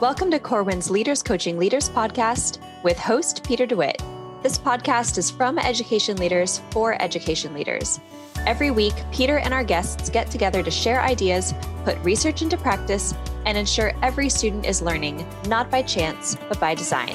Welcome 0.00 0.30
to 0.30 0.38
Corwin's 0.38 0.90
Leaders 0.90 1.22
Coaching 1.22 1.58
Leaders 1.58 1.90
podcast 1.90 2.58
with 2.82 2.98
host 2.98 3.44
Peter 3.44 3.66
DeWitt. 3.66 4.02
This 4.42 4.56
podcast 4.56 5.18
is 5.18 5.30
from 5.30 5.58
education 5.58 6.16
leaders 6.16 6.62
for 6.70 7.00
education 7.02 7.52
leaders. 7.52 8.00
Every 8.46 8.70
week, 8.70 8.94
Peter 9.12 9.40
and 9.40 9.52
our 9.52 9.62
guests 9.62 10.08
get 10.08 10.30
together 10.30 10.62
to 10.62 10.70
share 10.70 11.02
ideas, 11.02 11.52
put 11.84 11.98
research 11.98 12.40
into 12.40 12.56
practice, 12.56 13.12
and 13.44 13.58
ensure 13.58 13.92
every 14.00 14.30
student 14.30 14.64
is 14.64 14.80
learning, 14.80 15.28
not 15.48 15.70
by 15.70 15.82
chance, 15.82 16.34
but 16.48 16.58
by 16.58 16.74
design. 16.74 17.14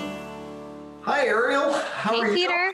Hi, 1.02 1.26
Ariel. 1.26 1.74
How 1.74 2.14
hey, 2.14 2.20
are 2.20 2.28
you? 2.28 2.36
Peter. 2.36 2.74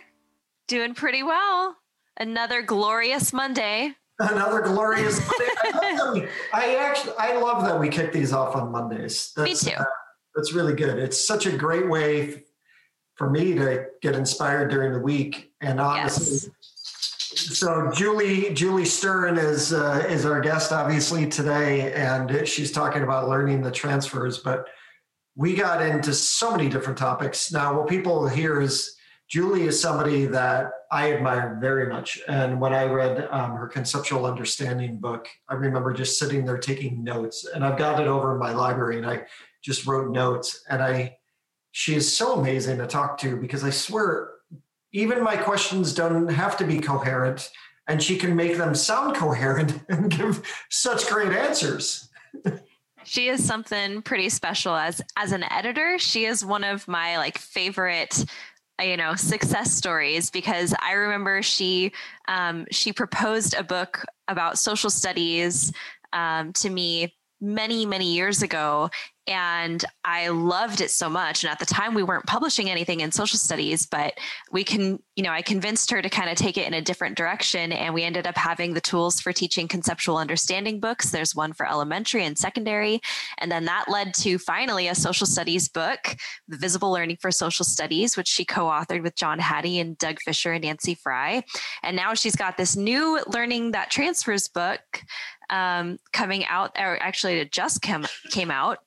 Doing 0.68 0.94
pretty 0.94 1.24
well. 1.24 1.78
Another 2.20 2.62
glorious 2.62 3.32
Monday. 3.32 3.94
Another 4.20 4.60
glorious 4.60 5.22
Monday. 5.74 6.28
I, 6.54 6.76
I 6.76 6.76
actually, 6.76 7.14
I 7.18 7.38
love 7.38 7.64
that 7.64 7.80
we 7.80 7.88
kick 7.88 8.12
these 8.12 8.34
off 8.34 8.58
on 8.58 8.74
Mondays. 8.74 9.32
That's, 9.38 9.66
me 9.66 9.72
too. 9.72 9.78
Uh, 9.78 9.86
that's 10.36 10.54
really 10.54 10.74
good. 10.74 10.98
It's 10.98 11.26
such 11.26 11.46
a 11.46 11.56
great 11.56 11.90
way 11.90 12.44
for 13.16 13.30
me 13.30 13.54
to 13.54 13.86
get 14.02 14.16
inspired 14.16 14.70
during 14.70 14.94
the 14.94 15.00
week. 15.00 15.52
And 15.62 15.80
honestly, 15.80 16.50
yes. 16.52 17.58
so 17.58 17.92
Julie 17.94 18.54
Julie 18.54 18.86
Stern 18.86 19.38
is 19.38 19.74
uh, 19.74 20.06
is 20.10 20.26
our 20.26 20.42
guest 20.42 20.72
obviously 20.72 21.28
today, 21.28 21.94
and 21.94 22.48
she's 22.48 22.72
talking 22.72 23.04
about 23.04 23.30
learning 23.30 23.62
the 23.62 23.72
transfers. 23.72 24.40
But 24.40 24.68
we 25.36 25.56
got 25.56 25.82
into 25.82 26.14
so 26.14 26.52
many 26.52 26.70
different 26.70 26.98
topics. 26.98 27.52
Now, 27.52 27.78
what 27.78 27.88
people 27.88 28.28
hear 28.28 28.60
is 28.60 28.96
Julie 29.30 29.64
is 29.64 29.80
somebody 29.80 30.26
that 30.26 30.72
I 30.92 31.14
admire 31.14 31.58
very 31.62 31.88
much. 31.88 32.20
And 32.28 32.60
when 32.60 32.74
I 32.74 32.84
read 32.84 33.30
um, 33.32 33.52
her 33.52 33.68
conceptual 33.68 34.26
understanding 34.26 34.98
book, 34.98 35.30
I 35.48 35.54
remember 35.54 35.94
just 35.94 36.20
sitting 36.20 36.44
there 36.44 36.58
taking 36.58 37.02
notes. 37.02 37.46
And 37.46 37.64
I've 37.64 37.78
got 37.78 38.02
it 38.02 38.08
over 38.08 38.34
in 38.34 38.40
my 38.40 38.52
library, 38.52 38.98
and 38.98 39.06
I 39.06 39.26
just 39.62 39.86
wrote 39.86 40.12
notes. 40.12 40.64
And 40.70 40.82
I, 40.82 41.18
she 41.72 41.96
is 41.96 42.16
so 42.16 42.40
amazing 42.40 42.78
to 42.80 42.88
talk 42.88 43.18
to 43.20 43.38
because 43.38 43.64
I 43.64 43.70
swear, 43.70 44.32
even 44.92 45.24
my 45.24 45.38
questions 45.38 45.94
don't 45.94 46.28
have 46.28 46.58
to 46.58 46.66
be 46.66 46.80
coherent, 46.80 47.50
and 47.88 48.02
she 48.02 48.18
can 48.18 48.36
make 48.36 48.58
them 48.58 48.76
sound 48.76 49.16
coherent 49.16 49.82
and 49.90 50.12
give 50.12 50.46
such 50.70 51.08
great 51.08 51.32
answers. 51.32 52.10
she 53.04 53.28
is 53.28 53.44
something 53.44 54.02
pretty 54.02 54.30
special 54.30 54.76
as 54.76 55.02
as 55.18 55.32
an 55.32 55.44
editor 55.52 55.98
she 55.98 56.26
is 56.26 56.46
one 56.46 56.64
of 56.64 56.88
my 56.88 57.18
like 57.18 57.38
favorite 57.38 58.24
you 58.82 58.98
know 58.98 59.16
success 59.16 59.72
stories 59.72 60.30
because 60.30 60.74
I 60.80 60.94
remember 60.94 61.42
she 61.42 61.92
um, 62.28 62.66
she 62.72 62.94
proposed 62.94 63.54
a 63.54 63.64
book 63.64 64.04
about 64.28 64.58
social 64.58 64.90
studies 64.90 65.72
um, 66.14 66.54
to 66.54 66.70
me 66.70 67.16
many 67.40 67.86
many 67.86 68.14
years 68.14 68.42
ago 68.42 68.90
and 69.28 69.86
I 70.04 70.30
loved 70.30 70.82
it 70.82 70.90
so 70.90 71.08
much. 71.08 71.44
And 71.44 71.52
at 71.52 71.60
the 71.60 71.66
time, 71.66 71.94
we 71.94 72.02
weren't 72.02 72.26
publishing 72.26 72.70
anything 72.70 73.02
in 73.02 73.12
social 73.12 73.38
studies, 73.38 73.86
but 73.86 74.18
we 74.52 74.64
can, 74.64 75.02
you 75.16 75.24
know, 75.24 75.32
I 75.32 75.44
convinced 75.44 75.92
her 75.92 76.02
to 76.02 76.10
kind 76.10 76.30
of 76.30 76.38
take 76.38 76.58
it 76.58 76.66
in 76.68 76.74
a 76.74 76.82
different 76.82 77.18
direction. 77.18 77.72
And 77.72 77.94
we 77.94 78.04
ended 78.04 78.26
up 78.26 78.36
having 78.36 78.74
the 78.74 78.82
tools 78.82 79.22
for 79.22 79.32
teaching 79.32 79.68
conceptual 79.68 80.18
understanding 80.18 80.80
books. 80.80 81.12
There's 81.12 81.36
one 81.36 81.54
for 81.54 81.70
elementary 81.70 82.26
and 82.26 82.38
secondary. 82.38 83.00
And 83.38 83.52
then 83.52 83.66
that 83.66 83.86
led 83.90 84.16
to 84.16 84.40
finally 84.40 84.88
a 84.88 84.96
social 84.96 85.28
studies 85.28 85.70
book, 85.70 86.16
The 86.48 86.58
Visible 86.58 86.92
Learning 86.92 87.18
for 87.22 87.32
Social 87.32 87.64
Studies, 87.64 88.18
which 88.18 88.28
she 88.28 88.44
co 88.44 88.66
authored 88.66 89.04
with 89.04 89.16
John 89.16 89.38
Hattie 89.38 89.80
and 89.80 89.98
Doug 90.00 90.20
Fisher 90.20 90.54
and 90.54 90.64
Nancy 90.64 90.96
Frey. 90.96 91.44
And 91.84 91.96
now 91.96 92.16
she's 92.16 92.36
got 92.36 92.58
this 92.58 92.76
new 92.76 93.24
Learning 93.28 93.72
That 93.72 93.92
Transfers 93.92 94.48
book 94.48 94.82
um, 95.52 96.00
coming 96.12 96.46
out, 96.46 96.76
or 96.80 97.02
actually 97.04 97.40
it 97.40 97.52
just 97.52 97.82
came, 97.82 98.06
came 98.32 98.50
out 98.50 98.80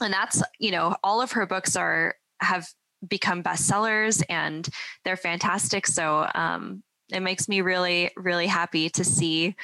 and 0.00 0.12
that's 0.12 0.42
you 0.58 0.70
know 0.70 0.96
all 1.02 1.20
of 1.20 1.32
her 1.32 1.46
books 1.46 1.76
are 1.76 2.14
have 2.40 2.66
become 3.06 3.42
bestsellers 3.42 4.22
and 4.28 4.68
they're 5.04 5.16
fantastic. 5.16 5.86
So 5.86 6.28
um, 6.34 6.82
it 7.12 7.20
makes 7.20 7.48
me 7.48 7.60
really 7.60 8.10
really 8.16 8.46
happy 8.46 8.88
to 8.90 9.04
see 9.04 9.54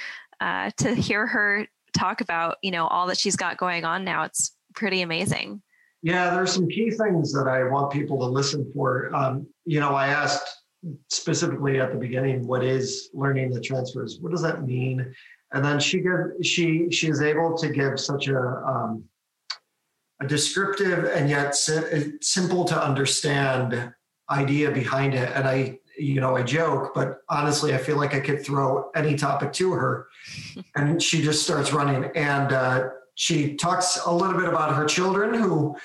uh, 0.40 0.70
to 0.78 0.94
hear 0.94 1.26
her 1.26 1.66
talk 1.92 2.20
about 2.20 2.56
you 2.62 2.70
know 2.70 2.86
all 2.86 3.06
that 3.08 3.18
she's 3.18 3.36
got 3.36 3.56
going 3.56 3.84
on 3.84 4.04
now. 4.04 4.24
It's 4.24 4.56
pretty 4.74 5.02
amazing. 5.02 5.62
Yeah 6.02 6.34
there's 6.34 6.52
some 6.52 6.68
key 6.68 6.90
things 6.90 7.32
that 7.32 7.46
i 7.46 7.62
want 7.62 7.92
people 7.92 8.18
to 8.18 8.26
listen 8.26 8.70
for. 8.74 9.14
Um, 9.14 9.46
you 9.64 9.78
know 9.78 9.94
i 9.94 10.08
asked 10.08 10.62
specifically 11.10 11.80
at 11.80 11.92
the 11.92 11.98
beginning 11.98 12.46
what 12.46 12.64
is 12.64 13.10
learning 13.14 13.50
the 13.50 13.60
transfers? 13.60 14.18
What 14.20 14.32
does 14.32 14.42
that 14.42 14.64
mean? 14.64 15.14
And 15.52 15.64
then 15.64 15.78
she 15.78 16.00
give 16.00 16.44
she 16.44 16.90
she 16.90 17.08
is 17.08 17.20
able 17.20 17.56
to 17.58 17.68
give 17.68 18.00
such 18.00 18.28
a 18.28 18.38
um, 18.38 19.04
a 20.22 20.26
descriptive 20.26 21.04
and 21.04 21.28
yet 21.28 21.54
simple 21.54 22.64
to 22.64 22.82
understand 22.82 23.92
idea 24.30 24.70
behind 24.70 25.14
it. 25.14 25.30
And 25.34 25.46
I, 25.46 25.78
you 25.98 26.20
know, 26.20 26.36
I 26.36 26.42
joke, 26.42 26.92
but 26.94 27.22
honestly, 27.28 27.74
I 27.74 27.78
feel 27.78 27.96
like 27.96 28.14
I 28.14 28.20
could 28.20 28.44
throw 28.44 28.90
any 28.94 29.16
topic 29.16 29.52
to 29.54 29.72
her 29.72 30.06
and 30.76 31.02
she 31.02 31.22
just 31.22 31.42
starts 31.42 31.72
running. 31.72 32.10
And 32.14 32.52
uh, 32.52 32.88
she 33.14 33.54
talks 33.56 34.00
a 34.06 34.12
little 34.12 34.38
bit 34.38 34.48
about 34.48 34.74
her 34.74 34.84
children 34.84 35.34
who 35.34 35.76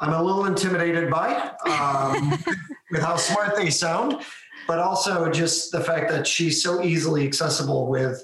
I'm 0.00 0.12
a 0.12 0.22
little 0.22 0.44
intimidated 0.44 1.10
by 1.10 1.50
um, 1.66 2.38
with 2.90 3.02
how 3.02 3.16
smart 3.16 3.56
they 3.56 3.70
sound, 3.70 4.22
but 4.68 4.78
also 4.78 5.30
just 5.30 5.72
the 5.72 5.80
fact 5.80 6.08
that 6.10 6.26
she's 6.26 6.62
so 6.62 6.82
easily 6.82 7.26
accessible 7.26 7.88
with 7.88 8.22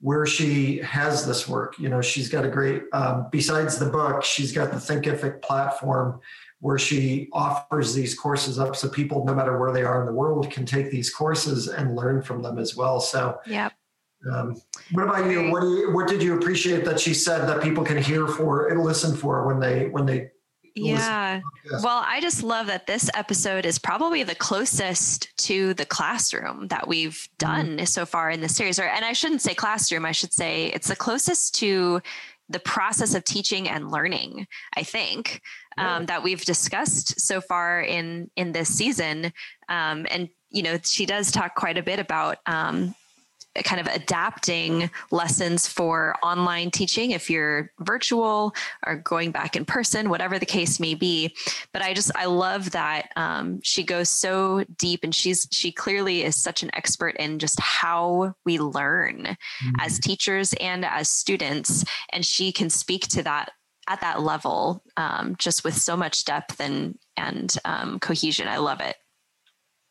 where 0.00 0.26
she 0.26 0.78
has 0.78 1.26
this 1.26 1.48
work. 1.48 1.78
You 1.78 1.88
know, 1.88 2.00
she's 2.00 2.28
got 2.28 2.44
a 2.44 2.48
great, 2.48 2.82
um, 2.92 3.28
besides 3.32 3.78
the 3.78 3.86
book, 3.86 4.24
she's 4.24 4.52
got 4.52 4.70
the 4.70 4.76
Thinkific 4.76 5.42
platform 5.42 6.20
where 6.60 6.78
she 6.78 7.28
offers 7.32 7.94
these 7.94 8.14
courses 8.14 8.58
up 8.58 8.76
so 8.76 8.88
people, 8.88 9.24
no 9.24 9.34
matter 9.34 9.58
where 9.58 9.72
they 9.72 9.82
are 9.82 10.00
in 10.00 10.06
the 10.06 10.12
world, 10.12 10.50
can 10.50 10.64
take 10.64 10.90
these 10.90 11.12
courses 11.12 11.68
and 11.68 11.94
learn 11.94 12.22
from 12.22 12.42
them 12.42 12.58
as 12.58 12.76
well. 12.76 13.00
So, 13.00 13.38
yeah. 13.46 13.70
Um, 14.32 14.60
what 14.92 15.04
about 15.04 15.30
you? 15.30 15.50
What 15.50 15.60
do 15.60 15.68
you, 15.76 15.92
what 15.92 16.08
did 16.08 16.22
you 16.22 16.36
appreciate 16.36 16.84
that 16.86 16.98
she 16.98 17.14
said 17.14 17.46
that 17.46 17.62
people 17.62 17.84
can 17.84 17.98
hear 18.02 18.26
for 18.26 18.68
and 18.68 18.82
listen 18.82 19.14
for 19.14 19.46
when 19.46 19.60
they 19.60 19.88
when 19.88 20.06
they 20.06 20.30
yeah. 20.76 21.40
Well, 21.82 22.04
I 22.06 22.20
just 22.20 22.42
love 22.42 22.66
that 22.66 22.86
this 22.86 23.10
episode 23.14 23.64
is 23.64 23.78
probably 23.78 24.22
the 24.22 24.34
closest 24.34 25.36
to 25.38 25.74
the 25.74 25.86
classroom 25.86 26.68
that 26.68 26.86
we've 26.86 27.12
mm-hmm. 27.12 27.34
done 27.38 27.66
mm-hmm. 27.76 27.84
so 27.86 28.04
far 28.04 28.30
in 28.30 28.40
the 28.40 28.48
series. 28.48 28.78
Or, 28.78 28.84
and 28.84 29.04
I 29.04 29.12
shouldn't 29.12 29.42
say 29.42 29.54
classroom, 29.54 30.04
I 30.04 30.12
should 30.12 30.32
say 30.32 30.66
it's 30.66 30.88
the 30.88 30.96
closest 30.96 31.54
to 31.56 32.02
the 32.48 32.60
process 32.60 33.14
of 33.14 33.24
teaching 33.24 33.68
and 33.68 33.90
learning, 33.90 34.46
I 34.76 34.82
think, 34.82 35.40
yeah. 35.76 35.96
um, 35.96 36.06
that 36.06 36.22
we've 36.22 36.44
discussed 36.44 37.20
so 37.20 37.40
far 37.40 37.80
in 37.80 38.30
in 38.36 38.52
this 38.52 38.68
season. 38.68 39.32
Um, 39.68 40.06
and 40.10 40.28
you 40.50 40.62
know, 40.62 40.78
she 40.82 41.06
does 41.06 41.32
talk 41.32 41.54
quite 41.54 41.78
a 41.78 41.82
bit 41.82 41.98
about 41.98 42.38
um, 42.46 42.94
kind 43.64 43.80
of 43.80 43.86
adapting 43.86 44.90
lessons 45.10 45.66
for 45.66 46.14
online 46.22 46.70
teaching 46.70 47.12
if 47.12 47.30
you're 47.30 47.70
virtual 47.80 48.54
or 48.86 48.96
going 48.96 49.30
back 49.30 49.56
in 49.56 49.64
person, 49.64 50.10
whatever 50.10 50.38
the 50.38 50.46
case 50.46 50.80
may 50.80 50.94
be. 50.94 51.34
But 51.72 51.82
I 51.82 51.94
just 51.94 52.10
I 52.14 52.26
love 52.26 52.70
that 52.72 53.10
um, 53.16 53.60
she 53.62 53.82
goes 53.82 54.10
so 54.10 54.64
deep, 54.76 55.04
and 55.04 55.14
she's 55.14 55.48
she 55.50 55.72
clearly 55.72 56.24
is 56.24 56.36
such 56.36 56.62
an 56.62 56.70
expert 56.74 57.16
in 57.16 57.38
just 57.38 57.60
how 57.60 58.34
we 58.44 58.58
learn 58.58 59.24
mm-hmm. 59.24 59.80
as 59.80 59.98
teachers 59.98 60.52
and 60.54 60.84
as 60.84 61.08
students, 61.08 61.84
and 62.10 62.24
she 62.24 62.52
can 62.52 62.70
speak 62.70 63.08
to 63.08 63.22
that 63.22 63.50
at 63.88 64.00
that 64.00 64.20
level 64.20 64.82
um, 64.96 65.36
just 65.38 65.64
with 65.64 65.74
so 65.74 65.96
much 65.96 66.24
depth 66.24 66.60
and 66.60 66.98
and 67.16 67.56
um, 67.64 67.98
cohesion. 67.98 68.48
I 68.48 68.58
love 68.58 68.80
it. 68.80 68.96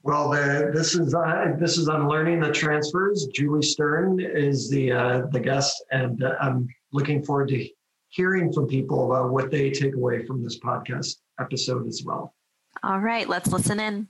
Well, 0.06 0.30
the, 0.30 0.70
this 0.72 0.94
is 0.94 1.16
uh, 1.16 1.56
this 1.58 1.80
is 1.80 1.90
on 1.90 2.08
learning 2.08 2.40
the 2.40 2.52
transfers. 2.52 3.28
Julie 3.34 3.64
Stern 3.64 4.20
is 4.20 4.70
the 4.70 4.92
uh, 4.92 5.22
the 5.32 5.40
guest, 5.40 5.84
and 5.90 6.24
uh, 6.24 6.36
I'm 6.40 6.68
looking 6.94 7.24
forward 7.24 7.48
to 7.48 7.68
hearing 8.10 8.54
from 8.54 8.68
people 8.68 9.12
about 9.12 9.32
what 9.32 9.50
they 9.50 9.72
take 9.72 9.96
away 9.96 10.24
from 10.24 10.44
this 10.44 10.60
podcast 10.60 11.16
episode 11.40 11.88
as 11.88 12.04
well. 12.06 12.36
All 12.84 13.00
right, 13.00 13.28
let's 13.28 13.52
listen 13.52 13.80
in. 13.80 14.08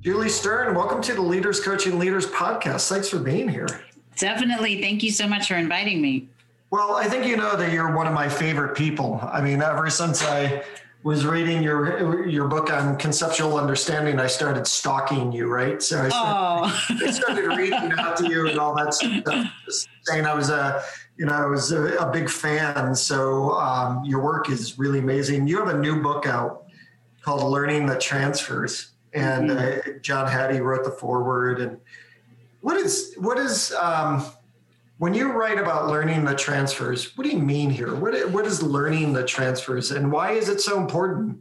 Julie 0.00 0.30
Stern, 0.30 0.74
welcome 0.74 1.02
to 1.02 1.12
the 1.12 1.20
Leaders 1.20 1.60
Coaching 1.60 1.98
Leaders 1.98 2.26
podcast. 2.26 2.88
Thanks 2.88 3.10
for 3.10 3.18
being 3.18 3.50
here. 3.50 3.68
Definitely. 4.16 4.80
Thank 4.80 5.02
you 5.02 5.10
so 5.10 5.28
much 5.28 5.48
for 5.48 5.56
inviting 5.56 6.00
me. 6.00 6.30
Well, 6.70 6.96
I 6.96 7.04
think 7.04 7.26
you 7.26 7.36
know 7.36 7.54
that 7.54 7.70
you're 7.70 7.94
one 7.94 8.06
of 8.06 8.14
my 8.14 8.30
favorite 8.30 8.74
people. 8.74 9.20
I 9.30 9.42
mean, 9.42 9.60
ever 9.60 9.90
since 9.90 10.24
I 10.24 10.64
was 11.02 11.24
reading 11.24 11.62
your 11.62 12.26
your 12.26 12.46
book 12.46 12.70
on 12.70 12.96
conceptual 12.96 13.56
understanding, 13.56 14.18
I 14.20 14.26
started 14.26 14.66
stalking 14.66 15.32
you, 15.32 15.46
right? 15.46 15.82
So 15.82 16.02
I 16.02 16.08
started, 16.08 16.74
oh. 16.90 17.06
I 17.06 17.10
started 17.10 17.46
reading 17.56 17.92
out 17.98 18.16
to 18.18 18.28
you 18.28 18.48
and 18.48 18.58
all 18.58 18.74
that 18.76 18.92
stuff, 18.92 19.52
saying 20.02 20.26
I 20.26 20.34
was 20.34 20.50
a 20.50 20.82
you 21.16 21.26
know 21.26 21.32
I 21.32 21.46
was 21.46 21.72
a, 21.72 21.96
a 21.96 22.10
big 22.10 22.28
fan. 22.28 22.94
So 22.94 23.52
um, 23.52 24.04
your 24.04 24.22
work 24.22 24.50
is 24.50 24.78
really 24.78 24.98
amazing. 24.98 25.46
You 25.46 25.58
have 25.58 25.74
a 25.74 25.78
new 25.78 26.02
book 26.02 26.26
out 26.26 26.64
called 27.22 27.50
Learning 27.50 27.86
That 27.86 28.00
Transfers, 28.00 28.92
and 29.14 29.50
mm-hmm. 29.50 29.90
uh, 29.90 29.98
John 30.00 30.26
Hattie 30.26 30.60
wrote 30.60 30.84
the 30.84 30.90
foreword. 30.90 31.60
And 31.60 31.78
what 32.60 32.76
is 32.76 33.14
what 33.16 33.38
is 33.38 33.72
um, 33.72 34.24
when 35.00 35.14
you 35.14 35.32
write 35.32 35.58
about 35.58 35.88
learning 35.88 36.26
the 36.26 36.34
transfers, 36.34 37.16
what 37.16 37.24
do 37.24 37.30
you 37.30 37.38
mean 37.38 37.70
here? 37.70 37.94
What, 37.94 38.30
what 38.32 38.44
is 38.44 38.62
learning 38.62 39.14
the 39.14 39.24
transfers 39.24 39.92
and 39.92 40.12
why 40.12 40.32
is 40.32 40.50
it 40.50 40.60
so 40.60 40.78
important 40.78 41.38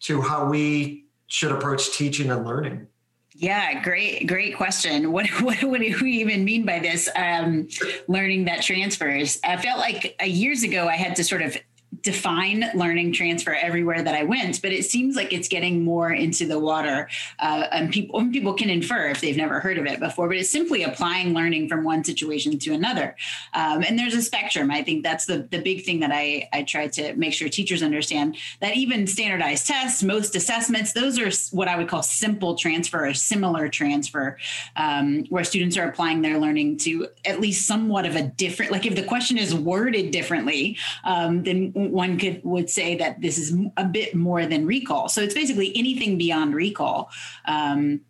to 0.00 0.20
how 0.20 0.50
we 0.50 1.06
should 1.26 1.50
approach 1.50 1.96
teaching 1.96 2.30
and 2.30 2.44
learning? 2.44 2.86
Yeah, 3.34 3.82
great, 3.82 4.26
great 4.26 4.58
question. 4.58 5.10
What 5.10 5.26
what, 5.40 5.64
what 5.64 5.80
do 5.80 5.98
we 6.02 6.12
even 6.18 6.44
mean 6.44 6.66
by 6.66 6.80
this? 6.80 7.08
Um, 7.16 7.68
learning 8.08 8.44
that 8.44 8.60
transfers. 8.60 9.40
I 9.42 9.56
felt 9.56 9.78
like 9.78 10.14
uh, 10.20 10.26
years 10.26 10.62
ago 10.62 10.86
I 10.86 10.96
had 10.96 11.16
to 11.16 11.24
sort 11.24 11.40
of 11.40 11.56
define 12.02 12.64
learning 12.74 13.12
transfer 13.12 13.54
everywhere 13.54 14.02
that 14.02 14.14
I 14.14 14.22
went, 14.22 14.62
but 14.62 14.72
it 14.72 14.84
seems 14.84 15.16
like 15.16 15.32
it's 15.32 15.48
getting 15.48 15.84
more 15.84 16.12
into 16.12 16.46
the 16.46 16.58
water, 16.58 17.08
uh, 17.38 17.66
and 17.72 17.90
people 17.90 18.20
and 18.20 18.32
people 18.32 18.54
can 18.54 18.70
infer 18.70 19.08
if 19.08 19.20
they've 19.20 19.36
never 19.36 19.60
heard 19.60 19.78
of 19.78 19.86
it 19.86 19.98
before. 19.98 20.28
But 20.28 20.36
it's 20.36 20.50
simply 20.50 20.82
applying 20.82 21.34
learning 21.34 21.68
from 21.68 21.84
one 21.84 22.04
situation 22.04 22.58
to 22.58 22.72
another, 22.72 23.16
um, 23.54 23.82
and 23.82 23.98
there's 23.98 24.14
a 24.14 24.22
spectrum. 24.22 24.70
I 24.70 24.82
think 24.82 25.02
that's 25.02 25.26
the 25.26 25.48
the 25.50 25.60
big 25.60 25.84
thing 25.84 26.00
that 26.00 26.12
I 26.12 26.48
I 26.52 26.62
try 26.62 26.88
to 26.88 27.14
make 27.14 27.32
sure 27.32 27.48
teachers 27.48 27.82
understand 27.82 28.36
that 28.60 28.76
even 28.76 29.06
standardized 29.06 29.66
tests, 29.66 30.02
most 30.02 30.36
assessments, 30.36 30.92
those 30.92 31.18
are 31.18 31.30
what 31.56 31.68
I 31.68 31.76
would 31.76 31.88
call 31.88 32.02
simple 32.02 32.54
transfer 32.54 33.06
or 33.06 33.14
similar 33.14 33.68
transfer, 33.68 34.38
um, 34.76 35.24
where 35.30 35.44
students 35.44 35.76
are 35.76 35.88
applying 35.88 36.22
their 36.22 36.38
learning 36.38 36.78
to 36.78 37.08
at 37.24 37.40
least 37.40 37.66
somewhat 37.66 38.04
of 38.06 38.14
a 38.14 38.22
different. 38.22 38.72
Like 38.72 38.86
if 38.86 38.94
the 38.94 39.04
question 39.04 39.38
is 39.38 39.54
worded 39.54 40.10
differently, 40.10 40.76
um, 41.04 41.42
then 41.42 41.72
one 41.78 42.18
could 42.18 42.40
would 42.44 42.68
say 42.68 42.96
that 42.96 43.20
this 43.20 43.38
is 43.38 43.56
a 43.76 43.84
bit 43.84 44.14
more 44.14 44.46
than 44.46 44.66
recall. 44.66 45.08
So 45.08 45.22
it's 45.22 45.34
basically 45.34 45.72
anything 45.76 46.18
beyond 46.18 46.54
recall. 46.54 47.10
Um, 47.46 48.00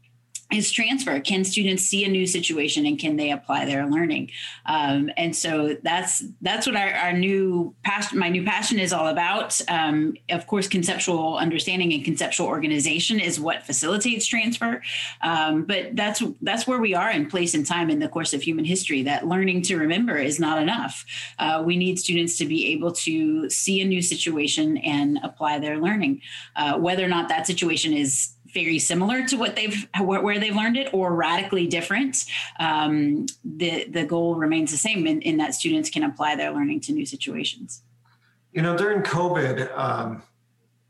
is 0.51 0.71
transfer. 0.71 1.21
Can 1.21 1.45
students 1.45 1.83
see 1.83 2.05
a 2.05 2.09
new 2.09 2.27
situation 2.27 2.87
and 2.87 2.99
can 2.99 3.17
they 3.17 3.31
apply 3.31 3.67
their 3.67 3.87
learning? 3.87 4.31
Um, 4.65 5.11
and 5.17 5.37
so 5.37 5.77
that's 5.83 6.25
that's 6.41 6.67
what 6.67 6.75
our, 6.75 6.91
our 6.91 7.13
new 7.13 7.75
passion 7.85 8.19
my 8.19 8.31
new 8.31 8.45
passion 8.45 8.79
is 8.79 8.93
all 8.93 9.09
about. 9.09 9.61
Um, 9.69 10.15
of 10.31 10.47
course 10.47 10.67
conceptual 10.67 11.37
understanding 11.37 11.93
and 11.93 12.03
conceptual 12.03 12.47
organization 12.47 13.21
is 13.21 13.39
what 13.39 13.65
facilitates 13.65 14.27
transfer. 14.27 14.83
Um, 15.21 15.65
but 15.65 15.95
that's 15.95 16.23
that's 16.41 16.67
where 16.67 16.81
we 16.81 16.95
are 16.95 17.11
in 17.11 17.29
place 17.29 17.53
and 17.53 17.67
time 17.67 17.91
in 17.91 17.99
the 17.99 18.09
course 18.09 18.33
of 18.33 18.41
human 18.41 18.65
history. 18.65 19.03
That 19.03 19.27
learning 19.29 19.63
to 19.63 19.77
remember 19.77 20.17
is 20.17 20.41
not 20.41 20.63
enough. 20.63 21.05
Uh, 21.39 21.63
we 21.65 21.77
need 21.77 21.99
students 21.99 22.39
to 22.39 22.47
be 22.47 22.73
able 22.73 22.93
to 22.93 23.51
see 23.51 23.83
a 23.83 23.85
new 23.85 24.01
situation 24.01 24.79
and 24.79 25.19
apply 25.23 25.59
their 25.59 25.79
learning. 25.79 26.23
Uh, 26.57 26.79
whether 26.79 27.05
or 27.05 27.09
not 27.09 27.29
that 27.29 27.47
situation 27.47 27.93
is 27.93 28.33
very 28.65 28.79
similar 28.79 29.25
to 29.25 29.37
what 29.37 29.55
they've 29.55 29.89
where 30.01 30.39
they've 30.39 30.55
learned 30.55 30.77
it 30.77 30.93
or 30.93 31.15
radically 31.15 31.67
different 31.67 32.25
um, 32.59 33.27
the 33.45 33.85
the 33.85 34.05
goal 34.05 34.35
remains 34.35 34.71
the 34.71 34.77
same 34.77 35.07
in, 35.07 35.21
in, 35.23 35.37
that 35.37 35.55
students 35.55 35.89
can 35.91 36.03
apply 36.03 36.35
their 36.35 36.51
learning 36.51 36.81
to 36.81 36.93
new 36.93 37.07
situations 37.07 37.83
you 38.53 38.63
know 38.63 38.77
during 38.77 39.03
covid 39.03 39.57
um, 39.79 40.23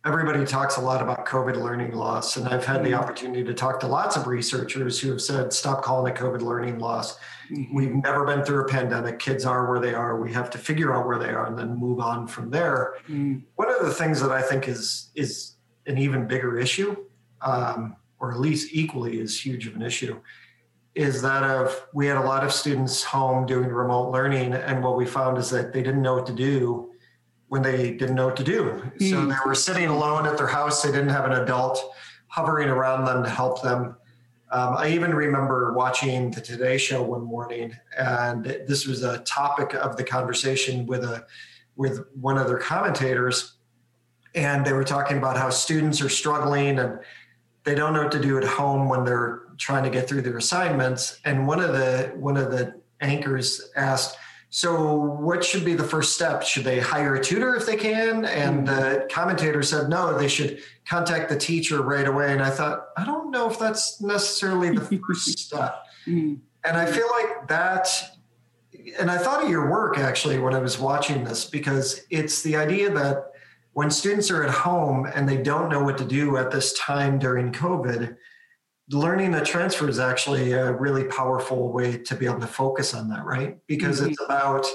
everybody 0.06 0.44
talks 0.46 0.78
a 0.78 0.80
lot 0.80 1.02
about 1.02 1.26
covid 1.26 1.56
learning 1.56 1.92
loss 1.92 2.36
and 2.36 2.48
i've 2.48 2.64
had 2.64 2.82
the 2.82 2.90
mm-hmm. 2.90 3.00
opportunity 3.00 3.44
to 3.44 3.52
talk 3.52 3.78
to 3.78 3.86
lots 3.86 4.16
of 4.16 4.26
researchers 4.26 4.98
who 4.98 5.10
have 5.10 5.20
said 5.20 5.52
stop 5.52 5.82
calling 5.82 6.10
it 6.10 6.18
covid 6.18 6.40
learning 6.40 6.78
loss 6.78 7.18
mm-hmm. 7.50 7.74
we've 7.74 7.94
never 7.94 8.24
been 8.24 8.42
through 8.42 8.62
a 8.64 8.68
pandemic 8.68 9.18
kids 9.18 9.44
are 9.44 9.68
where 9.68 9.80
they 9.80 9.92
are 9.92 10.20
we 10.20 10.32
have 10.32 10.48
to 10.48 10.56
figure 10.56 10.94
out 10.94 11.06
where 11.06 11.18
they 11.18 11.30
are 11.30 11.46
and 11.46 11.58
then 11.58 11.76
move 11.76 12.00
on 12.00 12.26
from 12.26 12.48
there 12.48 12.94
mm-hmm. 13.02 13.38
one 13.56 13.70
of 13.70 13.84
the 13.84 13.92
things 13.92 14.20
that 14.22 14.30
i 14.30 14.40
think 14.40 14.68
is 14.68 15.10
is 15.14 15.56
an 15.86 15.98
even 15.98 16.26
bigger 16.26 16.58
issue 16.58 16.96
um, 17.42 17.96
or 18.20 18.32
at 18.32 18.40
least 18.40 18.72
equally 18.72 19.20
as 19.20 19.38
huge 19.38 19.66
of 19.66 19.74
an 19.74 19.82
issue, 19.82 20.20
is 20.94 21.22
that 21.22 21.44
of 21.44 21.86
we 21.94 22.06
had 22.06 22.16
a 22.16 22.22
lot 22.22 22.44
of 22.44 22.52
students 22.52 23.04
home 23.04 23.46
doing 23.46 23.68
remote 23.68 24.10
learning, 24.10 24.52
and 24.52 24.82
what 24.82 24.96
we 24.96 25.06
found 25.06 25.38
is 25.38 25.50
that 25.50 25.72
they 25.72 25.82
didn't 25.82 26.02
know 26.02 26.14
what 26.14 26.26
to 26.26 26.32
do 26.32 26.90
when 27.48 27.62
they 27.62 27.92
didn't 27.92 28.14
know 28.14 28.26
what 28.26 28.36
to 28.36 28.44
do. 28.44 28.82
Mm. 28.98 29.10
So 29.10 29.20
hmm. 29.22 29.28
they 29.28 29.36
were 29.46 29.54
sitting 29.54 29.86
alone 29.86 30.26
at 30.26 30.36
their 30.36 30.46
house. 30.46 30.82
They 30.82 30.90
didn't 30.90 31.08
have 31.08 31.24
an 31.24 31.32
adult 31.32 31.94
hovering 32.26 32.68
around 32.68 33.06
them 33.06 33.22
to 33.22 33.30
help 33.30 33.62
them. 33.62 33.96
Um, 34.50 34.76
I 34.76 34.88
even 34.90 35.14
remember 35.14 35.72
watching 35.74 36.30
the 36.30 36.40
Today 36.40 36.78
Show 36.78 37.02
one 37.02 37.22
morning, 37.22 37.76
and 37.98 38.44
this 38.44 38.86
was 38.86 39.02
a 39.02 39.18
topic 39.20 39.74
of 39.74 39.96
the 39.96 40.04
conversation 40.04 40.86
with 40.86 41.04
a 41.04 41.26
with 41.76 42.06
one 42.20 42.38
of 42.38 42.48
their 42.48 42.58
commentators, 42.58 43.58
and 44.34 44.64
they 44.64 44.72
were 44.72 44.84
talking 44.84 45.18
about 45.18 45.36
how 45.36 45.50
students 45.50 46.00
are 46.00 46.08
struggling 46.08 46.78
and 46.78 46.98
they 47.68 47.74
don't 47.74 47.92
know 47.92 48.02
what 48.02 48.12
to 48.12 48.20
do 48.20 48.38
at 48.38 48.44
home 48.44 48.88
when 48.88 49.04
they're 49.04 49.42
trying 49.58 49.84
to 49.84 49.90
get 49.90 50.08
through 50.08 50.22
their 50.22 50.38
assignments. 50.38 51.20
And 51.26 51.46
one 51.46 51.60
of 51.60 51.74
the 51.74 52.12
one 52.16 52.38
of 52.38 52.50
the 52.50 52.80
anchors 53.02 53.70
asked, 53.76 54.16
"So, 54.48 54.94
what 54.94 55.44
should 55.44 55.66
be 55.66 55.74
the 55.74 55.84
first 55.84 56.14
step? 56.14 56.42
Should 56.42 56.64
they 56.64 56.80
hire 56.80 57.16
a 57.16 57.22
tutor 57.22 57.54
if 57.56 57.66
they 57.66 57.76
can?" 57.76 58.24
And 58.24 58.66
the 58.66 59.06
commentator 59.10 59.62
said, 59.62 59.90
"No, 59.90 60.16
they 60.16 60.28
should 60.28 60.62
contact 60.88 61.28
the 61.28 61.36
teacher 61.36 61.82
right 61.82 62.08
away." 62.08 62.32
And 62.32 62.42
I 62.42 62.48
thought, 62.48 62.86
I 62.96 63.04
don't 63.04 63.30
know 63.30 63.50
if 63.50 63.58
that's 63.58 64.00
necessarily 64.00 64.70
the 64.70 64.80
first 65.06 65.38
step. 65.38 65.84
Mm. 66.06 66.38
And 66.64 66.76
I 66.76 66.86
feel 66.86 67.06
like 67.10 67.48
that 67.48 67.88
and 68.98 69.10
I 69.10 69.18
thought 69.18 69.44
of 69.44 69.50
your 69.50 69.70
work 69.70 69.98
actually 69.98 70.38
when 70.38 70.54
I 70.54 70.58
was 70.58 70.78
watching 70.78 71.22
this 71.22 71.44
because 71.44 72.06
it's 72.08 72.42
the 72.42 72.56
idea 72.56 72.90
that 72.90 73.32
when 73.78 73.92
students 73.92 74.28
are 74.28 74.42
at 74.42 74.50
home 74.50 75.08
and 75.14 75.28
they 75.28 75.40
don't 75.40 75.68
know 75.68 75.84
what 75.84 75.96
to 75.96 76.04
do 76.04 76.36
at 76.36 76.50
this 76.50 76.76
time 76.76 77.16
during 77.16 77.52
COVID, 77.52 78.16
learning 78.90 79.30
the 79.30 79.44
transfer 79.44 79.88
is 79.88 80.00
actually 80.00 80.50
a 80.50 80.72
really 80.72 81.04
powerful 81.04 81.72
way 81.72 81.96
to 81.96 82.16
be 82.16 82.26
able 82.26 82.40
to 82.40 82.46
focus 82.48 82.92
on 82.92 83.08
that, 83.08 83.24
right? 83.24 83.56
Because 83.68 84.00
mm-hmm. 84.00 84.10
it's 84.10 84.20
about 84.20 84.66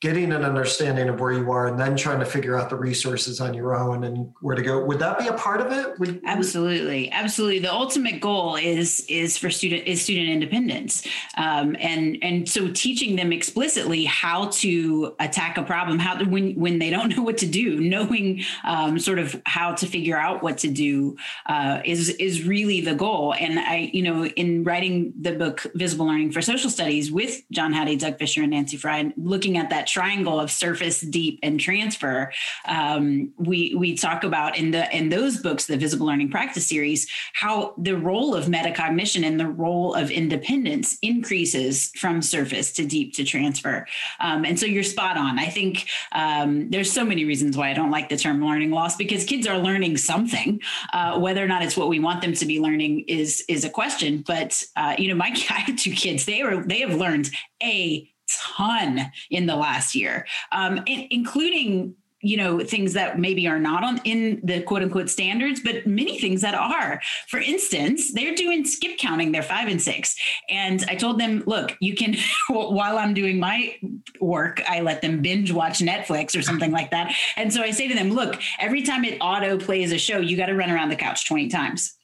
getting 0.00 0.32
an 0.32 0.44
understanding 0.44 1.10
of 1.10 1.20
where 1.20 1.32
you 1.32 1.52
are 1.52 1.66
and 1.66 1.78
then 1.78 1.94
trying 1.94 2.18
to 2.18 2.24
figure 2.24 2.58
out 2.58 2.70
the 2.70 2.76
resources 2.76 3.38
on 3.38 3.52
your 3.52 3.76
own 3.76 4.04
and 4.04 4.32
where 4.40 4.56
to 4.56 4.62
go. 4.62 4.82
Would 4.82 4.98
that 5.00 5.18
be 5.18 5.26
a 5.28 5.34
part 5.34 5.60
of 5.60 5.72
it? 5.72 5.98
Would, 5.98 6.22
absolutely. 6.24 7.10
Absolutely. 7.10 7.58
The 7.58 7.72
ultimate 7.72 8.20
goal 8.20 8.56
is 8.56 9.04
is 9.08 9.36
for 9.36 9.50
student 9.50 9.86
is 9.86 10.00
student 10.00 10.30
independence. 10.30 11.06
Um, 11.36 11.76
and 11.78 12.16
and 12.22 12.48
so 12.48 12.70
teaching 12.72 13.16
them 13.16 13.30
explicitly 13.30 14.04
how 14.04 14.48
to 14.48 15.14
attack 15.20 15.58
a 15.58 15.62
problem 15.62 15.98
how 15.98 16.14
to, 16.14 16.24
when 16.24 16.54
when 16.54 16.78
they 16.78 16.88
don't 16.88 17.10
know 17.16 17.22
what 17.22 17.36
to 17.38 17.46
do 17.46 17.80
knowing 17.80 18.42
um, 18.64 18.98
sort 18.98 19.18
of 19.18 19.40
how 19.44 19.74
to 19.74 19.86
figure 19.86 20.16
out 20.16 20.42
what 20.42 20.56
to 20.58 20.68
do 20.68 21.16
uh, 21.46 21.82
is 21.84 22.08
is 22.10 22.46
really 22.46 22.80
the 22.80 22.94
goal. 22.94 23.34
And 23.38 23.58
i 23.58 23.90
you 23.92 24.02
know 24.02 24.24
in 24.26 24.64
writing 24.64 25.12
the 25.20 25.32
book 25.32 25.66
visible 25.74 26.06
learning 26.06 26.32
for 26.32 26.40
social 26.40 26.70
studies 26.70 27.10
with 27.10 27.42
john 27.50 27.72
hattie 27.72 27.96
doug 27.96 28.18
fisher 28.18 28.42
and 28.42 28.50
nancy 28.50 28.76
frey 28.76 29.12
looking 29.16 29.56
at 29.56 29.70
that 29.70 29.88
triangle 29.90 30.38
of 30.38 30.50
surface, 30.50 31.00
deep, 31.00 31.38
and 31.42 31.58
transfer, 31.58 32.32
um, 32.66 33.32
we 33.36 33.74
we 33.76 33.96
talk 33.96 34.24
about 34.24 34.56
in 34.56 34.70
the 34.70 34.94
in 34.96 35.08
those 35.08 35.38
books, 35.38 35.66
the 35.66 35.76
Visible 35.76 36.06
Learning 36.06 36.30
Practice 36.30 36.66
series, 36.66 37.08
how 37.34 37.74
the 37.78 37.96
role 37.96 38.34
of 38.34 38.46
metacognition 38.46 39.24
and 39.24 39.38
the 39.38 39.46
role 39.46 39.94
of 39.94 40.10
independence 40.10 40.98
increases 41.02 41.90
from 41.96 42.22
surface 42.22 42.72
to 42.72 42.86
deep 42.86 43.14
to 43.14 43.24
transfer. 43.24 43.86
Um, 44.20 44.44
and 44.44 44.58
so 44.58 44.66
you're 44.66 44.82
spot 44.82 45.16
on. 45.16 45.38
I 45.38 45.46
think 45.46 45.86
um, 46.12 46.70
there's 46.70 46.92
so 46.92 47.04
many 47.04 47.24
reasons 47.24 47.56
why 47.56 47.70
I 47.70 47.74
don't 47.74 47.90
like 47.90 48.08
the 48.08 48.16
term 48.16 48.44
learning 48.44 48.70
loss 48.70 48.96
because 48.96 49.24
kids 49.24 49.46
are 49.46 49.58
learning 49.58 49.96
something. 49.96 50.60
Uh, 50.92 51.18
whether 51.18 51.44
or 51.44 51.48
not 51.48 51.62
it's 51.62 51.76
what 51.76 51.88
we 51.88 52.00
want 52.00 52.20
them 52.20 52.32
to 52.34 52.46
be 52.46 52.60
learning 52.60 53.04
is 53.08 53.44
is 53.48 53.64
a 53.64 53.70
question. 53.70 54.24
But 54.26 54.62
uh, 54.76 54.94
you 54.98 55.08
know, 55.08 55.14
my 55.14 55.28
I 55.50 55.60
have 55.60 55.76
two 55.76 55.92
kids. 55.92 56.24
They 56.24 56.42
were 56.42 56.62
they 56.62 56.80
have 56.80 56.94
learned 56.94 57.30
a 57.62 58.10
ton 58.38 59.10
in 59.30 59.46
the 59.46 59.56
last 59.56 59.94
year, 59.94 60.26
um, 60.52 60.82
including 60.86 61.94
you 62.22 62.36
know 62.36 62.60
things 62.60 62.92
that 62.92 63.18
maybe 63.18 63.48
are 63.48 63.58
not 63.58 63.82
on 63.82 63.98
in 64.04 64.40
the 64.44 64.60
quote 64.62 64.82
unquote 64.82 65.08
standards 65.08 65.60
but 65.60 65.86
many 65.86 66.18
things 66.18 66.42
that 66.42 66.54
are. 66.54 67.00
For 67.28 67.38
instance 67.38 68.12
they're 68.12 68.34
doing 68.34 68.64
skip 68.64 68.98
counting 68.98 69.32
they're 69.32 69.42
five 69.42 69.68
and 69.68 69.80
six. 69.80 70.14
And 70.48 70.84
i 70.88 70.94
told 70.94 71.18
them 71.18 71.42
look 71.46 71.76
you 71.80 71.94
can 71.94 72.16
while 72.48 72.98
i'm 72.98 73.14
doing 73.14 73.38
my 73.38 73.76
work 74.20 74.62
i 74.68 74.80
let 74.80 75.02
them 75.02 75.22
binge 75.22 75.52
watch 75.52 75.78
netflix 75.78 76.38
or 76.38 76.42
something 76.42 76.72
like 76.72 76.90
that. 76.90 77.14
And 77.36 77.52
so 77.52 77.62
i 77.62 77.70
say 77.70 77.88
to 77.88 77.94
them 77.94 78.10
look 78.10 78.40
every 78.58 78.82
time 78.82 79.04
it 79.04 79.18
auto 79.20 79.58
plays 79.58 79.92
a 79.92 79.98
show 79.98 80.18
you 80.18 80.36
got 80.36 80.46
to 80.46 80.54
run 80.54 80.70
around 80.70 80.90
the 80.90 80.96
couch 80.96 81.26
20 81.26 81.48
times. 81.48 81.96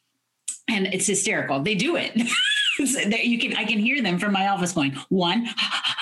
And 0.68 0.86
it's 0.86 1.06
hysterical. 1.06 1.60
They 1.60 1.74
do 1.74 1.96
it. 1.96 2.12
You 2.78 3.38
can 3.38 3.56
i 3.56 3.64
can 3.64 3.78
hear 3.78 4.02
them 4.02 4.18
from 4.18 4.34
my 4.34 4.48
office 4.48 4.72
going 4.72 4.92
one 5.08 5.48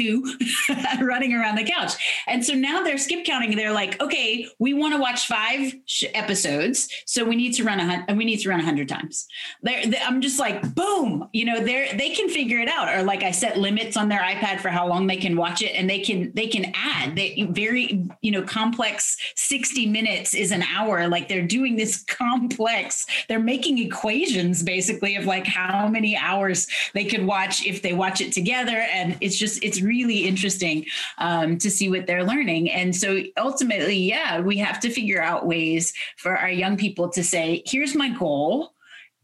two 0.00 0.24
running 1.00 1.34
around 1.34 1.56
the 1.56 1.64
couch. 1.64 1.92
And 2.26 2.44
so 2.44 2.54
now 2.54 2.82
they're 2.82 2.98
skip 2.98 3.24
counting. 3.24 3.56
They're 3.56 3.72
like, 3.72 4.00
okay, 4.00 4.46
we 4.58 4.74
want 4.74 4.94
to 4.94 5.00
watch 5.00 5.26
five 5.26 5.74
sh- 5.84 6.04
episodes, 6.14 6.88
so 7.04 7.24
we 7.24 7.36
need 7.36 7.52
to 7.54 7.64
run 7.64 7.80
a 7.80 7.84
hundred. 7.84 8.16
we 8.16 8.24
need 8.24 8.38
to 8.38 8.48
run 8.48 8.60
a 8.60 8.64
hundred 8.64 8.88
times. 8.88 9.26
They, 9.62 9.92
I'm 10.02 10.20
just 10.20 10.38
like, 10.38 10.74
boom, 10.74 11.28
you 11.32 11.44
know, 11.44 11.60
they're 11.62 11.94
they 11.94 12.10
can 12.10 12.28
figure 12.28 12.58
it 12.60 12.68
out. 12.68 12.88
Or 12.88 13.02
like 13.02 13.22
I 13.22 13.30
set 13.30 13.58
limits 13.58 13.96
on 13.96 14.08
their 14.08 14.20
iPad 14.20 14.60
for 14.60 14.68
how 14.68 14.86
long 14.88 15.06
they 15.06 15.16
can 15.16 15.36
watch 15.36 15.62
it, 15.62 15.72
and 15.74 15.88
they 15.88 16.00
can 16.00 16.32
they 16.34 16.46
can 16.46 16.72
add. 16.74 17.16
They 17.16 17.46
very 17.50 18.06
you 18.22 18.30
know 18.30 18.42
complex. 18.42 19.16
Sixty 19.36 19.86
minutes 19.86 20.34
is 20.34 20.52
an 20.52 20.62
hour. 20.62 21.08
Like 21.08 21.28
they're 21.28 21.46
doing 21.46 21.76
this 21.76 22.02
complex. 22.08 23.06
They're 23.28 23.38
making 23.38 23.78
equations 23.78 24.62
basically 24.62 25.16
of 25.16 25.26
like 25.26 25.46
how 25.46 25.88
many 25.88 26.16
hours 26.16 26.66
they 26.94 27.04
could 27.04 27.24
watch 27.24 27.66
if 27.66 27.82
they 27.82 27.92
watch 27.92 28.20
it 28.20 28.32
together, 28.32 28.76
and 28.76 29.16
it's 29.20 29.36
just 29.36 29.62
it's 29.62 29.80
really 29.90 30.20
interesting 30.26 30.86
um, 31.18 31.58
to 31.58 31.70
see 31.70 31.88
what 31.90 32.06
they're 32.06 32.24
learning. 32.24 32.70
And 32.70 32.94
so 32.94 33.20
ultimately, 33.36 33.96
yeah, 33.96 34.40
we 34.40 34.56
have 34.58 34.78
to 34.80 34.90
figure 34.90 35.22
out 35.22 35.46
ways 35.46 35.92
for 36.16 36.36
our 36.36 36.50
young 36.50 36.76
people 36.76 37.08
to 37.10 37.22
say, 37.24 37.62
here's 37.66 37.94
my 37.94 38.10
goal 38.10 38.74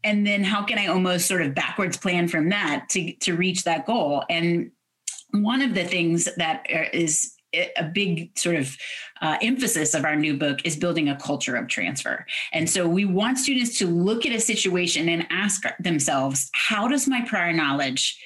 and 0.03 0.27
then 0.27 0.43
how 0.43 0.61
can 0.63 0.77
i 0.77 0.85
almost 0.85 1.25
sort 1.25 1.41
of 1.41 1.55
backwards 1.55 1.97
plan 1.97 2.27
from 2.27 2.49
that 2.49 2.85
to 2.87 3.13
to 3.13 3.35
reach 3.35 3.63
that 3.63 3.83
goal 3.87 4.23
and 4.29 4.69
one 5.31 5.63
of 5.63 5.73
the 5.73 5.83
things 5.83 6.29
that 6.37 6.65
is 6.93 7.33
a 7.53 7.83
big 7.83 8.37
sort 8.37 8.55
of 8.55 8.75
uh, 9.21 9.37
emphasis 9.41 9.93
of 9.93 10.03
our 10.03 10.15
new 10.15 10.35
book 10.37 10.59
is 10.65 10.75
building 10.75 11.09
a 11.09 11.15
culture 11.15 11.55
of 11.55 11.67
transfer. 11.67 12.25
And 12.53 12.69
so 12.69 12.87
we 12.87 13.05
want 13.05 13.37
students 13.37 13.77
to 13.79 13.87
look 13.87 14.25
at 14.25 14.33
a 14.33 14.39
situation 14.39 15.09
and 15.09 15.25
ask 15.29 15.63
themselves, 15.79 16.49
how 16.53 16.87
does 16.87 17.07
my 17.07 17.21
prior 17.21 17.53
knowledge 17.53 18.19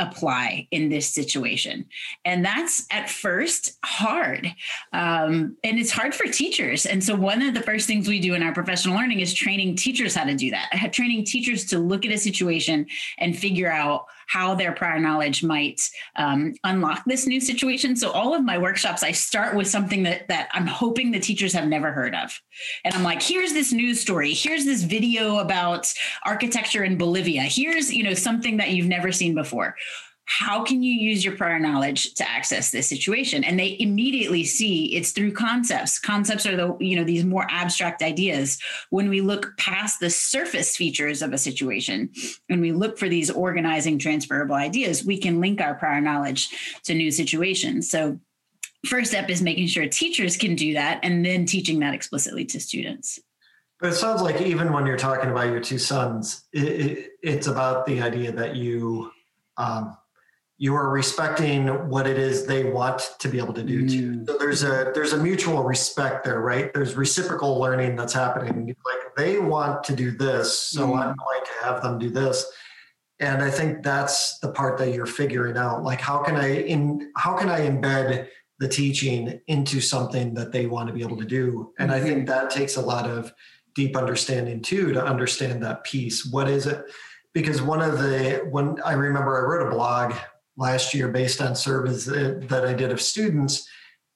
apply 0.00 0.66
in 0.70 0.88
this 0.88 1.08
situation. 1.08 1.86
And 2.24 2.44
that's 2.44 2.86
at 2.90 3.08
first 3.08 3.78
hard. 3.84 4.52
Um, 4.92 5.56
and 5.62 5.78
it's 5.78 5.90
hard 5.90 6.14
for 6.14 6.24
teachers. 6.26 6.86
And 6.86 7.02
so 7.04 7.14
one 7.14 7.42
of 7.42 7.54
the 7.54 7.62
first 7.62 7.86
things 7.86 8.08
we 8.08 8.18
do 8.18 8.34
in 8.34 8.42
our 8.42 8.52
professional 8.52 8.96
learning 8.96 9.20
is 9.20 9.32
training 9.32 9.76
teachers 9.76 10.14
how 10.14 10.24
to 10.24 10.34
do 10.34 10.50
that 10.50 10.70
training 10.92 11.24
teachers 11.24 11.64
to 11.66 11.78
look 11.78 12.04
at 12.04 12.12
a 12.12 12.18
situation 12.18 12.86
and 13.18 13.36
figure 13.36 13.70
out 13.70 14.06
how 14.30 14.54
their 14.54 14.70
prior 14.70 15.00
knowledge 15.00 15.42
might 15.42 15.80
um, 16.14 16.54
unlock 16.62 17.02
this 17.04 17.26
new 17.26 17.40
situation. 17.40 17.96
So 17.96 18.12
all 18.12 18.32
of 18.32 18.44
my 18.44 18.58
workshops, 18.58 19.02
I 19.02 19.10
start 19.10 19.56
with 19.56 19.66
something 19.66 20.04
that 20.04 20.28
that 20.28 20.48
I'm 20.52 20.68
hoping 20.68 21.10
the 21.10 21.18
teachers 21.18 21.52
have 21.52 21.66
never 21.66 21.90
heard 21.90 22.14
of, 22.14 22.40
and 22.84 22.94
I'm 22.94 23.02
like, 23.02 23.20
here's 23.20 23.52
this 23.52 23.72
news 23.72 24.00
story, 24.00 24.32
here's 24.32 24.64
this 24.64 24.84
video 24.84 25.38
about 25.38 25.92
architecture 26.24 26.84
in 26.84 26.96
Bolivia, 26.96 27.42
here's 27.42 27.92
you 27.92 28.04
know 28.04 28.14
something 28.14 28.58
that 28.58 28.70
you've 28.70 28.86
never 28.86 29.10
seen 29.10 29.34
before 29.34 29.74
how 30.30 30.62
can 30.62 30.80
you 30.80 30.92
use 30.92 31.24
your 31.24 31.34
prior 31.34 31.58
knowledge 31.58 32.14
to 32.14 32.30
access 32.30 32.70
this 32.70 32.88
situation? 32.88 33.42
And 33.42 33.58
they 33.58 33.76
immediately 33.80 34.44
see 34.44 34.94
it's 34.94 35.10
through 35.10 35.32
concepts. 35.32 35.98
Concepts 35.98 36.46
are 36.46 36.56
the 36.56 36.76
you 36.78 36.94
know 36.94 37.02
these 37.02 37.24
more 37.24 37.46
abstract 37.50 38.00
ideas. 38.00 38.56
When 38.90 39.08
we 39.08 39.22
look 39.22 39.56
past 39.58 39.98
the 39.98 40.08
surface 40.08 40.76
features 40.76 41.20
of 41.20 41.32
a 41.32 41.38
situation 41.38 42.10
and 42.48 42.60
we 42.60 42.70
look 42.70 42.96
for 42.96 43.08
these 43.08 43.28
organizing 43.28 43.98
transferable 43.98 44.54
ideas 44.54 45.04
we 45.04 45.18
can 45.18 45.40
link 45.40 45.60
our 45.60 45.74
prior 45.74 46.00
knowledge 46.00 46.48
to 46.84 46.94
new 46.94 47.10
situations. 47.10 47.90
So 47.90 48.20
first 48.86 49.10
step 49.10 49.30
is 49.30 49.42
making 49.42 49.66
sure 49.66 49.88
teachers 49.88 50.36
can 50.36 50.54
do 50.54 50.74
that 50.74 51.00
and 51.02 51.26
then 51.26 51.44
teaching 51.44 51.80
that 51.80 51.92
explicitly 51.92 52.44
to 52.46 52.60
students. 52.60 53.18
But 53.80 53.90
it 53.90 53.96
sounds 53.96 54.22
like 54.22 54.40
even 54.42 54.72
when 54.72 54.86
you're 54.86 54.96
talking 54.96 55.30
about 55.30 55.48
your 55.48 55.60
two 55.60 55.78
sons 55.78 56.44
it, 56.52 56.62
it, 56.62 57.10
it's 57.20 57.48
about 57.48 57.84
the 57.86 58.00
idea 58.00 58.30
that 58.30 58.54
you 58.54 59.10
um, 59.56 59.96
you 60.60 60.74
are 60.74 60.90
respecting 60.90 61.68
what 61.88 62.06
it 62.06 62.18
is 62.18 62.44
they 62.44 62.64
want 62.64 63.14
to 63.18 63.30
be 63.30 63.38
able 63.38 63.54
to 63.54 63.62
do 63.62 63.82
mm. 63.82 63.90
too. 63.90 64.24
So 64.26 64.36
there's 64.36 64.62
a 64.62 64.92
there's 64.94 65.14
a 65.14 65.16
mutual 65.16 65.64
respect 65.64 66.22
there, 66.22 66.42
right? 66.42 66.70
There's 66.74 66.96
reciprocal 66.96 67.58
learning 67.58 67.96
that's 67.96 68.12
happening. 68.12 68.66
Like 68.66 69.16
they 69.16 69.38
want 69.38 69.82
to 69.84 69.96
do 69.96 70.10
this, 70.10 70.56
so 70.60 70.88
mm. 70.88 70.98
I'm 70.98 71.16
going 71.16 71.40
to 71.44 71.64
have 71.64 71.82
them 71.82 71.98
do 71.98 72.10
this. 72.10 72.44
And 73.20 73.42
I 73.42 73.50
think 73.50 73.82
that's 73.82 74.38
the 74.40 74.52
part 74.52 74.76
that 74.78 74.92
you're 74.92 75.06
figuring 75.06 75.56
out. 75.56 75.82
Like 75.82 76.02
how 76.02 76.22
can 76.22 76.36
I 76.36 76.56
in 76.56 77.10
how 77.16 77.38
can 77.38 77.48
I 77.48 77.60
embed 77.60 78.28
the 78.58 78.68
teaching 78.68 79.40
into 79.46 79.80
something 79.80 80.34
that 80.34 80.52
they 80.52 80.66
want 80.66 80.88
to 80.88 80.92
be 80.92 81.00
able 81.00 81.16
to 81.16 81.24
do? 81.24 81.72
And 81.78 81.90
mm-hmm. 81.90 82.04
I 82.04 82.06
think 82.06 82.26
that 82.28 82.50
takes 82.50 82.76
a 82.76 82.82
lot 82.82 83.08
of 83.08 83.32
deep 83.74 83.96
understanding 83.96 84.60
too 84.60 84.92
to 84.92 85.02
understand 85.02 85.62
that 85.62 85.84
piece. 85.84 86.26
What 86.26 86.50
is 86.50 86.66
it? 86.66 86.84
Because 87.32 87.62
one 87.62 87.80
of 87.80 87.98
the 87.98 88.46
when 88.50 88.76
I 88.84 88.92
remember 88.92 89.38
I 89.38 89.48
wrote 89.48 89.66
a 89.66 89.70
blog 89.70 90.12
last 90.60 90.92
year 90.94 91.08
based 91.08 91.40
on 91.40 91.56
surveys 91.56 92.04
that 92.04 92.64
I 92.64 92.74
did 92.74 92.92
of 92.92 93.00
students. 93.00 93.66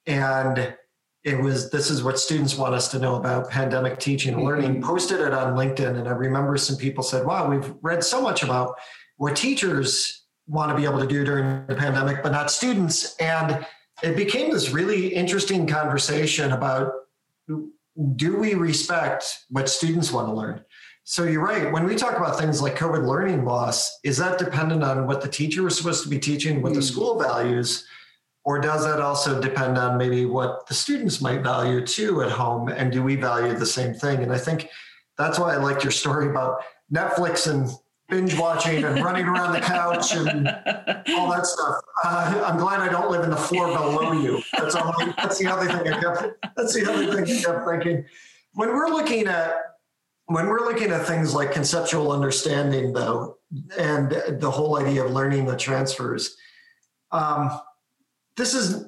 And 0.06 0.76
it 1.24 1.40
was 1.40 1.70
this 1.70 1.90
is 1.90 2.04
what 2.04 2.18
students 2.18 2.56
want 2.56 2.74
us 2.74 2.88
to 2.90 2.98
know 2.98 3.16
about 3.16 3.50
pandemic 3.50 3.98
teaching 3.98 4.34
and 4.34 4.44
learning. 4.44 4.74
Mm-hmm. 4.74 4.84
Posted 4.84 5.20
it 5.20 5.32
on 5.32 5.56
LinkedIn, 5.56 5.98
and 5.98 6.06
I 6.06 6.12
remember 6.12 6.58
some 6.58 6.76
people 6.76 7.02
said, 7.02 7.24
Wow, 7.26 7.50
we've 7.50 7.72
read 7.80 8.04
so 8.04 8.20
much 8.20 8.42
about 8.42 8.74
what 9.16 9.34
teachers 9.34 10.26
want 10.46 10.70
to 10.70 10.76
be 10.76 10.84
able 10.84 11.00
to 11.00 11.06
do 11.06 11.24
during 11.24 11.66
the 11.66 11.74
pandemic, 11.74 12.22
but 12.22 12.30
not 12.30 12.50
students. 12.50 13.16
And 13.16 13.66
it 14.02 14.14
became 14.14 14.52
this 14.52 14.70
really 14.70 15.14
interesting 15.14 15.66
conversation 15.66 16.52
about 16.52 16.92
do 18.16 18.36
we 18.36 18.54
respect 18.54 19.24
what 19.48 19.70
students 19.70 20.12
want 20.12 20.28
to 20.28 20.34
learn? 20.34 20.64
So 21.06 21.24
you're 21.24 21.44
right. 21.44 21.70
When 21.70 21.84
we 21.84 21.96
talk 21.96 22.16
about 22.16 22.38
things 22.38 22.62
like 22.62 22.76
COVID 22.76 23.06
learning 23.06 23.44
loss, 23.44 23.98
is 24.04 24.16
that 24.16 24.38
dependent 24.38 24.82
on 24.82 25.06
what 25.06 25.20
the 25.20 25.28
teacher 25.28 25.62
was 25.62 25.76
supposed 25.76 26.02
to 26.02 26.08
be 26.08 26.18
teaching, 26.18 26.62
what 26.62 26.72
the 26.72 26.80
school 26.80 27.18
values, 27.18 27.86
or 28.44 28.58
does 28.58 28.84
that 28.84 29.00
also 29.00 29.38
depend 29.40 29.76
on 29.76 29.98
maybe 29.98 30.24
what 30.24 30.66
the 30.66 30.72
students 30.72 31.20
might 31.20 31.42
value 31.42 31.86
too 31.86 32.22
at 32.22 32.30
home? 32.30 32.68
And 32.68 32.90
do 32.90 33.02
we 33.02 33.16
value 33.16 33.54
the 33.54 33.66
same 33.66 33.92
thing? 33.92 34.22
And 34.22 34.32
I 34.32 34.38
think 34.38 34.68
that's 35.18 35.38
why 35.38 35.52
I 35.52 35.56
liked 35.56 35.84
your 35.84 35.90
story 35.90 36.30
about 36.30 36.62
Netflix 36.90 37.50
and 37.50 37.70
binge 38.08 38.38
watching 38.38 38.82
and 38.82 39.04
running 39.04 39.26
around 39.26 39.52
the 39.52 39.60
couch 39.60 40.14
and 40.14 40.48
all 41.16 41.30
that 41.30 41.46
stuff. 41.46 41.76
Uh, 42.02 42.44
I'm 42.46 42.58
glad 42.58 42.80
I 42.80 42.88
don't 42.88 43.10
live 43.10 43.24
in 43.24 43.30
the 43.30 43.36
floor 43.36 43.68
below 43.68 44.12
you. 44.12 44.42
That's 44.56 44.74
all. 44.74 44.94
That's 45.18 45.38
the 45.38 45.48
other 45.48 45.66
thing 45.66 45.92
I 45.92 46.00
kept. 46.00 46.56
That's 46.56 46.74
the 46.74 46.90
other 46.90 47.24
thing 47.24 47.38
I 47.38 47.42
kept 47.42 47.68
thinking. 47.68 48.04
When 48.54 48.70
we're 48.70 48.88
looking 48.88 49.26
at 49.26 49.73
when 50.26 50.46
we're 50.46 50.64
looking 50.64 50.90
at 50.90 51.06
things 51.06 51.34
like 51.34 51.52
conceptual 51.52 52.12
understanding, 52.12 52.92
though, 52.92 53.38
and 53.78 54.10
the 54.40 54.50
whole 54.50 54.78
idea 54.78 55.04
of 55.04 55.12
learning 55.12 55.46
the 55.46 55.56
transfers, 55.56 56.36
um, 57.10 57.50
this 58.36 58.54
is 58.54 58.86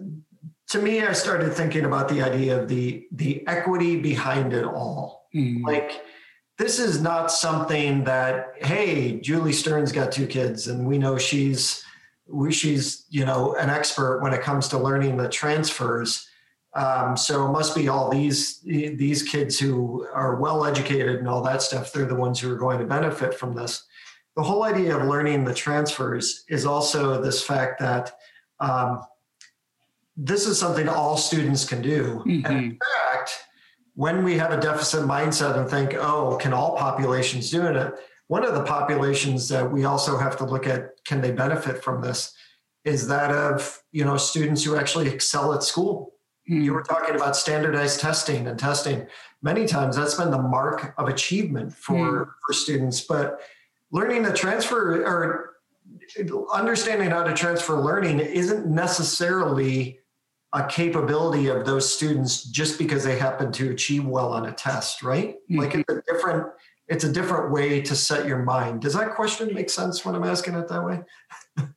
to 0.70 0.80
me. 0.80 1.02
I 1.02 1.12
started 1.12 1.52
thinking 1.52 1.84
about 1.84 2.08
the 2.08 2.22
idea 2.22 2.60
of 2.60 2.68
the 2.68 3.06
the 3.12 3.46
equity 3.46 4.00
behind 4.00 4.52
it 4.52 4.64
all. 4.64 5.28
Mm. 5.34 5.62
Like 5.62 6.02
this 6.58 6.78
is 6.78 7.00
not 7.00 7.30
something 7.30 8.04
that 8.04 8.54
hey, 8.56 9.20
Julie 9.20 9.52
Stern's 9.52 9.92
got 9.92 10.12
two 10.12 10.26
kids, 10.26 10.68
and 10.68 10.86
we 10.86 10.98
know 10.98 11.18
she's 11.18 11.84
she's 12.50 13.04
you 13.10 13.24
know 13.24 13.54
an 13.56 13.70
expert 13.70 14.20
when 14.20 14.32
it 14.32 14.40
comes 14.40 14.68
to 14.68 14.78
learning 14.78 15.16
the 15.16 15.28
transfers 15.28 16.25
um, 16.76 17.16
so 17.16 17.46
it 17.46 17.52
must 17.52 17.74
be 17.74 17.88
all 17.88 18.10
these 18.10 18.60
these 18.60 19.22
kids 19.22 19.58
who 19.58 20.06
are 20.12 20.36
well 20.36 20.66
educated 20.66 21.16
and 21.16 21.26
all 21.26 21.42
that 21.42 21.62
stuff. 21.62 21.90
They're 21.90 22.04
the 22.04 22.14
ones 22.14 22.38
who 22.38 22.52
are 22.52 22.56
going 22.56 22.78
to 22.78 22.84
benefit 22.84 23.32
from 23.32 23.54
this. 23.54 23.86
The 24.36 24.42
whole 24.42 24.62
idea 24.62 24.94
of 24.94 25.08
learning 25.08 25.44
the 25.44 25.54
transfers 25.54 26.44
is 26.50 26.66
also 26.66 27.22
this 27.22 27.42
fact 27.42 27.80
that 27.80 28.12
um, 28.60 29.02
this 30.18 30.46
is 30.46 30.60
something 30.60 30.86
all 30.86 31.16
students 31.16 31.66
can 31.66 31.80
do. 31.80 32.22
Mm-hmm. 32.26 32.46
And 32.46 32.64
in 32.64 32.78
fact, 33.10 33.32
when 33.94 34.22
we 34.22 34.36
have 34.36 34.52
a 34.52 34.60
deficit 34.60 35.06
mindset 35.06 35.58
and 35.58 35.70
think, 35.70 35.94
oh, 35.94 36.36
can 36.36 36.52
all 36.52 36.76
populations 36.76 37.50
do 37.50 37.64
it? 37.64 37.94
One 38.26 38.44
of 38.44 38.54
the 38.54 38.64
populations 38.64 39.48
that 39.48 39.70
we 39.72 39.86
also 39.86 40.18
have 40.18 40.36
to 40.38 40.44
look 40.44 40.66
at, 40.66 40.90
can 41.06 41.22
they 41.22 41.32
benefit 41.32 41.82
from 41.82 42.02
this, 42.02 42.34
is 42.84 43.08
that 43.08 43.30
of 43.30 43.80
you 43.92 44.04
know 44.04 44.18
students 44.18 44.62
who 44.62 44.76
actually 44.76 45.08
excel 45.08 45.54
at 45.54 45.62
school 45.62 46.12
Hmm. 46.48 46.60
You 46.60 46.72
were 46.72 46.82
talking 46.82 47.14
about 47.14 47.36
standardized 47.36 48.00
testing 48.00 48.46
and 48.46 48.58
testing. 48.58 49.06
Many 49.42 49.66
times 49.66 49.96
that's 49.96 50.14
been 50.14 50.30
the 50.30 50.42
mark 50.42 50.94
of 50.98 51.08
achievement 51.08 51.74
for, 51.74 52.24
hmm. 52.24 52.30
for 52.46 52.52
students, 52.52 53.00
but 53.00 53.40
learning 53.90 54.24
to 54.24 54.32
transfer 54.32 55.04
or 55.04 55.52
understanding 56.52 57.10
how 57.10 57.22
to 57.22 57.34
transfer 57.34 57.80
learning 57.80 58.20
isn't 58.20 58.66
necessarily 58.66 60.00
a 60.52 60.66
capability 60.66 61.48
of 61.48 61.66
those 61.66 61.92
students 61.92 62.44
just 62.44 62.78
because 62.78 63.04
they 63.04 63.18
happen 63.18 63.52
to 63.52 63.70
achieve 63.70 64.04
well 64.06 64.32
on 64.32 64.46
a 64.46 64.52
test, 64.52 65.02
right? 65.02 65.34
Mm-hmm. 65.50 65.58
Like 65.58 65.74
it's 65.74 65.92
a 65.92 66.02
different 66.10 66.46
it's 66.88 67.04
a 67.04 67.12
different 67.12 67.50
way 67.50 67.80
to 67.80 67.96
set 67.96 68.26
your 68.26 68.38
mind. 68.38 68.80
Does 68.80 68.94
that 68.94 69.14
question 69.14 69.52
make 69.52 69.68
sense 69.68 70.04
when 70.04 70.14
I'm 70.14 70.22
asking 70.22 70.54
it 70.54 70.68
that 70.68 70.84
way? 70.84 71.00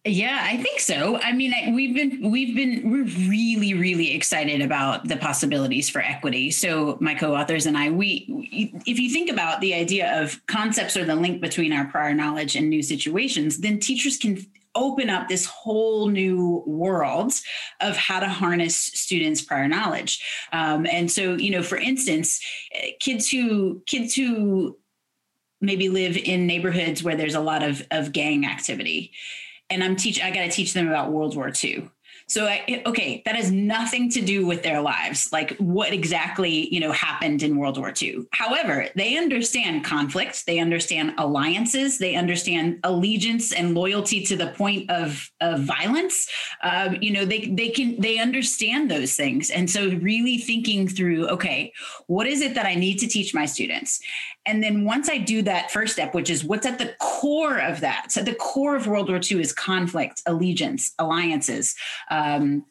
Yeah, 0.06 0.40
I 0.42 0.58
think 0.58 0.80
so. 0.80 1.20
I 1.20 1.32
mean, 1.32 1.54
we've 1.74 1.96
been 1.96 2.30
we've 2.30 2.56
been 2.56 2.92
we're 2.92 3.30
really 3.30 3.74
really 3.74 4.14
excited 4.14 4.62
about 4.62 5.08
the 5.08 5.18
possibilities 5.18 5.90
for 5.90 6.02
equity. 6.02 6.52
So 6.52 6.98
my 7.00 7.16
co-authors 7.16 7.66
and 7.66 7.78
I, 7.78 7.90
we 7.90 8.82
if 8.86 9.00
you 9.00 9.10
think 9.10 9.32
about 9.32 9.62
the 9.62 9.74
idea 9.74 10.22
of 10.22 10.46
concepts 10.48 10.96
or 10.96 11.06
the 11.06 11.16
link 11.16 11.42
between 11.42 11.74
our 11.74 11.86
prior 11.86 12.14
knowledge 12.14 12.56
and 12.56 12.70
new 12.70 12.84
situations, 12.84 13.60
then 13.60 13.80
teachers 13.80 14.18
can 14.18 14.46
open 14.76 15.10
up 15.10 15.28
this 15.28 15.46
whole 15.46 16.10
new 16.10 16.64
world 16.68 17.34
of 17.82 17.98
how 17.98 18.20
to 18.20 18.30
harness 18.30 18.78
students 18.78 19.42
prior 19.42 19.68
knowledge 19.68 20.24
um, 20.54 20.86
and 20.86 21.12
so 21.12 21.34
you 21.34 21.50
know 21.50 21.64
for 21.64 21.78
instance 21.78 22.40
kids 23.00 23.28
who 23.28 23.82
kids 23.88 24.14
who 24.14 24.78
maybe 25.62 25.90
live 25.90 26.18
in 26.18 26.48
neighborhoods 26.48 27.04
where 27.04 27.16
there's 27.16 27.36
a 27.36 27.40
lot 27.40 27.64
of, 27.64 27.86
of 27.92 28.12
gang 28.12 28.46
activity 28.46 29.12
and 29.70 29.84
I'm 29.84 29.96
teach 29.96 30.22
I 30.22 30.32
got 30.32 30.42
to 30.42 30.50
teach 30.50 30.74
them 30.74 30.88
about 30.88 31.12
World 31.12 31.36
War 31.36 31.52
II. 31.64 31.90
So, 32.30 32.46
I, 32.46 32.84
okay, 32.86 33.24
that 33.26 33.36
has 33.36 33.52
nothing 33.52 34.10
to 34.12 34.22
do 34.22 34.46
with 34.46 34.64
their 34.64 34.82
lives, 34.82 35.32
like 35.32 35.58
what 35.58 35.92
exactly 35.92 36.74
you 36.74 36.80
know 36.80 36.92
happened 36.92 37.44
in 37.44 37.58
World 37.58 37.78
War 37.78 37.92
II. 38.00 38.28
However, 38.32 38.88
they 38.96 39.18
understand 39.18 39.84
conflict, 39.84 40.46
they 40.46 40.60
understand 40.60 41.16
alliances, 41.18 41.98
they 41.98 42.16
understand 42.16 42.80
allegiance 42.84 43.52
and 43.52 43.74
loyalty 43.74 44.24
to 44.26 44.36
the 44.36 44.48
point 44.48 44.90
of 44.92 45.30
of 45.42 45.62
violence. 45.62 46.30
Um, 46.64 46.98
you 47.02 47.12
know, 47.12 47.26
they 47.26 47.48
they 47.48 47.70
can 47.70 48.00
they 48.00 48.20
understand 48.20 48.92
those 48.92 49.16
things, 49.16 49.50
and 49.50 49.70
so 49.70 49.90
really 49.90 50.38
thinking 50.38 50.88
through, 50.88 51.28
okay, 51.30 51.74
what 52.08 52.28
is 52.28 52.42
it 52.42 52.54
that 52.54 52.66
I 52.68 52.76
need 52.76 53.00
to 53.00 53.08
teach 53.08 53.34
my 53.34 53.46
students? 53.46 54.00
And 54.46 54.64
then 54.64 54.84
once 54.84 55.10
I 55.10 55.18
do 55.18 55.42
that 55.44 55.70
first 55.70 55.94
step, 55.94 56.16
which 56.16 56.30
is 56.30 56.44
what's 56.44 56.66
at 56.66 56.80
the 56.80 56.96
core 57.00 57.60
of 57.60 57.82
that, 57.82 58.12
so 58.12 58.24
the 58.24 58.34
core 58.34 58.76
of 58.76 58.88
World 58.88 59.10
War 59.10 59.20
II 59.20 59.42
is 59.42 59.54
conflict, 59.54 60.24
allegiance, 60.26 60.94
alliances. 60.98 61.76
Um, 62.20 62.66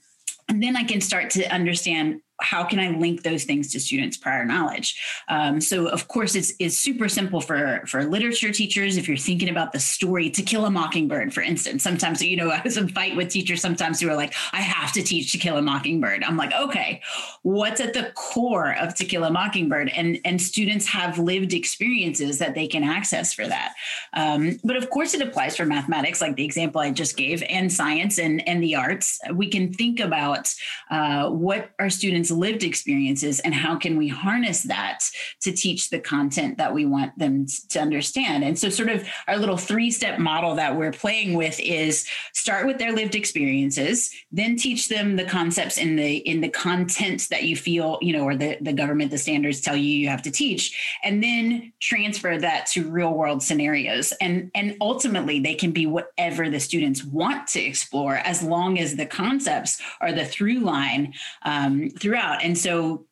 and 0.48 0.62
then 0.62 0.76
I 0.76 0.84
can 0.84 1.00
start 1.00 1.30
to 1.30 1.44
understand 1.52 2.20
how 2.40 2.64
can 2.64 2.78
I 2.78 2.90
link 2.90 3.22
those 3.22 3.44
things 3.44 3.72
to 3.72 3.80
students' 3.80 4.16
prior 4.16 4.44
knowledge? 4.44 5.00
Um, 5.28 5.60
so, 5.60 5.88
of 5.88 6.08
course, 6.08 6.34
it's, 6.34 6.52
it's 6.58 6.78
super 6.78 7.08
simple 7.08 7.40
for, 7.40 7.82
for 7.86 8.04
literature 8.04 8.52
teachers. 8.52 8.96
If 8.96 9.08
you're 9.08 9.16
thinking 9.16 9.48
about 9.48 9.72
the 9.72 9.80
story 9.80 10.30
To 10.30 10.42
Kill 10.42 10.64
a 10.64 10.70
Mockingbird, 10.70 11.34
for 11.34 11.42
instance, 11.42 11.82
sometimes, 11.82 12.22
you 12.22 12.36
know, 12.36 12.50
I 12.58 12.62
was 12.62 12.76
in 12.76 12.88
fight 12.88 13.16
with 13.16 13.28
teachers 13.28 13.60
sometimes 13.60 14.00
who 14.00 14.08
are 14.08 14.16
like, 14.16 14.34
I 14.52 14.60
have 14.60 14.92
to 14.92 15.02
teach 15.02 15.32
To 15.32 15.38
Kill 15.38 15.56
a 15.56 15.62
Mockingbird. 15.62 16.22
I'm 16.24 16.36
like, 16.36 16.52
okay, 16.52 17.02
what's 17.42 17.80
at 17.80 17.94
the 17.94 18.12
core 18.14 18.76
of 18.76 18.94
To 18.96 19.04
Kill 19.04 19.24
a 19.24 19.30
Mockingbird? 19.30 19.90
And, 19.94 20.20
and 20.24 20.40
students 20.40 20.86
have 20.86 21.18
lived 21.18 21.52
experiences 21.52 22.38
that 22.38 22.54
they 22.54 22.66
can 22.66 22.84
access 22.84 23.32
for 23.32 23.46
that. 23.46 23.74
Um, 24.12 24.60
but 24.62 24.76
of 24.76 24.90
course, 24.90 25.14
it 25.14 25.22
applies 25.22 25.56
for 25.56 25.64
mathematics, 25.64 26.20
like 26.20 26.36
the 26.36 26.44
example 26.44 26.80
I 26.80 26.90
just 26.92 27.16
gave, 27.16 27.42
and 27.48 27.72
science 27.72 28.18
and, 28.18 28.46
and 28.48 28.62
the 28.62 28.76
arts. 28.76 29.18
We 29.34 29.48
can 29.48 29.72
think 29.72 30.00
about 30.00 30.54
uh, 30.90 31.30
what 31.30 31.70
our 31.78 31.90
students 31.90 32.27
lived 32.30 32.64
experiences 32.64 33.40
and 33.40 33.54
how 33.54 33.76
can 33.76 33.96
we 33.96 34.08
harness 34.08 34.62
that 34.64 35.00
to 35.42 35.52
teach 35.52 35.90
the 35.90 35.98
content 35.98 36.58
that 36.58 36.72
we 36.72 36.84
want 36.84 37.18
them 37.18 37.46
to 37.70 37.80
understand. 37.80 38.44
And 38.44 38.58
so 38.58 38.68
sort 38.68 38.88
of 38.88 39.06
our 39.26 39.36
little 39.36 39.56
three 39.56 39.90
step 39.90 40.18
model 40.18 40.54
that 40.56 40.76
we're 40.76 40.92
playing 40.92 41.34
with 41.34 41.58
is 41.60 42.06
start 42.32 42.66
with 42.66 42.78
their 42.78 42.92
lived 42.92 43.14
experiences 43.14 44.10
then 44.30 44.56
teach 44.56 44.88
them 44.88 45.16
the 45.16 45.24
concepts 45.24 45.78
in 45.78 45.96
the 45.96 46.16
in 46.16 46.40
the 46.40 46.48
content 46.48 47.28
that 47.30 47.44
you 47.44 47.56
feel 47.56 47.98
you 48.00 48.12
know 48.12 48.24
or 48.24 48.36
the, 48.36 48.56
the 48.60 48.72
government 48.72 49.10
the 49.10 49.18
standards 49.18 49.60
tell 49.60 49.76
you 49.76 49.84
you 49.84 50.08
have 50.08 50.22
to 50.22 50.30
teach 50.30 50.98
and 51.02 51.22
then 51.22 51.72
transfer 51.80 52.38
that 52.38 52.66
to 52.66 52.88
real 52.88 53.12
world 53.12 53.42
scenarios. 53.42 54.12
And 54.20 54.50
and 54.54 54.76
ultimately 54.80 55.40
they 55.40 55.54
can 55.54 55.72
be 55.72 55.86
whatever 55.86 56.50
the 56.50 56.60
students 56.60 57.04
want 57.04 57.46
to 57.48 57.60
explore 57.60 58.16
as 58.16 58.42
long 58.42 58.78
as 58.78 58.96
the 58.96 59.06
concepts 59.06 59.80
are 60.00 60.12
the 60.12 60.24
through 60.24 60.60
line 60.60 61.14
um, 61.42 61.90
throughout. 62.18 62.42
And 62.42 62.56
so 62.56 63.06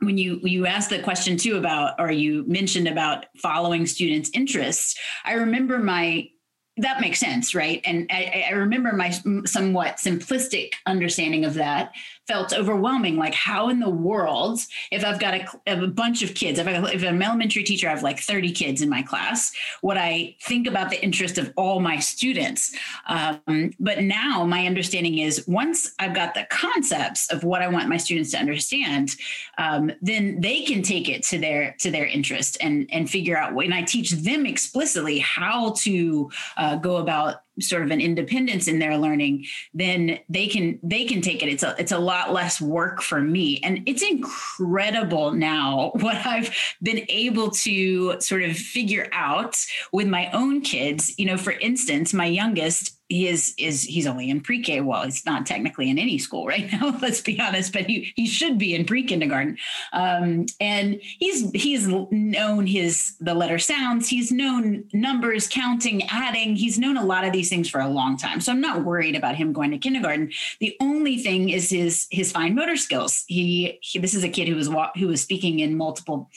when 0.00 0.18
you 0.18 0.40
you 0.42 0.66
asked 0.66 0.90
the 0.90 0.98
question 0.98 1.36
too 1.36 1.56
about 1.56 1.94
or 1.98 2.10
you 2.10 2.44
mentioned 2.46 2.88
about 2.88 3.26
following 3.36 3.86
students 3.86 4.30
interests 4.34 4.98
i 5.24 5.34
remember 5.34 5.78
my 5.78 6.28
that 6.76 7.00
makes 7.00 7.20
sense 7.20 7.54
right 7.54 7.80
and 7.84 8.08
I, 8.10 8.46
I 8.48 8.52
remember 8.54 8.92
my 8.94 9.10
somewhat 9.44 9.98
simplistic 9.98 10.70
understanding 10.86 11.44
of 11.44 11.54
that 11.54 11.92
felt 12.26 12.52
overwhelming. 12.52 13.16
Like, 13.16 13.34
how 13.34 13.68
in 13.68 13.80
the 13.80 13.90
world, 13.90 14.60
if 14.90 15.04
I've 15.04 15.18
got 15.18 15.34
a, 15.34 15.46
a 15.66 15.86
bunch 15.86 16.22
of 16.22 16.34
kids, 16.34 16.58
if, 16.58 16.66
I, 16.66 16.72
if 16.92 17.02
I'm 17.02 17.16
an 17.16 17.22
elementary 17.22 17.64
teacher, 17.64 17.88
I 17.88 17.90
have 17.90 18.02
like 18.02 18.20
30 18.20 18.52
kids 18.52 18.80
in 18.80 18.88
my 18.88 19.02
class, 19.02 19.52
would 19.82 19.96
I 19.96 20.36
think 20.42 20.66
about 20.66 20.90
the 20.90 21.02
interest 21.02 21.38
of 21.38 21.52
all 21.56 21.80
my 21.80 21.98
students? 21.98 22.74
Um, 23.08 23.72
but 23.80 24.02
now 24.02 24.44
my 24.44 24.66
understanding 24.66 25.18
is 25.18 25.46
once 25.48 25.94
I've 25.98 26.14
got 26.14 26.34
the 26.34 26.46
concepts 26.50 27.32
of 27.32 27.44
what 27.44 27.62
I 27.62 27.68
want 27.68 27.88
my 27.88 27.96
students 27.96 28.30
to 28.32 28.38
understand, 28.38 29.16
um, 29.58 29.90
then 30.00 30.40
they 30.40 30.62
can 30.62 30.82
take 30.82 31.08
it 31.08 31.22
to 31.24 31.38
their 31.38 31.74
to 31.80 31.90
their 31.90 32.06
interest 32.06 32.56
and 32.60 32.88
and 32.92 33.10
figure 33.10 33.36
out. 33.36 33.54
When 33.54 33.72
I 33.72 33.82
teach 33.82 34.10
them 34.10 34.46
explicitly 34.46 35.18
how 35.18 35.72
to 35.78 36.30
uh, 36.56 36.76
go 36.76 36.96
about 36.96 37.42
sort 37.60 37.82
of 37.82 37.90
an 37.90 38.00
independence 38.00 38.66
in 38.66 38.78
their 38.78 38.96
learning 38.96 39.44
then 39.74 40.18
they 40.28 40.46
can 40.46 40.78
they 40.82 41.04
can 41.04 41.20
take 41.20 41.42
it. 41.42 41.48
It's 41.48 41.62
a 41.62 41.74
it's 41.78 41.92
a 41.92 41.98
lot 41.98 42.32
less 42.32 42.60
work 42.60 43.02
for 43.02 43.20
me. 43.20 43.60
And 43.62 43.82
it's 43.86 44.02
incredible 44.02 45.32
now 45.32 45.92
what 46.00 46.16
i've 46.26 46.54
been 46.82 47.04
able 47.08 47.50
to 47.50 48.20
sort 48.20 48.42
of 48.42 48.56
figure 48.56 49.08
out 49.12 49.56
with 49.92 50.08
my 50.08 50.30
own 50.32 50.60
kids. 50.62 51.14
You 51.18 51.26
know 51.26 51.36
for 51.36 51.52
instance 51.52 52.14
my 52.14 52.26
youngest 52.26 52.98
he 53.12 53.28
is 53.28 53.54
is 53.58 53.82
he's 53.82 54.06
only 54.06 54.30
in 54.30 54.40
pre-K. 54.40 54.80
Well, 54.80 55.04
he's 55.04 55.24
not 55.26 55.44
technically 55.44 55.90
in 55.90 55.98
any 55.98 56.18
school 56.18 56.46
right 56.46 56.70
now. 56.80 56.96
Let's 57.00 57.20
be 57.20 57.38
honest, 57.38 57.72
but 57.72 57.86
he 57.86 58.12
he 58.16 58.26
should 58.26 58.58
be 58.58 58.74
in 58.74 58.84
pre-kindergarten. 58.84 59.58
Um, 59.92 60.46
and 60.60 61.00
he's 61.02 61.50
he's 61.52 61.86
known 61.86 62.66
his 62.66 63.14
the 63.20 63.34
letter 63.34 63.58
sounds. 63.58 64.08
He's 64.08 64.32
known 64.32 64.84
numbers, 64.92 65.46
counting, 65.46 66.02
adding. 66.08 66.56
He's 66.56 66.78
known 66.78 66.96
a 66.96 67.04
lot 67.04 67.24
of 67.24 67.32
these 67.32 67.48
things 67.48 67.68
for 67.68 67.80
a 67.80 67.88
long 67.88 68.16
time. 68.16 68.40
So 68.40 68.50
I'm 68.50 68.60
not 68.60 68.84
worried 68.84 69.14
about 69.14 69.36
him 69.36 69.52
going 69.52 69.70
to 69.72 69.78
kindergarten. 69.78 70.32
The 70.60 70.76
only 70.80 71.18
thing 71.18 71.50
is 71.50 71.70
his 71.70 72.06
his 72.10 72.32
fine 72.32 72.54
motor 72.54 72.76
skills. 72.76 73.24
He, 73.26 73.78
he 73.82 73.98
this 73.98 74.14
is 74.14 74.24
a 74.24 74.28
kid 74.28 74.48
who 74.48 74.56
was 74.56 74.70
who 74.96 75.08
was 75.08 75.20
speaking 75.20 75.60
in 75.60 75.76
multiple 75.76 76.30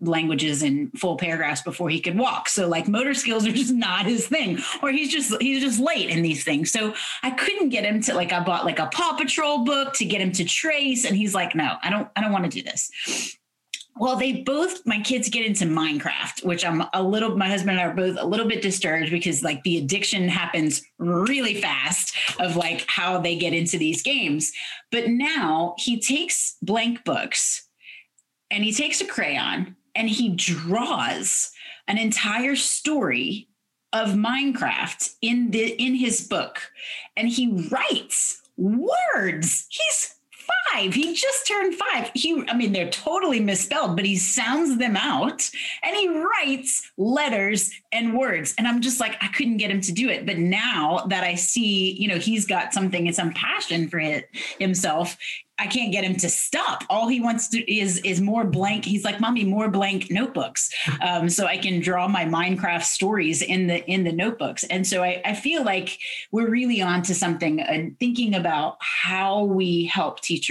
languages 0.00 0.62
in 0.62 0.90
full 0.92 1.16
paragraphs 1.16 1.62
before 1.62 1.90
he 1.90 2.00
could 2.00 2.18
walk. 2.18 2.48
So 2.48 2.68
like 2.68 2.88
motor 2.88 3.14
skills 3.14 3.46
are 3.46 3.52
just 3.52 3.72
not 3.72 4.06
his 4.06 4.26
thing, 4.26 4.58
or 4.82 4.90
he's 4.90 5.10
just 5.10 5.40
he's 5.40 5.62
just 5.62 5.80
late 5.80 6.10
in 6.10 6.22
these 6.22 6.44
things. 6.44 6.70
So 6.70 6.94
I 7.22 7.30
couldn't 7.30 7.68
get 7.68 7.84
him 7.84 8.00
to 8.02 8.14
like 8.14 8.32
I 8.32 8.42
bought 8.42 8.64
like 8.64 8.78
a 8.78 8.86
Paw 8.86 9.16
Patrol 9.16 9.64
book 9.64 9.94
to 9.94 10.04
get 10.04 10.20
him 10.20 10.32
to 10.32 10.44
trace, 10.44 11.04
and 11.04 11.16
he's 11.16 11.34
like, 11.34 11.54
no, 11.54 11.76
I 11.82 11.90
don't 11.90 12.08
I 12.16 12.20
don't 12.20 12.32
want 12.32 12.44
to 12.44 12.50
do 12.50 12.62
this. 12.62 13.36
Well, 13.96 14.16
they 14.16 14.32
both 14.32 14.86
my 14.86 15.00
kids 15.00 15.28
get 15.28 15.44
into 15.44 15.66
Minecraft, 15.66 16.44
which 16.44 16.64
I'm 16.64 16.84
a 16.94 17.02
little 17.02 17.36
my 17.36 17.48
husband 17.48 17.72
and 17.72 17.80
I 17.80 17.84
are 17.84 17.94
both 17.94 18.16
a 18.18 18.24
little 18.24 18.46
bit 18.48 18.62
disturbed 18.62 19.10
because 19.10 19.42
like 19.42 19.62
the 19.62 19.76
addiction 19.76 20.28
happens 20.28 20.82
really 20.98 21.60
fast 21.60 22.16
of 22.38 22.56
like 22.56 22.84
how 22.88 23.20
they 23.20 23.36
get 23.36 23.52
into 23.52 23.76
these 23.76 24.02
games. 24.02 24.52
But 24.90 25.08
now 25.08 25.74
he 25.76 26.00
takes 26.00 26.56
blank 26.62 27.04
books 27.04 27.68
and 28.50 28.64
he 28.64 28.72
takes 28.72 29.02
a 29.02 29.06
crayon 29.06 29.76
and 29.94 30.08
he 30.08 30.30
draws 30.30 31.52
an 31.88 31.98
entire 31.98 32.56
story 32.56 33.48
of 33.92 34.10
Minecraft 34.10 35.14
in 35.20 35.50
the 35.50 35.72
in 35.82 35.94
his 35.94 36.26
book 36.26 36.70
and 37.16 37.28
he 37.28 37.68
writes 37.70 38.40
words. 38.56 39.66
He's 39.68 40.14
five. 40.72 40.94
He 40.94 41.14
just 41.14 41.46
turned 41.46 41.74
five. 41.74 42.10
He, 42.14 42.42
I 42.48 42.54
mean, 42.54 42.72
they're 42.72 42.90
totally 42.90 43.40
misspelled, 43.40 43.96
but 43.96 44.04
he 44.04 44.16
sounds 44.16 44.78
them 44.78 44.96
out 44.96 45.48
and 45.82 45.96
he 45.96 46.08
writes 46.08 46.90
letters 46.96 47.70
and 47.92 48.16
words. 48.16 48.54
And 48.58 48.66
I'm 48.66 48.80
just 48.80 49.00
like, 49.00 49.16
I 49.20 49.28
couldn't 49.28 49.58
get 49.58 49.70
him 49.70 49.80
to 49.82 49.92
do 49.92 50.08
it. 50.08 50.26
But 50.26 50.38
now 50.38 51.04
that 51.08 51.24
I 51.24 51.34
see, 51.34 51.92
you 51.92 52.08
know, 52.08 52.18
he's 52.18 52.46
got 52.46 52.72
something 52.72 53.06
and 53.06 53.16
some 53.16 53.32
passion 53.32 53.88
for 53.88 53.98
it 53.98 54.28
himself, 54.58 55.16
I 55.60 55.66
can't 55.66 55.92
get 55.92 56.04
him 56.04 56.16
to 56.16 56.30
stop. 56.30 56.84
All 56.88 57.06
he 57.06 57.20
wants 57.20 57.48
to 57.48 57.72
is 57.72 57.98
is 57.98 58.18
more 58.18 58.44
blank. 58.44 58.86
He's 58.86 59.04
like, 59.04 59.20
"Mommy, 59.20 59.44
more 59.44 59.68
blank 59.68 60.10
notebooks," 60.10 60.70
um, 61.02 61.28
so 61.28 61.46
I 61.46 61.58
can 61.58 61.80
draw 61.80 62.08
my 62.08 62.24
Minecraft 62.24 62.82
stories 62.82 63.42
in 63.42 63.66
the 63.66 63.84
in 63.86 64.04
the 64.04 64.12
notebooks. 64.12 64.64
And 64.64 64.86
so 64.86 65.02
I, 65.02 65.20
I 65.22 65.34
feel 65.34 65.62
like 65.62 65.98
we're 66.32 66.48
really 66.48 66.80
on 66.80 67.02
to 67.02 67.14
something. 67.14 67.60
Uh, 67.60 67.90
thinking 67.98 68.34
about 68.34 68.78
how 68.80 69.44
we 69.44 69.84
help 69.84 70.20
teachers 70.20 70.49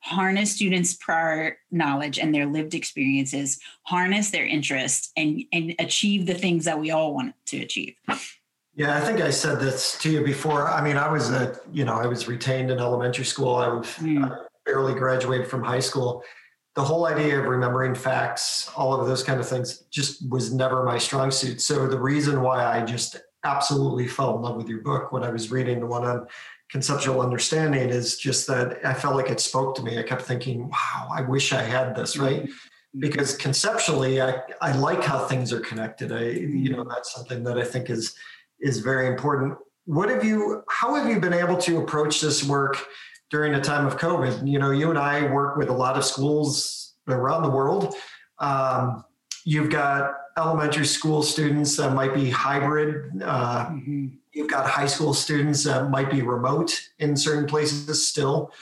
harness 0.00 0.52
students' 0.52 0.94
prior 0.94 1.58
knowledge 1.70 2.18
and 2.18 2.34
their 2.34 2.46
lived 2.46 2.74
experiences, 2.74 3.58
harness 3.82 4.30
their 4.30 4.46
interest, 4.46 5.12
and 5.16 5.42
and 5.52 5.74
achieve 5.78 6.26
the 6.26 6.34
things 6.34 6.64
that 6.64 6.78
we 6.78 6.90
all 6.90 7.14
want 7.14 7.34
to 7.46 7.60
achieve. 7.60 7.94
Yeah, 8.76 8.96
I 8.96 9.00
think 9.00 9.20
I 9.20 9.30
said 9.30 9.60
this 9.60 9.96
to 9.98 10.10
you 10.10 10.24
before. 10.24 10.68
I 10.68 10.82
mean, 10.82 10.96
I 10.96 11.08
was 11.08 11.30
a, 11.30 11.56
you 11.72 11.84
know, 11.84 11.94
I 11.94 12.06
was 12.06 12.26
retained 12.26 12.72
in 12.72 12.78
elementary 12.80 13.24
school. 13.24 13.54
I, 13.54 13.68
was, 13.68 13.86
mm. 13.86 14.24
I 14.24 14.36
barely 14.66 14.94
graduated 14.94 15.46
from 15.46 15.62
high 15.62 15.78
school. 15.78 16.24
The 16.74 16.82
whole 16.82 17.06
idea 17.06 17.38
of 17.38 17.44
remembering 17.46 17.94
facts, 17.94 18.68
all 18.74 19.00
of 19.00 19.06
those 19.06 19.22
kind 19.22 19.38
of 19.38 19.48
things, 19.48 19.84
just 19.92 20.28
was 20.28 20.52
never 20.52 20.82
my 20.82 20.98
strong 20.98 21.30
suit. 21.30 21.60
So 21.60 21.86
the 21.86 22.00
reason 22.00 22.42
why 22.42 22.64
I 22.64 22.84
just 22.84 23.16
absolutely 23.44 24.08
fell 24.08 24.34
in 24.36 24.42
love 24.42 24.56
with 24.56 24.68
your 24.68 24.80
book 24.80 25.12
when 25.12 25.22
I 25.22 25.30
was 25.30 25.52
reading 25.52 25.78
the 25.78 25.86
one 25.86 26.04
on 26.04 26.26
conceptual 26.74 27.20
understanding 27.20 27.88
is 27.88 28.18
just 28.18 28.48
that 28.48 28.84
I 28.84 28.94
felt 28.94 29.14
like 29.14 29.30
it 29.30 29.38
spoke 29.38 29.76
to 29.76 29.82
me. 29.84 29.96
I 29.96 30.02
kept 30.02 30.22
thinking, 30.22 30.68
wow, 30.68 31.08
I 31.08 31.20
wish 31.20 31.52
I 31.52 31.62
had 31.62 31.94
this, 31.94 32.16
right? 32.16 32.42
Mm-hmm. 32.42 32.98
Because 32.98 33.36
conceptually, 33.36 34.20
I, 34.20 34.40
I 34.60 34.72
like 34.72 35.04
how 35.04 35.24
things 35.28 35.52
are 35.52 35.60
connected. 35.60 36.10
I, 36.10 36.30
you 36.30 36.70
know, 36.70 36.82
that's 36.82 37.14
something 37.14 37.44
that 37.44 37.58
I 37.58 37.64
think 37.64 37.90
is 37.90 38.16
is 38.58 38.80
very 38.80 39.06
important. 39.06 39.56
What 39.84 40.08
have 40.08 40.24
you, 40.24 40.64
how 40.68 40.96
have 40.96 41.08
you 41.08 41.20
been 41.20 41.32
able 41.32 41.58
to 41.58 41.78
approach 41.78 42.20
this 42.20 42.42
work 42.42 42.84
during 43.30 43.52
the 43.52 43.60
time 43.60 43.86
of 43.86 43.96
COVID? 43.96 44.44
You 44.44 44.58
know, 44.58 44.72
you 44.72 44.90
and 44.90 44.98
I 44.98 45.32
work 45.32 45.56
with 45.56 45.68
a 45.68 45.72
lot 45.72 45.96
of 45.96 46.04
schools 46.04 46.94
around 47.06 47.44
the 47.44 47.50
world. 47.50 47.94
Um, 48.40 49.04
you've 49.44 49.70
got 49.70 50.10
elementary 50.38 50.86
school 50.86 51.22
students 51.22 51.76
that 51.76 51.92
might 51.92 52.14
be 52.14 52.30
hybrid. 52.30 53.22
Uh, 53.22 53.66
mm-hmm. 53.66 54.06
You've 54.32 54.50
got 54.50 54.68
high 54.68 54.86
school 54.86 55.14
students 55.14 55.64
that 55.64 55.90
might 55.90 56.10
be 56.10 56.22
remote 56.22 56.88
in 56.98 57.16
certain 57.16 57.46
places 57.46 58.08
still. 58.08 58.52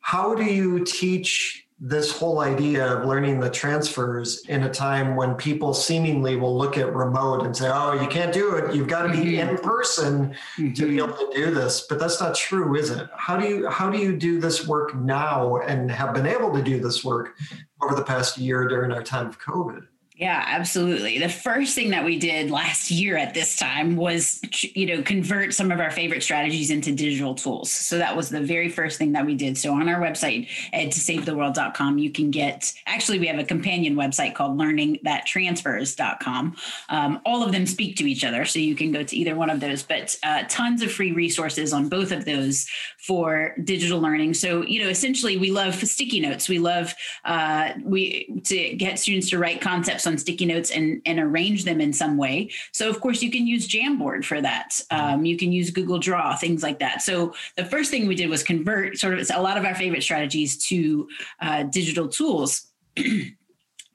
How 0.00 0.34
do 0.34 0.44
you 0.44 0.84
teach 0.84 1.66
this 1.78 2.10
whole 2.10 2.40
idea 2.40 2.86
of 2.86 3.06
learning 3.06 3.38
the 3.38 3.50
transfers 3.50 4.42
in 4.46 4.62
a 4.62 4.70
time 4.70 5.14
when 5.14 5.34
people 5.34 5.74
seemingly 5.74 6.34
will 6.34 6.56
look 6.56 6.78
at 6.78 6.94
remote 6.94 7.44
and 7.44 7.54
say, 7.54 7.68
oh, 7.70 7.92
you 8.00 8.08
can't 8.08 8.32
do 8.32 8.54
it. 8.54 8.74
You've 8.74 8.88
got 8.88 9.02
to 9.02 9.10
be 9.10 9.32
mm-hmm. 9.34 9.50
in 9.50 9.58
person 9.58 10.30
mm-hmm. 10.56 10.72
to 10.72 10.86
be 10.86 10.96
mm-hmm. 10.96 11.10
able 11.10 11.16
to 11.18 11.30
do 11.34 11.50
this. 11.50 11.82
But 11.86 11.98
that's 11.98 12.18
not 12.18 12.34
true, 12.34 12.76
is 12.76 12.90
it? 12.90 13.08
How 13.14 13.36
do 13.36 13.46
you 13.46 13.68
how 13.68 13.90
do 13.90 13.98
you 13.98 14.16
do 14.16 14.40
this 14.40 14.66
work 14.66 14.94
now 14.94 15.56
and 15.58 15.90
have 15.90 16.14
been 16.14 16.26
able 16.26 16.52
to 16.54 16.62
do 16.62 16.80
this 16.80 17.04
work 17.04 17.36
over 17.82 17.94
the 17.94 18.04
past 18.04 18.38
year 18.38 18.66
during 18.68 18.90
our 18.90 19.02
time 19.02 19.26
of 19.26 19.38
COVID? 19.38 19.86
Yeah, 20.18 20.42
absolutely. 20.46 21.18
The 21.18 21.28
first 21.28 21.74
thing 21.74 21.90
that 21.90 22.02
we 22.02 22.18
did 22.18 22.50
last 22.50 22.90
year 22.90 23.18
at 23.18 23.34
this 23.34 23.54
time 23.54 23.96
was, 23.96 24.40
you 24.62 24.86
know, 24.86 25.02
convert 25.02 25.52
some 25.52 25.70
of 25.70 25.78
our 25.78 25.90
favorite 25.90 26.22
strategies 26.22 26.70
into 26.70 26.94
digital 26.94 27.34
tools. 27.34 27.70
So 27.70 27.98
that 27.98 28.16
was 28.16 28.30
the 28.30 28.40
very 28.40 28.70
first 28.70 28.96
thing 28.96 29.12
that 29.12 29.26
we 29.26 29.34
did. 29.34 29.58
So 29.58 29.74
on 29.74 29.90
our 29.90 30.00
website, 30.00 30.48
ed2savetheworld.com, 30.72 31.98
you 31.98 32.10
can 32.10 32.30
get, 32.30 32.72
actually, 32.86 33.18
we 33.18 33.26
have 33.26 33.38
a 33.38 33.44
companion 33.44 33.94
website 33.94 34.34
called 34.34 34.56
learningthattransfers.com. 34.56 36.56
Um, 36.88 37.20
all 37.26 37.42
of 37.42 37.52
them 37.52 37.66
speak 37.66 37.96
to 37.96 38.04
each 38.04 38.24
other. 38.24 38.46
So 38.46 38.58
you 38.58 38.74
can 38.74 38.92
go 38.92 39.02
to 39.02 39.14
either 39.14 39.36
one 39.36 39.50
of 39.50 39.60
those, 39.60 39.82
but 39.82 40.16
uh, 40.22 40.44
tons 40.48 40.80
of 40.80 40.90
free 40.90 41.12
resources 41.12 41.74
on 41.74 41.90
both 41.90 42.10
of 42.10 42.24
those 42.24 42.66
for 42.96 43.54
digital 43.62 44.00
learning. 44.00 44.32
So, 44.32 44.62
you 44.62 44.82
know, 44.82 44.88
essentially 44.88 45.36
we 45.36 45.50
love 45.50 45.74
sticky 45.74 46.20
notes. 46.20 46.48
We 46.48 46.58
love 46.58 46.94
uh, 47.26 47.72
we 47.84 48.40
to 48.44 48.74
get 48.76 48.98
students 48.98 49.28
to 49.28 49.38
write 49.38 49.60
concepts 49.60 50.05
on 50.06 50.18
sticky 50.18 50.46
notes 50.46 50.70
and, 50.70 51.00
and 51.06 51.18
arrange 51.18 51.64
them 51.64 51.80
in 51.80 51.92
some 51.92 52.16
way. 52.16 52.50
So, 52.72 52.88
of 52.88 53.00
course, 53.00 53.22
you 53.22 53.30
can 53.30 53.46
use 53.46 53.68
Jamboard 53.68 54.24
for 54.24 54.40
that. 54.40 54.80
Um, 54.90 55.24
you 55.24 55.36
can 55.36 55.52
use 55.52 55.70
Google 55.70 55.98
Draw, 55.98 56.36
things 56.36 56.62
like 56.62 56.78
that. 56.80 57.02
So, 57.02 57.34
the 57.56 57.64
first 57.64 57.90
thing 57.90 58.06
we 58.06 58.14
did 58.14 58.28
was 58.28 58.42
convert 58.42 58.98
sort 58.98 59.18
of 59.18 59.30
a 59.34 59.42
lot 59.42 59.56
of 59.56 59.64
our 59.64 59.74
favorite 59.74 60.02
strategies 60.02 60.56
to 60.66 61.08
uh, 61.40 61.62
digital 61.64 62.08
tools. 62.08 62.66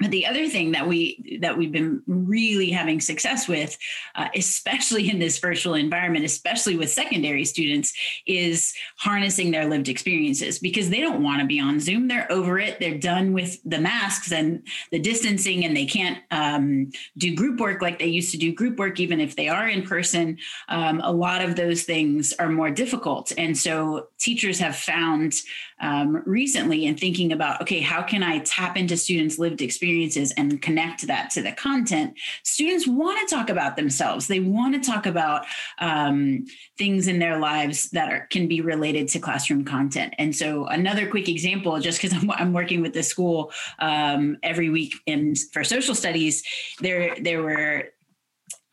But 0.01 0.09
the 0.09 0.25
other 0.25 0.47
thing 0.47 0.71
that 0.71 0.87
we 0.87 1.39
that 1.41 1.55
we've 1.55 1.71
been 1.71 2.01
really 2.07 2.71
having 2.71 2.99
success 2.99 3.47
with, 3.47 3.77
uh, 4.15 4.29
especially 4.35 5.09
in 5.09 5.19
this 5.19 5.37
virtual 5.37 5.75
environment, 5.75 6.25
especially 6.25 6.75
with 6.75 6.89
secondary 6.89 7.45
students, 7.45 7.93
is 8.25 8.73
harnessing 8.97 9.51
their 9.51 9.67
lived 9.67 9.89
experiences 9.89 10.57
because 10.57 10.89
they 10.89 11.01
don't 11.01 11.21
want 11.21 11.39
to 11.41 11.45
be 11.45 11.59
on 11.59 11.79
Zoom. 11.79 12.07
They're 12.07 12.31
over 12.31 12.57
it. 12.57 12.79
They're 12.79 12.97
done 12.97 13.31
with 13.31 13.59
the 13.63 13.79
masks 13.79 14.31
and 14.31 14.65
the 14.91 14.99
distancing, 14.99 15.65
and 15.65 15.77
they 15.77 15.85
can't 15.85 16.17
um, 16.31 16.89
do 17.17 17.35
group 17.35 17.59
work 17.59 17.81
like 17.83 17.99
they 17.99 18.07
used 18.07 18.31
to 18.31 18.37
do 18.37 18.51
group 18.51 18.79
work, 18.79 18.99
even 18.99 19.19
if 19.19 19.35
they 19.35 19.49
are 19.49 19.67
in 19.67 19.83
person. 19.83 20.39
Um, 20.67 20.99
a 21.01 21.11
lot 21.11 21.43
of 21.43 21.55
those 21.55 21.83
things 21.83 22.33
are 22.39 22.49
more 22.49 22.71
difficult, 22.71 23.31
and 23.37 23.55
so 23.55 24.07
teachers 24.17 24.57
have 24.57 24.75
found 24.75 25.35
um, 25.79 26.23
recently 26.25 26.85
in 26.85 26.97
thinking 26.97 27.31
about 27.31 27.61
okay, 27.61 27.81
how 27.81 28.01
can 28.01 28.23
I 28.23 28.39
tap 28.39 28.77
into 28.77 28.97
students' 28.97 29.37
lived 29.37 29.61
experiences 29.61 29.90
experiences 29.91 30.31
and 30.37 30.61
connect 30.61 31.07
that 31.07 31.29
to 31.31 31.41
the 31.41 31.51
content, 31.51 32.13
students 32.43 32.87
want 32.87 33.27
to 33.27 33.35
talk 33.35 33.49
about 33.49 33.75
themselves. 33.75 34.27
They 34.27 34.39
want 34.39 34.73
to 34.73 34.89
talk 34.89 35.05
about 35.05 35.45
um, 35.79 36.45
things 36.77 37.07
in 37.07 37.19
their 37.19 37.39
lives 37.39 37.89
that 37.91 38.11
are, 38.11 38.27
can 38.27 38.47
be 38.47 38.61
related 38.61 39.09
to 39.09 39.19
classroom 39.19 39.65
content. 39.65 40.13
And 40.17 40.35
so, 40.35 40.65
another 40.67 41.09
quick 41.09 41.27
example, 41.27 41.79
just 41.79 42.01
because 42.01 42.17
I'm, 42.17 42.31
I'm, 42.31 42.51
working 42.53 42.81
with 42.81 42.93
the 42.93 43.03
school 43.03 43.51
um, 43.79 44.37
every 44.43 44.69
week 44.69 44.93
in 45.05 45.35
for 45.53 45.63
social 45.63 45.95
studies, 45.95 46.43
there 46.81 47.15
there 47.21 47.41
were 47.41 47.85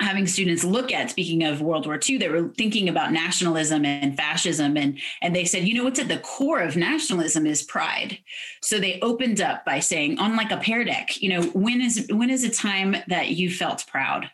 having 0.01 0.27
students 0.27 0.63
look 0.63 0.93
at 0.93 1.11
speaking 1.11 1.43
of 1.43 1.61
world 1.61 1.87
war 1.87 1.99
ii 2.09 2.19
they 2.19 2.29
were 2.29 2.49
thinking 2.57 2.89
about 2.89 3.13
nationalism 3.13 3.85
and 3.85 4.17
fascism 4.17 4.77
and 4.77 4.99
and 5.23 5.35
they 5.35 5.45
said 5.45 5.67
you 5.67 5.75
know 5.75 5.85
what's 5.85 5.99
at 5.99 6.09
the 6.09 6.19
core 6.19 6.61
of 6.61 6.77
nationalism 6.77 7.47
is 7.47 7.63
pride. 7.63 8.19
So 8.63 8.79
they 8.79 9.01
opened 9.01 9.41
up 9.41 9.65
by 9.65 9.81
saying 9.81 10.19
on 10.19 10.37
like 10.37 10.51
a 10.51 10.57
Pear 10.57 10.85
Deck 10.85 11.21
you 11.21 11.29
know 11.29 11.43
when 11.49 11.81
is 11.81 12.07
when 12.11 12.31
is 12.31 12.45
a 12.45 12.51
time 12.51 12.97
that 13.09 13.31
you 13.31 13.51
felt 13.51 13.87
proud? 13.87 14.31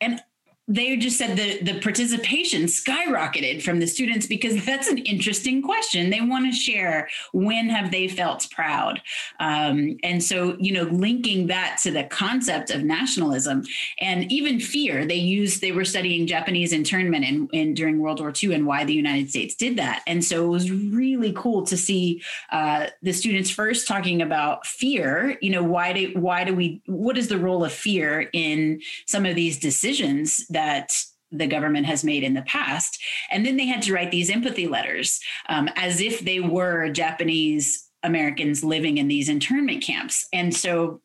And 0.00 0.20
they 0.68 0.96
just 0.96 1.16
said 1.16 1.36
the 1.36 1.62
the 1.62 1.80
participation 1.80 2.64
skyrocketed 2.64 3.62
from 3.62 3.78
the 3.78 3.86
students 3.86 4.26
because 4.26 4.64
that's 4.64 4.88
an 4.88 4.98
interesting 4.98 5.62
question. 5.62 6.10
They 6.10 6.20
want 6.20 6.46
to 6.46 6.52
share 6.52 7.08
when 7.32 7.68
have 7.68 7.90
they 7.90 8.08
felt 8.08 8.48
proud? 8.50 9.00
Um, 9.38 9.96
and 10.02 10.22
so 10.22 10.56
you 10.58 10.72
know 10.72 10.84
linking 10.84 11.46
that 11.48 11.78
to 11.82 11.90
the 11.90 12.04
concept 12.04 12.70
of 12.70 12.82
nationalism 12.82 13.62
and 13.98 14.30
even 14.32 14.58
fear 14.60 15.06
they 15.06 15.14
used 15.14 15.60
they 15.60 15.72
were 15.72 15.84
studying 15.84 16.26
japanese 16.26 16.72
internment 16.72 17.24
in, 17.24 17.48
in 17.52 17.74
during 17.74 17.98
world 17.98 18.20
war 18.20 18.32
ii 18.42 18.54
and 18.54 18.66
why 18.66 18.84
the 18.84 18.92
united 18.92 19.30
states 19.30 19.54
did 19.54 19.76
that. 19.76 20.02
And 20.06 20.24
so 20.24 20.44
it 20.44 20.48
was 20.48 20.70
really 20.70 21.32
cool 21.32 21.64
to 21.66 21.76
see 21.76 22.22
uh, 22.50 22.86
the 23.02 23.12
students 23.12 23.50
first 23.50 23.86
talking 23.86 24.22
about 24.22 24.66
fear 24.66 25.38
you 25.40 25.50
know 25.50 25.62
why 25.62 25.92
do 25.92 26.12
why 26.14 26.44
do 26.44 26.54
we 26.54 26.80
what 26.86 27.18
is 27.18 27.28
the 27.28 27.38
role 27.38 27.64
of 27.64 27.72
fear 27.72 28.28
in 28.32 28.80
some 29.06 29.26
of 29.26 29.34
these 29.34 29.58
decisions 29.58 30.46
that 30.56 30.90
the 31.30 31.46
government 31.46 31.84
has 31.84 32.02
made 32.02 32.22
in 32.22 32.32
the 32.32 32.42
past. 32.42 32.98
And 33.30 33.44
then 33.44 33.58
they 33.58 33.66
had 33.66 33.82
to 33.82 33.92
write 33.92 34.10
these 34.10 34.30
empathy 34.30 34.66
letters 34.66 35.20
um, 35.50 35.68
as 35.76 36.00
if 36.00 36.20
they 36.20 36.40
were 36.40 36.88
Japanese 36.88 37.90
Americans 38.02 38.64
living 38.64 38.96
in 38.96 39.06
these 39.06 39.28
internment 39.28 39.82
camps. 39.82 40.26
And 40.32 40.54
so 40.56 41.02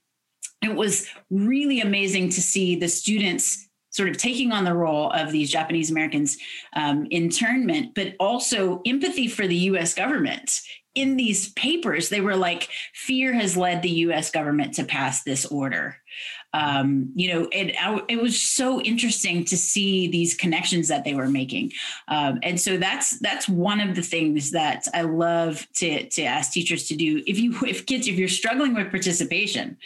it 0.62 0.74
was 0.74 1.06
really 1.30 1.82
amazing 1.82 2.30
to 2.30 2.42
see 2.42 2.78
the 2.78 2.88
students 2.88 3.68
sort 3.90 4.08
of 4.08 4.16
taking 4.16 4.54
on 4.54 4.64
the 4.64 4.74
role 4.74 5.12
of 5.12 5.34
these 5.34 5.52
Japanese 5.52 5.92
Americans 5.92 6.38
um, 6.78 7.08
internment, 7.12 7.94
but 7.94 8.16
also 8.22 8.82
empathy 8.86 9.28
for 9.28 9.48
the 9.48 9.58
US 9.72 9.94
government. 9.94 10.62
In 10.96 11.18
these 11.18 11.52
papers, 11.54 12.08
they 12.08 12.22
were 12.22 12.38
like, 12.38 12.70
fear 12.94 13.34
has 13.34 13.58
led 13.58 13.82
the 13.82 14.06
US 14.06 14.32
government 14.32 14.76
to 14.76 14.86
pass 14.86 15.24
this 15.24 15.46
order 15.46 15.98
um, 16.54 17.12
you 17.16 17.34
know, 17.34 17.48
it 17.52 17.76
it 18.10 18.22
was 18.22 18.42
so 18.42 18.82
interesting 18.82 19.46
to 19.46 19.58
see 19.58 20.08
these 20.08 20.34
connections 20.34 20.90
that 20.90 21.06
they 21.06 21.14
were 21.14 21.30
making, 21.30 21.72
um, 22.10 22.40
and 22.44 22.60
so 22.60 22.78
that's 22.78 23.18
that's 23.20 23.48
one 23.48 23.80
of 23.80 23.96
the 23.96 24.02
things 24.02 24.52
that 24.52 24.86
I 24.94 25.04
love 25.04 25.66
to 25.76 26.10
to 26.10 26.24
ask 26.24 26.52
teachers 26.52 26.88
to 26.90 26.96
do. 26.96 27.24
If 27.26 27.40
you 27.40 27.58
if 27.66 27.86
kids 27.86 28.08
if 28.08 28.16
you're 28.16 28.28
struggling 28.28 28.74
with 28.74 28.90
participation, 28.90 29.78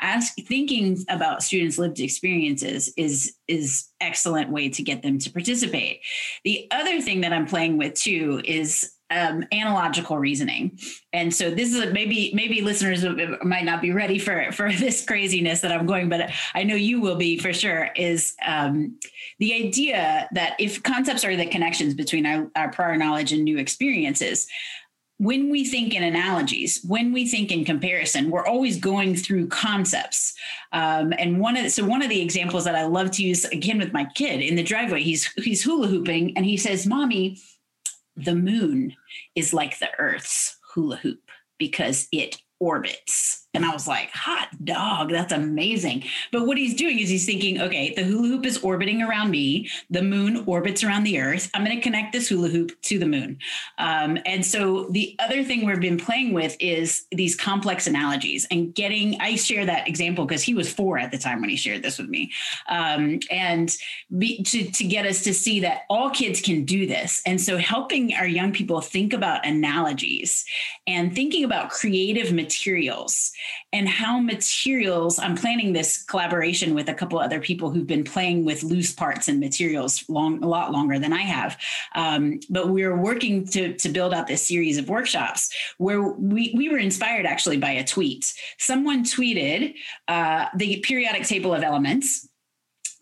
ask 0.00 0.34
thinking 0.36 1.04
about 1.10 1.42
students' 1.42 1.76
lived 1.76 2.00
experiences 2.00 2.92
is 2.96 3.36
is 3.46 3.88
excellent 4.00 4.50
way 4.50 4.70
to 4.70 4.82
get 4.82 5.02
them 5.02 5.18
to 5.18 5.30
participate. 5.30 6.00
The 6.44 6.66
other 6.70 7.02
thing 7.02 7.20
that 7.20 7.34
I'm 7.34 7.46
playing 7.46 7.76
with 7.76 7.94
too 7.94 8.40
is 8.44 8.93
um, 9.10 9.44
analogical 9.52 10.18
reasoning. 10.18 10.78
And 11.12 11.32
so 11.32 11.50
this 11.50 11.72
is 11.72 11.80
a, 11.80 11.92
maybe 11.92 12.32
maybe 12.34 12.62
listeners 12.62 13.04
might 13.42 13.64
not 13.64 13.82
be 13.82 13.92
ready 13.92 14.18
for 14.18 14.50
for 14.52 14.72
this 14.78 15.04
craziness 15.04 15.60
that 15.60 15.72
I'm 15.72 15.86
going, 15.86 16.08
but 16.08 16.30
I 16.54 16.64
know 16.64 16.74
you 16.74 17.00
will 17.00 17.16
be 17.16 17.38
for 17.38 17.52
sure. 17.52 17.90
Is 17.96 18.34
um, 18.44 18.98
the 19.38 19.54
idea 19.54 20.28
that 20.32 20.56
if 20.58 20.82
concepts 20.82 21.24
are 21.24 21.36
the 21.36 21.46
connections 21.46 21.94
between 21.94 22.26
our, 22.26 22.50
our 22.56 22.70
prior 22.70 22.96
knowledge 22.96 23.32
and 23.32 23.44
new 23.44 23.58
experiences. 23.58 24.46
When 25.18 25.48
we 25.48 25.64
think 25.64 25.94
in 25.94 26.02
analogies, 26.02 26.80
when 26.84 27.12
we 27.12 27.28
think 27.28 27.52
in 27.52 27.64
comparison, 27.64 28.30
we're 28.30 28.44
always 28.44 28.80
going 28.80 29.14
through 29.14 29.46
concepts. 29.46 30.34
Um, 30.72 31.12
and 31.16 31.38
one 31.38 31.56
of 31.56 31.62
the, 31.62 31.70
so 31.70 31.84
one 31.84 32.02
of 32.02 32.08
the 32.08 32.20
examples 32.20 32.64
that 32.64 32.74
I 32.74 32.84
love 32.86 33.12
to 33.12 33.22
use 33.22 33.44
again 33.44 33.78
with 33.78 33.92
my 33.92 34.06
kid 34.16 34.40
in 34.40 34.56
the 34.56 34.62
driveway, 34.64 35.02
he's 35.04 35.32
he's 35.34 35.62
hula 35.62 35.86
hooping 35.86 36.36
and 36.36 36.44
he 36.44 36.56
says, 36.56 36.84
"Mommy, 36.84 37.38
the 38.16 38.34
moon 38.34 38.94
is 39.34 39.52
like 39.52 39.78
the 39.78 39.88
Earth's 39.98 40.56
hula 40.72 40.96
hoop 40.96 41.30
because 41.58 42.08
it 42.12 42.36
orbits. 42.60 43.46
And 43.54 43.64
I 43.64 43.72
was 43.72 43.86
like, 43.86 44.10
hot 44.10 44.48
dog, 44.64 45.10
that's 45.10 45.32
amazing. 45.32 46.04
But 46.32 46.44
what 46.44 46.58
he's 46.58 46.74
doing 46.74 46.98
is 46.98 47.08
he's 47.08 47.24
thinking, 47.24 47.60
okay, 47.60 47.94
the 47.94 48.02
hula 48.02 48.26
hoop 48.26 48.44
is 48.44 48.58
orbiting 48.58 49.00
around 49.00 49.30
me. 49.30 49.70
The 49.90 50.02
moon 50.02 50.42
orbits 50.46 50.82
around 50.82 51.04
the 51.04 51.20
earth. 51.20 51.50
I'm 51.54 51.64
going 51.64 51.76
to 51.76 51.82
connect 51.82 52.12
this 52.12 52.28
hula 52.28 52.48
hoop 52.48 52.72
to 52.82 52.98
the 52.98 53.06
moon. 53.06 53.38
Um, 53.78 54.18
and 54.26 54.44
so 54.44 54.88
the 54.90 55.14
other 55.20 55.44
thing 55.44 55.64
we've 55.64 55.80
been 55.80 55.98
playing 55.98 56.32
with 56.32 56.56
is 56.58 57.06
these 57.12 57.36
complex 57.36 57.86
analogies 57.86 58.44
and 58.50 58.74
getting, 58.74 59.20
I 59.20 59.36
share 59.36 59.64
that 59.66 59.86
example 59.86 60.26
because 60.26 60.42
he 60.42 60.54
was 60.54 60.72
four 60.72 60.98
at 60.98 61.12
the 61.12 61.18
time 61.18 61.40
when 61.40 61.50
he 61.50 61.56
shared 61.56 61.84
this 61.84 61.98
with 61.98 62.08
me. 62.08 62.32
Um, 62.68 63.20
and 63.30 63.72
be, 64.18 64.42
to, 64.42 64.68
to 64.68 64.84
get 64.84 65.06
us 65.06 65.22
to 65.22 65.32
see 65.32 65.60
that 65.60 65.82
all 65.88 66.10
kids 66.10 66.40
can 66.40 66.64
do 66.64 66.88
this. 66.88 67.22
And 67.24 67.40
so 67.40 67.56
helping 67.56 68.14
our 68.14 68.26
young 68.26 68.52
people 68.52 68.80
think 68.80 69.12
about 69.12 69.46
analogies 69.46 70.44
and 70.88 71.14
thinking 71.14 71.44
about 71.44 71.70
creative 71.70 72.32
materials 72.32 72.43
and 73.72 73.88
how 73.88 74.18
materials 74.18 75.18
i'm 75.18 75.36
planning 75.36 75.72
this 75.72 76.02
collaboration 76.04 76.74
with 76.74 76.88
a 76.88 76.94
couple 76.94 77.18
other 77.18 77.40
people 77.40 77.70
who've 77.70 77.86
been 77.86 78.04
playing 78.04 78.44
with 78.44 78.62
loose 78.62 78.92
parts 78.92 79.28
and 79.28 79.40
materials 79.40 80.04
long 80.08 80.42
a 80.42 80.46
lot 80.46 80.72
longer 80.72 80.98
than 80.98 81.12
i 81.12 81.22
have. 81.22 81.58
Um, 81.94 82.40
but 82.50 82.68
we're 82.68 82.96
working 82.96 83.46
to, 83.48 83.74
to 83.76 83.88
build 83.88 84.14
out 84.14 84.26
this 84.26 84.46
series 84.46 84.78
of 84.78 84.88
workshops 84.88 85.50
where 85.78 86.02
we, 86.02 86.52
we 86.56 86.68
were 86.68 86.78
inspired 86.78 87.26
actually 87.26 87.58
by 87.58 87.70
a 87.72 87.84
tweet. 87.84 88.32
Someone 88.58 89.04
tweeted 89.04 89.74
uh, 90.08 90.46
the 90.56 90.80
periodic 90.80 91.24
table 91.24 91.54
of 91.54 91.62
elements 91.62 92.28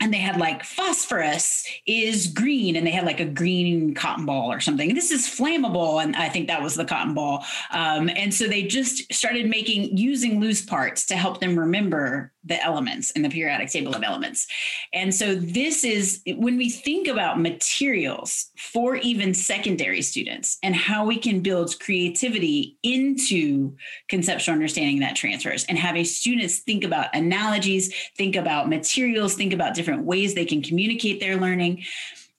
and 0.02 0.12
they 0.12 0.18
had 0.18 0.36
like 0.36 0.64
phosphorus 0.64 1.64
is 1.86 2.26
green 2.26 2.74
and 2.74 2.84
they 2.84 2.90
had 2.90 3.04
like 3.04 3.20
a 3.20 3.24
green 3.24 3.94
cotton 3.94 4.26
ball 4.26 4.50
or 4.52 4.58
something. 4.58 4.94
This 4.94 5.12
is 5.12 5.28
flammable 5.28 6.02
and 6.02 6.16
i 6.16 6.28
think 6.28 6.48
that 6.48 6.60
was 6.60 6.74
the 6.74 6.84
cotton 6.84 7.14
ball. 7.14 7.44
Um, 7.70 8.10
and 8.16 8.34
so 8.34 8.48
they 8.48 8.64
just 8.64 9.12
started 9.12 9.48
making 9.48 9.96
using 9.96 10.40
loose 10.40 10.64
parts 10.64 11.06
to 11.06 11.16
help 11.16 11.38
them 11.38 11.56
remember 11.56 12.32
the 12.44 12.62
elements 12.62 13.10
in 13.12 13.22
the 13.22 13.28
periodic 13.28 13.70
table 13.70 13.94
of 13.94 14.02
elements. 14.02 14.46
And 14.92 15.14
so 15.14 15.34
this 15.34 15.84
is 15.84 16.22
when 16.26 16.56
we 16.56 16.70
think 16.70 17.06
about 17.06 17.40
materials 17.40 18.50
for 18.56 18.96
even 18.96 19.32
secondary 19.32 20.02
students 20.02 20.58
and 20.62 20.74
how 20.74 21.06
we 21.06 21.18
can 21.18 21.40
build 21.40 21.78
creativity 21.78 22.76
into 22.82 23.76
conceptual 24.08 24.54
understanding 24.54 25.00
that 25.00 25.16
transfers 25.16 25.64
and 25.64 25.78
having 25.78 26.04
students 26.04 26.58
think 26.58 26.84
about 26.84 27.14
analogies, 27.14 27.94
think 28.16 28.34
about 28.34 28.68
materials, 28.68 29.34
think 29.34 29.52
about 29.52 29.74
different 29.74 30.04
ways 30.04 30.34
they 30.34 30.44
can 30.44 30.62
communicate 30.62 31.20
their 31.20 31.36
learning. 31.36 31.84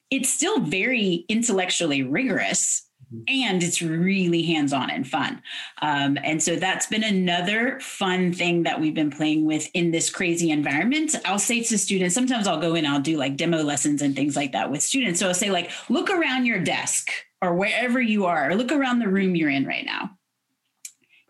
It's 0.10 0.30
still 0.30 0.60
very 0.60 1.26
intellectually 1.30 2.04
rigorous 2.04 2.88
and 3.28 3.64
it's 3.64 3.82
really 3.82 4.44
hands-on 4.44 4.90
and 4.90 5.08
fun. 5.08 5.42
Um, 5.82 6.18
and 6.24 6.42
so 6.42 6.56
that's 6.56 6.88
been 6.88 7.04
another 7.04 7.80
fun 7.80 8.34
thing 8.34 8.64
that 8.64 8.80
we've 8.80 8.94
been 8.94 9.12
playing 9.12 9.46
with 9.46 9.70
in 9.74 9.92
this 9.92 10.10
crazy 10.10 10.52
environment. 10.52 11.16
I'll 11.26 11.40
say 11.40 11.64
to 11.64 11.78
students 11.78 12.16
sometimes 12.16 12.48
i'll 12.48 12.60
go 12.60 12.76
in 12.76 12.86
i'll 12.86 13.00
do 13.00 13.18
like 13.18 13.38
demo 13.38 13.64
lessons 13.64 14.02
and 14.02 14.16
things 14.16 14.36
like 14.36 14.52
that 14.54 14.72
with 14.72 14.82
students. 14.84 15.20
So 15.20 15.28
i'll 15.28 15.34
say 15.34 15.52
like 15.52 15.72
look 15.90 16.10
around 16.10 16.46
your 16.46 16.60
desk 16.60 17.12
or 17.42 17.56
wherever 17.56 18.02
you 18.02 18.26
are 18.26 18.50
or 18.50 18.56
look 18.56 18.72
around 18.72 19.00
the 19.00 19.10
room 19.10 19.36
you're 19.36 19.50
in 19.50 19.66
right 19.66 19.86
now. 19.86 20.12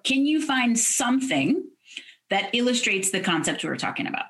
Can 0.04 0.26
you 0.26 0.42
find 0.46 0.78
something 0.78 1.64
that 2.30 2.50
illustrates 2.54 3.12
the 3.12 3.20
concept 3.20 3.64
we 3.64 3.70
we're 3.70 3.78
talking 3.78 4.08
about 4.08 4.26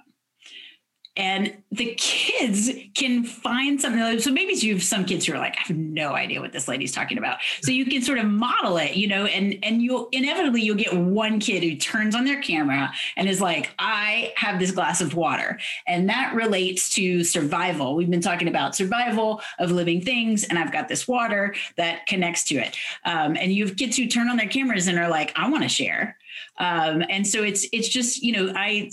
and 1.16 1.56
the 1.72 1.94
kids 1.96 2.72
can 2.96 3.24
find 3.24 3.80
something. 3.80 4.20
So 4.20 4.32
maybe 4.32 4.54
you 4.54 4.74
have 4.74 4.84
some 4.84 5.06
kids 5.06 5.26
who 5.26 5.34
are 5.34 5.38
like, 5.38 5.56
I 5.58 5.62
have 5.68 5.78
no 5.78 6.14
idea 6.14 6.42
what 6.42 6.52
this 6.52 6.68
lady's 6.68 6.92
talking 6.92 7.20
about. 7.20 7.38
So 7.62 7.72
you 7.72 7.86
can 7.86 8.02
sort 8.02 8.18
of 8.18 8.26
model 8.26 8.78
it, 8.78 8.96
you 8.96 9.08
know, 9.08 9.26
and 9.26 9.58
and 9.64 9.82
you'll 9.82 10.10
inevitably 10.12 10.62
you'll 10.62 10.76
get 10.76 10.96
one 10.96 11.40
kid 11.40 11.64
who 11.64 11.76
turns 11.76 12.16
on 12.16 12.26
their 12.26 12.42
camera 12.42 12.92
and 13.16 13.30
is 13.30 13.42
like, 13.42 13.72
I 13.78 14.34
have 14.38 14.60
this 14.60 14.72
glass 14.72 15.02
of 15.02 15.14
water, 15.14 15.60
and 15.88 16.10
that 16.10 16.34
relates 16.34 16.90
to 16.96 17.24
survival. 17.24 17.96
We've 17.96 18.10
been 18.10 18.22
talking 18.22 18.48
about 18.48 18.76
survival 18.76 19.42
of 19.60 19.72
living 19.72 20.02
things, 20.02 20.44
and 20.44 20.58
I've 20.58 20.72
got 20.72 20.88
this 20.88 21.08
water 21.08 21.54
that 21.78 22.08
connects 22.08 22.44
to 22.46 22.56
it. 22.56 22.76
Um, 23.06 23.38
and 23.38 23.54
you 23.54 23.66
have 23.68 23.76
kids 23.76 23.98
who 23.98 24.08
turn 24.08 24.30
on 24.30 24.38
their 24.38 24.48
cameras 24.48 24.88
and 24.88 24.98
are 24.98 25.10
like, 25.10 25.32
I 25.36 25.50
want 25.50 25.64
to 25.64 25.70
share. 25.70 26.18
Um, 26.58 27.04
and 27.10 27.26
so 27.26 27.44
it's 27.44 27.66
it's 27.72 27.90
just 27.90 28.22
you 28.22 28.32
know 28.32 28.54
I 28.56 28.90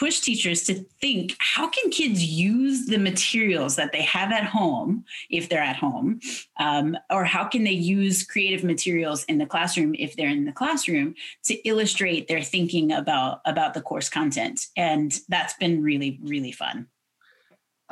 push 0.00 0.20
teachers 0.20 0.62
to 0.62 0.74
think 1.02 1.36
how 1.38 1.68
can 1.68 1.90
kids 1.90 2.24
use 2.24 2.86
the 2.86 2.96
materials 2.96 3.76
that 3.76 3.92
they 3.92 4.00
have 4.00 4.32
at 4.32 4.44
home 4.44 5.04
if 5.28 5.50
they're 5.50 5.62
at 5.62 5.76
home 5.76 6.18
um, 6.58 6.96
or 7.10 7.22
how 7.22 7.44
can 7.44 7.64
they 7.64 7.70
use 7.70 8.24
creative 8.24 8.64
materials 8.64 9.24
in 9.24 9.36
the 9.36 9.44
classroom 9.44 9.94
if 9.98 10.16
they're 10.16 10.30
in 10.30 10.46
the 10.46 10.52
classroom 10.52 11.14
to 11.44 11.54
illustrate 11.68 12.28
their 12.28 12.40
thinking 12.40 12.90
about 12.92 13.42
about 13.44 13.74
the 13.74 13.82
course 13.82 14.08
content 14.08 14.68
and 14.74 15.20
that's 15.28 15.52
been 15.54 15.82
really 15.82 16.18
really 16.22 16.52
fun 16.52 16.86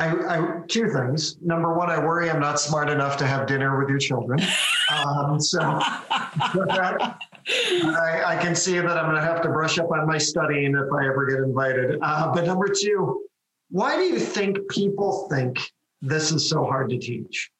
I, 0.01 0.11
I, 0.12 0.61
two 0.68 0.88
things. 0.90 1.38
Number 1.42 1.75
one, 1.75 1.90
I 1.90 1.99
worry 1.99 2.31
I'm 2.31 2.38
not 2.38 2.61
smart 2.61 2.88
enough 2.88 3.16
to 3.16 3.27
have 3.27 3.49
dinner 3.49 3.81
with 3.81 3.88
your 3.88 3.99
children. 3.99 4.40
Um, 4.90 5.38
so 5.38 5.59
that, 6.09 7.18
I, 7.49 8.23
I, 8.27 8.37
can 8.37 8.55
see 8.55 8.79
that 8.79 8.97
I'm 8.99 9.05
going 9.05 9.17
to 9.17 9.23
have 9.23 9.41
to 9.43 9.49
brush 9.49 9.79
up 9.79 9.91
on 9.91 10.07
my 10.07 10.19
studying 10.19 10.75
if 10.75 10.93
I 10.93 11.07
ever 11.07 11.27
get 11.27 11.39
invited. 11.39 11.99
Uh, 12.03 12.33
but 12.33 12.45
number 12.45 12.69
two, 12.69 13.25
why 13.71 13.97
do 13.97 14.03
you 14.03 14.19
think 14.19 14.59
people 14.71 15.29
think 15.31 15.59
this 16.03 16.31
is 16.31 16.49
so 16.49 16.65
hard 16.65 16.91
to 16.91 16.99
teach? 16.99 17.51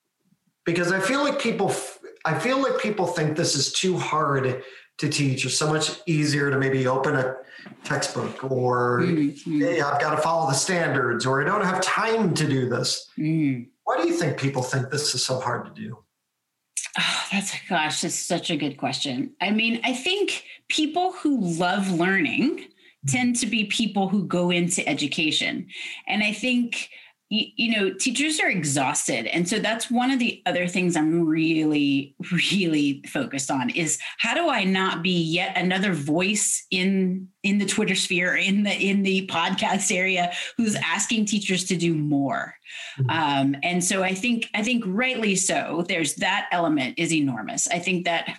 Because 0.66 0.92
I 0.92 1.01
feel 1.01 1.22
like 1.22 1.40
people, 1.40 1.74
I 2.24 2.38
feel 2.38 2.61
like 2.61 2.79
people 2.79 3.07
think 3.07 3.37
this 3.37 3.55
is 3.55 3.72
too 3.72 3.96
hard 3.96 4.62
to 4.98 5.09
teach, 5.09 5.46
or 5.46 5.48
so 5.48 5.72
much 5.72 6.01
easier 6.07 6.51
to 6.51 6.59
maybe 6.59 6.87
open 6.87 7.14
a 7.14 7.37
textbook, 7.85 8.44
or 8.44 9.01
mm-hmm. 9.01 9.61
hey, 9.61 9.81
I've 9.81 10.01
got 10.01 10.14
to 10.14 10.20
follow 10.20 10.48
the 10.48 10.55
standards, 10.55 11.24
or 11.24 11.40
I 11.40 11.44
don't 11.44 11.64
have 11.64 11.81
time 11.81 12.35
to 12.35 12.46
do 12.46 12.68
this. 12.68 13.09
Mm. 13.16 13.68
Why 13.85 14.03
do 14.03 14.09
you 14.09 14.14
think 14.14 14.38
people 14.38 14.62
think 14.62 14.90
this 14.90 15.14
is 15.14 15.24
so 15.24 15.40
hard 15.40 15.64
to 15.66 15.81
do? 15.81 15.98
Oh, 16.98 17.24
that's 17.30 17.54
gosh, 17.68 18.00
that's 18.00 18.18
such 18.18 18.50
a 18.50 18.56
good 18.56 18.76
question. 18.76 19.34
I 19.40 19.50
mean, 19.50 19.80
I 19.84 19.92
think 19.92 20.44
people 20.68 21.12
who 21.12 21.40
love 21.40 21.90
learning 21.90 22.66
tend 23.06 23.37
to 23.37 23.46
be 23.46 23.64
people 23.64 24.08
who 24.08 24.26
go 24.26 24.50
into 24.50 24.87
education. 24.88 25.68
And 26.08 26.22
I 26.22 26.32
think 26.32 26.90
you, 27.30 27.46
you, 27.56 27.76
know 27.76 27.92
teachers 27.92 28.40
are 28.40 28.48
exhausted 28.48 29.26
and 29.26 29.46
so 29.46 29.58
that's 29.58 29.90
one 29.90 30.11
of 30.11 30.18
the 30.18 30.42
other 30.46 30.66
things 30.66 30.96
i'm 30.96 31.26
really 31.26 32.14
really 32.54 33.02
focused 33.06 33.50
on 33.50 33.68
is 33.68 33.98
how 34.16 34.34
do 34.34 34.48
i 34.48 34.64
not 34.64 35.02
be 35.02 35.11
yet 35.11 35.54
another 35.54 35.92
voice 35.92 36.66
in 36.70 37.28
in 37.48 37.58
the 37.58 37.66
twitter 37.66 37.94
sphere 37.94 38.37
in 38.37 38.62
the 38.62 38.72
in 38.72 39.02
the 39.02 39.26
podcast 39.26 39.94
area 39.94 40.32
who's 40.56 40.76
asking 40.76 41.24
teachers 41.24 41.64
to 41.64 41.76
do 41.76 41.94
more 41.94 42.54
mm-hmm. 42.98 43.11
um, 43.11 43.56
and 43.62 43.82
so 43.82 44.02
i 44.02 44.14
think 44.14 44.48
i 44.54 44.62
think 44.62 44.84
rightly 44.87 45.34
so 45.34 45.84
there's 45.88 46.14
that 46.16 46.48
element 46.52 46.94
is 46.98 47.12
enormous 47.12 47.68
i 47.68 47.78
think 47.78 48.04
that 48.04 48.38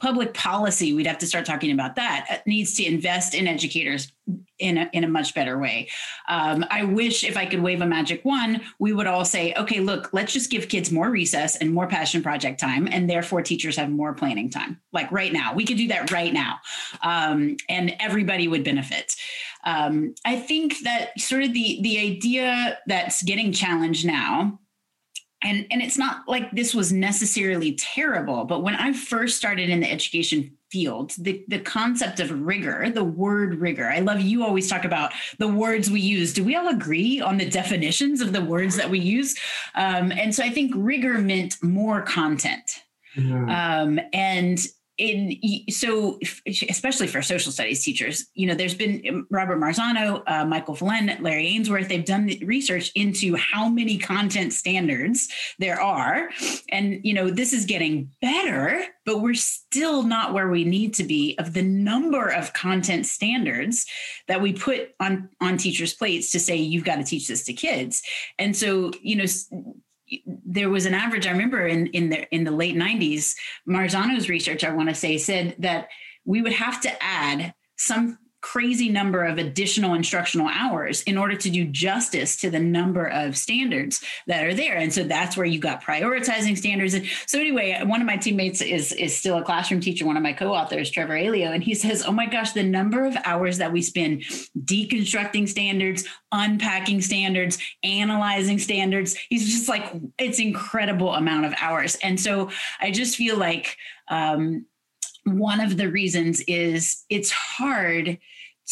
public 0.00 0.34
policy 0.34 0.92
we'd 0.92 1.06
have 1.06 1.18
to 1.18 1.26
start 1.26 1.44
talking 1.44 1.72
about 1.72 1.96
that 1.96 2.26
uh, 2.30 2.36
needs 2.46 2.74
to 2.74 2.84
invest 2.84 3.34
in 3.34 3.46
educators 3.46 4.12
in 4.58 4.78
a, 4.78 4.90
in 4.92 5.04
a 5.04 5.08
much 5.08 5.34
better 5.34 5.58
way. 5.58 5.88
Um, 6.28 6.64
I 6.70 6.84
wish 6.84 7.24
if 7.24 7.36
I 7.36 7.46
could 7.46 7.62
wave 7.62 7.80
a 7.80 7.86
magic 7.86 8.24
wand, 8.24 8.62
we 8.78 8.92
would 8.92 9.06
all 9.06 9.24
say, 9.24 9.54
okay, 9.54 9.80
look, 9.80 10.10
let's 10.12 10.32
just 10.32 10.50
give 10.50 10.68
kids 10.68 10.90
more 10.90 11.10
recess 11.10 11.56
and 11.56 11.72
more 11.72 11.86
passion 11.86 12.22
project 12.22 12.58
time, 12.58 12.88
and 12.90 13.08
therefore 13.08 13.42
teachers 13.42 13.76
have 13.76 13.90
more 13.90 14.14
planning 14.14 14.50
time. 14.50 14.80
Like 14.92 15.12
right 15.12 15.32
now, 15.32 15.54
we 15.54 15.64
could 15.64 15.76
do 15.76 15.88
that 15.88 16.10
right 16.10 16.32
now, 16.32 16.58
um, 17.02 17.56
and 17.68 17.94
everybody 18.00 18.35
would 18.48 18.64
benefit. 18.64 19.14
Um, 19.64 20.14
I 20.24 20.36
think 20.36 20.80
that 20.84 21.18
sort 21.18 21.42
of 21.42 21.52
the 21.52 21.80
the 21.82 21.98
idea 21.98 22.78
that's 22.86 23.22
getting 23.22 23.52
challenged 23.52 24.06
now 24.06 24.58
and 25.42 25.66
and 25.70 25.82
it's 25.82 25.98
not 25.98 26.26
like 26.26 26.50
this 26.52 26.74
was 26.74 26.92
necessarily 26.92 27.74
terrible 27.74 28.44
but 28.44 28.62
when 28.62 28.74
i 28.74 28.92
first 28.92 29.36
started 29.36 29.68
in 29.68 29.80
the 29.80 29.90
education 29.90 30.52
field 30.70 31.12
the, 31.18 31.44
the 31.48 31.58
concept 31.60 32.20
of 32.20 32.30
rigor 32.30 32.90
the 32.90 33.04
word 33.04 33.56
rigor 33.56 33.88
i 33.88 34.00
love 34.00 34.20
you 34.20 34.44
always 34.44 34.68
talk 34.68 34.84
about 34.84 35.12
the 35.38 35.48
words 35.48 35.90
we 35.90 36.00
use 36.00 36.32
do 36.32 36.44
we 36.44 36.56
all 36.56 36.68
agree 36.68 37.20
on 37.20 37.36
the 37.36 37.48
definitions 37.48 38.20
of 38.20 38.32
the 38.32 38.44
words 38.44 38.76
that 38.76 38.90
we 38.90 38.98
use 38.98 39.36
um, 39.74 40.10
and 40.12 40.34
so 40.34 40.42
i 40.42 40.50
think 40.50 40.72
rigor 40.74 41.18
meant 41.18 41.54
more 41.62 42.02
content 42.02 42.82
mm-hmm. 43.16 43.48
um, 43.48 44.00
and 44.12 44.66
in 44.98 45.38
so 45.68 46.18
especially 46.46 47.06
for 47.06 47.20
social 47.20 47.52
studies 47.52 47.84
teachers 47.84 48.26
you 48.34 48.46
know 48.46 48.54
there's 48.54 48.74
been 48.74 49.02
um, 49.08 49.26
robert 49.30 49.58
marzano 49.58 50.22
uh, 50.26 50.44
michael 50.44 50.74
flynn 50.74 51.16
larry 51.20 51.48
ainsworth 51.48 51.88
they've 51.88 52.04
done 52.04 52.30
research 52.42 52.90
into 52.94 53.36
how 53.36 53.68
many 53.68 53.98
content 53.98 54.52
standards 54.52 55.28
there 55.58 55.80
are. 55.80 56.28
And 56.70 57.00
you 57.04 57.14
know 57.14 57.30
this 57.30 57.52
is 57.52 57.64
getting 57.64 58.10
better 58.20 58.84
but 59.04 59.20
we're 59.20 59.34
still 59.34 60.02
not 60.02 60.32
where 60.32 60.48
we 60.48 60.64
need 60.64 60.94
to 60.94 61.04
be 61.04 61.36
of 61.38 61.52
the 61.52 61.62
number 61.62 62.28
of 62.28 62.52
content 62.52 63.06
standards 63.06 63.86
that 64.26 64.40
we 64.40 64.52
put 64.52 64.90
on 65.00 65.28
on 65.40 65.56
teachers 65.56 65.94
plates 65.94 66.30
to 66.32 66.40
say 66.40 66.56
you've 66.56 66.84
got 66.84 66.96
to 66.96 67.04
teach 67.04 67.28
this 67.28 67.44
to 67.44 67.52
kids. 67.52 68.02
And 68.38 68.56
so 68.56 68.92
you 69.00 69.16
know 69.16 69.26
there 70.24 70.70
was 70.70 70.86
an 70.86 70.94
average 70.94 71.26
i 71.26 71.30
remember 71.30 71.66
in 71.66 71.86
in 71.88 72.08
the 72.08 72.34
in 72.34 72.44
the 72.44 72.50
late 72.50 72.76
90s 72.76 73.34
marzano's 73.68 74.28
research 74.28 74.64
i 74.64 74.72
want 74.72 74.88
to 74.88 74.94
say 74.94 75.18
said 75.18 75.54
that 75.58 75.88
we 76.24 76.42
would 76.42 76.52
have 76.52 76.80
to 76.80 77.02
add 77.02 77.54
some 77.76 78.18
crazy 78.52 78.88
number 78.88 79.24
of 79.24 79.38
additional 79.38 79.94
instructional 79.94 80.46
hours 80.46 81.02
in 81.02 81.18
order 81.18 81.34
to 81.34 81.50
do 81.50 81.64
justice 81.64 82.36
to 82.36 82.48
the 82.48 82.60
number 82.60 83.08
of 83.08 83.36
standards 83.36 84.04
that 84.28 84.44
are 84.44 84.54
there. 84.54 84.76
And 84.76 84.92
so 84.92 85.02
that's 85.02 85.36
where 85.36 85.44
you 85.44 85.58
got 85.58 85.82
prioritizing 85.82 86.56
standards. 86.56 86.94
And 86.94 87.06
so 87.26 87.40
anyway 87.40 87.80
one 87.84 88.00
of 88.00 88.06
my 88.06 88.16
teammates 88.16 88.60
is 88.60 88.92
is 88.92 89.16
still 89.16 89.38
a 89.38 89.42
classroom 89.42 89.80
teacher 89.80 90.06
one 90.06 90.16
of 90.16 90.22
my 90.22 90.32
co-authors 90.32 90.90
trevor 90.90 91.14
aleo 91.14 91.52
and 91.52 91.64
he 91.64 91.74
says 91.74 92.04
oh 92.06 92.12
my 92.12 92.26
gosh 92.26 92.52
the 92.52 92.62
number 92.62 93.04
of 93.04 93.16
hours 93.24 93.58
that 93.58 93.72
we 93.72 93.82
spend 93.82 94.22
deconstructing 94.64 95.48
standards 95.48 96.04
unpacking 96.30 97.00
standards 97.00 97.58
analyzing 97.82 98.60
standards 98.60 99.16
he's 99.28 99.50
just 99.50 99.68
like 99.68 99.92
it's 100.18 100.38
incredible 100.38 101.14
amount 101.14 101.46
of 101.46 101.54
hours. 101.60 101.96
And 101.96 102.18
so 102.20 102.50
i 102.80 102.92
just 102.92 103.16
feel 103.16 103.36
like 103.36 103.76
um, 104.08 104.66
one 105.24 105.60
of 105.60 105.76
the 105.76 105.90
reasons 105.90 106.40
is 106.42 107.04
it's 107.10 107.32
hard 107.32 108.18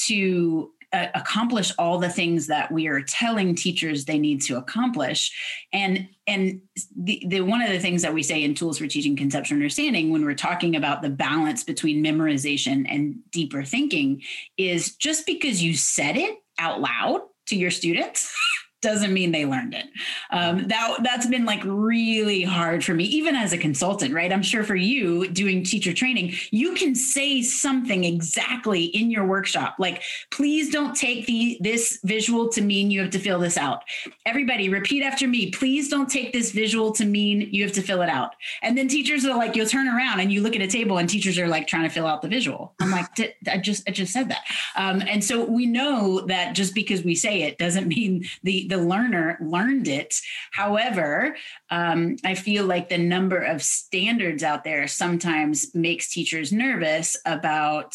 to 0.06 0.70
uh, 0.94 1.08
accomplish 1.14 1.72
all 1.76 1.98
the 1.98 2.08
things 2.08 2.46
that 2.46 2.70
we 2.70 2.86
are 2.86 3.02
telling 3.02 3.54
teachers 3.54 4.04
they 4.04 4.18
need 4.18 4.40
to 4.40 4.56
accomplish. 4.56 5.32
And 5.72 6.08
and 6.26 6.60
the, 6.96 7.22
the 7.26 7.40
one 7.40 7.60
of 7.60 7.68
the 7.68 7.80
things 7.80 8.02
that 8.02 8.14
we 8.14 8.22
say 8.22 8.44
in 8.44 8.54
tools 8.54 8.78
for 8.78 8.86
teaching 8.86 9.16
conceptual 9.16 9.56
understanding 9.56 10.12
when 10.12 10.24
we're 10.24 10.34
talking 10.34 10.76
about 10.76 11.02
the 11.02 11.10
balance 11.10 11.64
between 11.64 12.04
memorization 12.04 12.86
and 12.88 13.16
deeper 13.32 13.64
thinking 13.64 14.22
is 14.56 14.94
just 14.94 15.26
because 15.26 15.62
you 15.62 15.74
said 15.74 16.16
it 16.16 16.38
out 16.60 16.80
loud 16.80 17.22
to 17.46 17.56
your 17.56 17.72
students 17.72 18.32
doesn't 18.84 19.12
mean 19.12 19.32
they 19.32 19.46
learned 19.46 19.74
it. 19.74 19.86
Um, 20.30 20.68
that 20.68 20.98
that's 21.02 21.26
been 21.26 21.44
like 21.44 21.62
really 21.64 22.42
hard 22.42 22.84
for 22.84 22.94
me, 22.94 23.04
even 23.04 23.34
as 23.34 23.52
a 23.52 23.58
consultant, 23.58 24.14
right? 24.14 24.32
I'm 24.32 24.42
sure 24.42 24.62
for 24.62 24.76
you 24.76 25.26
doing 25.28 25.64
teacher 25.64 25.92
training, 25.92 26.34
you 26.50 26.74
can 26.74 26.94
say 26.94 27.42
something 27.42 28.04
exactly 28.04 28.84
in 28.84 29.10
your 29.10 29.26
workshop, 29.26 29.76
like, 29.78 30.02
please 30.30 30.70
don't 30.70 30.94
take 30.94 31.26
the 31.26 31.58
this 31.60 31.98
visual 32.04 32.48
to 32.50 32.60
mean 32.60 32.90
you 32.90 33.00
have 33.00 33.10
to 33.10 33.18
fill 33.18 33.38
this 33.38 33.56
out. 33.56 33.82
Everybody, 34.26 34.68
repeat 34.68 35.02
after 35.02 35.26
me. 35.26 35.50
Please 35.50 35.88
don't 35.88 36.08
take 36.08 36.32
this 36.32 36.52
visual 36.52 36.92
to 36.92 37.06
mean 37.06 37.48
you 37.50 37.62
have 37.64 37.72
to 37.72 37.82
fill 37.82 38.02
it 38.02 38.10
out. 38.10 38.34
And 38.62 38.76
then 38.76 38.86
teachers 38.86 39.24
are 39.24 39.36
like, 39.36 39.56
you'll 39.56 39.66
turn 39.66 39.88
around 39.88 40.20
and 40.20 40.30
you 40.30 40.42
look 40.42 40.54
at 40.54 40.62
a 40.62 40.66
table, 40.66 40.98
and 40.98 41.08
teachers 41.08 41.38
are 41.38 41.48
like 41.48 41.66
trying 41.66 41.84
to 41.84 41.88
fill 41.88 42.06
out 42.06 42.20
the 42.20 42.28
visual. 42.28 42.74
I'm 42.80 42.90
like, 42.90 43.06
I 43.48 43.56
just 43.56 43.88
I 43.88 43.92
just 43.92 44.12
said 44.12 44.28
that. 44.28 44.44
Um, 44.76 45.02
and 45.08 45.24
so 45.24 45.42
we 45.42 45.64
know 45.64 46.20
that 46.26 46.54
just 46.54 46.74
because 46.74 47.02
we 47.02 47.14
say 47.14 47.42
it 47.42 47.56
doesn't 47.56 47.88
mean 47.96 48.26
the 48.42 48.68
the 48.68 48.73
learner 48.78 49.38
learned 49.40 49.88
it. 49.88 50.14
However, 50.52 51.36
um, 51.70 52.16
I 52.24 52.34
feel 52.34 52.64
like 52.64 52.88
the 52.88 52.98
number 52.98 53.38
of 53.38 53.62
standards 53.62 54.42
out 54.42 54.64
there 54.64 54.86
sometimes 54.86 55.74
makes 55.74 56.12
teachers 56.12 56.52
nervous 56.52 57.16
about 57.26 57.94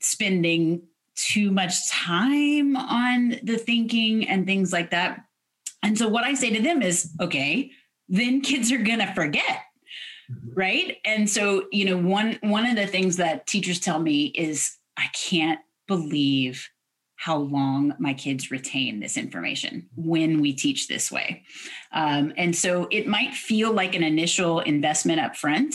spending 0.00 0.82
too 1.14 1.50
much 1.50 1.88
time 1.90 2.76
on 2.76 3.40
the 3.42 3.56
thinking 3.56 4.28
and 4.28 4.46
things 4.46 4.72
like 4.72 4.90
that. 4.90 5.20
And 5.82 5.96
so 5.96 6.08
what 6.08 6.24
I 6.24 6.34
say 6.34 6.50
to 6.50 6.62
them 6.62 6.82
is, 6.82 7.10
okay, 7.20 7.70
then 8.08 8.40
kids 8.40 8.70
are 8.72 8.78
going 8.78 8.98
to 9.00 9.12
forget 9.14 9.62
mm-hmm. 10.30 10.52
right 10.54 10.96
and 11.04 11.28
so 11.28 11.66
you 11.72 11.84
know 11.84 11.96
one 11.96 12.38
one 12.42 12.66
of 12.66 12.76
the 12.76 12.86
things 12.86 13.16
that 13.16 13.46
teachers 13.46 13.80
tell 13.80 13.98
me 13.98 14.26
is 14.26 14.76
i 14.96 15.06
can't 15.08 15.60
believe 15.86 16.68
how 17.26 17.38
long 17.38 17.92
my 17.98 18.14
kids 18.14 18.52
retain 18.52 19.00
this 19.00 19.16
information 19.16 19.84
when 19.96 20.40
we 20.40 20.52
teach 20.52 20.86
this 20.86 21.10
way. 21.10 21.42
Um, 21.90 22.32
and 22.36 22.54
so 22.54 22.86
it 22.92 23.08
might 23.08 23.34
feel 23.34 23.72
like 23.72 23.96
an 23.96 24.04
initial 24.04 24.60
investment 24.60 25.18
up 25.18 25.34
front, 25.34 25.74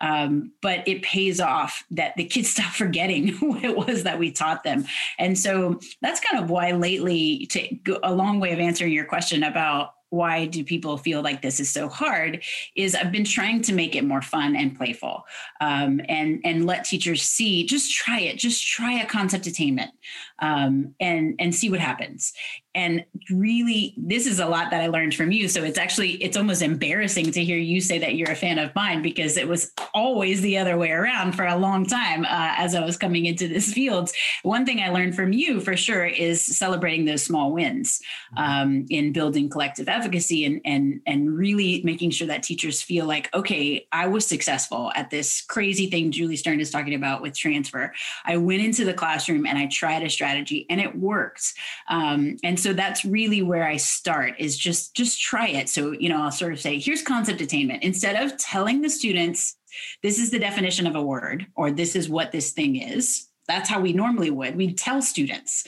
um, 0.00 0.52
but 0.62 0.86
it 0.86 1.02
pays 1.02 1.40
off 1.40 1.82
that 1.90 2.14
the 2.16 2.24
kids 2.24 2.50
stop 2.52 2.72
forgetting 2.72 3.28
what 3.40 3.64
it 3.64 3.76
was 3.76 4.04
that 4.04 4.20
we 4.20 4.30
taught 4.30 4.62
them. 4.62 4.84
And 5.18 5.36
so 5.36 5.80
that's 6.00 6.20
kind 6.20 6.40
of 6.40 6.48
why 6.48 6.70
lately, 6.70 7.46
to 7.46 7.74
go 7.82 7.98
a 8.04 8.14
long 8.14 8.38
way 8.38 8.52
of 8.52 8.60
answering 8.60 8.92
your 8.92 9.06
question 9.06 9.42
about 9.42 9.93
why 10.14 10.46
do 10.46 10.64
people 10.64 10.96
feel 10.96 11.22
like 11.22 11.42
this 11.42 11.60
is 11.60 11.70
so 11.70 11.88
hard 11.88 12.42
is 12.76 12.94
i've 12.94 13.12
been 13.12 13.24
trying 13.24 13.60
to 13.62 13.72
make 13.72 13.94
it 13.94 14.04
more 14.04 14.22
fun 14.22 14.56
and 14.56 14.76
playful. 14.76 15.26
Um, 15.60 16.00
and 16.08 16.40
and 16.44 16.66
let 16.66 16.84
teachers 16.84 17.22
see 17.22 17.64
just 17.66 17.92
try 17.92 18.20
it 18.20 18.38
just 18.38 18.66
try 18.66 18.92
a 18.94 19.06
concept 19.06 19.46
attainment 19.46 19.92
um, 20.40 20.94
and 21.00 21.34
and 21.38 21.54
see 21.54 21.70
what 21.70 21.80
happens. 21.80 22.32
And 22.76 23.04
really 23.30 23.94
this 23.96 24.26
is 24.26 24.40
a 24.40 24.46
lot 24.46 24.72
that 24.72 24.80
i 24.80 24.88
learned 24.88 25.14
from 25.14 25.30
you. 25.30 25.48
So 25.48 25.62
it's 25.62 25.78
actually 25.78 26.12
it's 26.22 26.36
almost 26.36 26.60
embarrassing 26.60 27.30
to 27.32 27.44
hear 27.44 27.56
you 27.56 27.80
say 27.80 27.98
that 28.00 28.16
you're 28.16 28.32
a 28.32 28.36
fan 28.36 28.58
of 28.58 28.74
mine 28.74 29.00
because 29.00 29.36
it 29.36 29.46
was 29.46 29.72
always 29.94 30.40
the 30.40 30.58
other 30.58 30.76
way 30.76 30.90
around 30.90 31.32
for 31.32 31.46
a 31.46 31.56
long 31.56 31.86
time 31.86 32.24
uh, 32.24 32.54
as 32.58 32.74
i 32.74 32.84
was 32.84 32.96
coming 32.96 33.26
into 33.26 33.46
this 33.46 33.72
field. 33.72 34.10
One 34.42 34.66
thing 34.66 34.80
i 34.80 34.88
learned 34.90 35.14
from 35.14 35.32
you 35.32 35.60
for 35.60 35.76
sure 35.76 36.04
is 36.04 36.44
celebrating 36.44 37.04
those 37.04 37.22
small 37.22 37.52
wins 37.52 38.00
um, 38.36 38.86
in 38.90 39.12
building 39.12 39.48
collective 39.48 39.88
efficacy 40.04 40.44
and 40.44 40.60
and 40.64 41.00
and 41.06 41.36
really 41.36 41.82
making 41.84 42.10
sure 42.10 42.26
that 42.26 42.42
teachers 42.42 42.82
feel 42.82 43.06
like 43.06 43.32
okay 43.34 43.86
i 43.92 44.06
was 44.06 44.26
successful 44.26 44.92
at 44.94 45.10
this 45.10 45.42
crazy 45.42 45.88
thing 45.88 46.10
julie 46.10 46.36
stern 46.36 46.60
is 46.60 46.70
talking 46.70 46.94
about 46.94 47.22
with 47.22 47.36
transfer 47.36 47.92
i 48.24 48.36
went 48.36 48.62
into 48.62 48.84
the 48.84 48.94
classroom 48.94 49.46
and 49.46 49.58
i 49.58 49.66
tried 49.66 50.02
a 50.02 50.10
strategy 50.10 50.66
and 50.68 50.80
it 50.80 50.94
worked 50.96 51.54
um, 51.88 52.36
and 52.42 52.58
so 52.58 52.72
that's 52.72 53.04
really 53.04 53.42
where 53.42 53.66
I 53.66 53.76
start 53.76 54.34
is 54.38 54.56
just 54.56 54.94
just 54.94 55.20
try 55.20 55.48
it. 55.48 55.68
So, 55.68 55.92
you 55.92 56.08
know, 56.08 56.22
I'll 56.22 56.30
sort 56.30 56.52
of 56.52 56.60
say, 56.60 56.78
here's 56.78 57.02
concept 57.02 57.40
attainment. 57.40 57.82
Instead 57.82 58.22
of 58.22 58.36
telling 58.36 58.82
the 58.82 58.90
students, 58.90 59.56
this 60.02 60.18
is 60.18 60.30
the 60.30 60.38
definition 60.38 60.86
of 60.86 60.96
a 60.96 61.02
word 61.02 61.46
or 61.54 61.70
this 61.70 61.96
is 61.96 62.08
what 62.08 62.32
this 62.32 62.52
thing 62.52 62.76
is. 62.76 63.28
That's 63.46 63.68
how 63.68 63.80
we 63.80 63.92
normally 63.92 64.30
would. 64.30 64.56
We'd 64.56 64.78
tell 64.78 65.02
students 65.02 65.64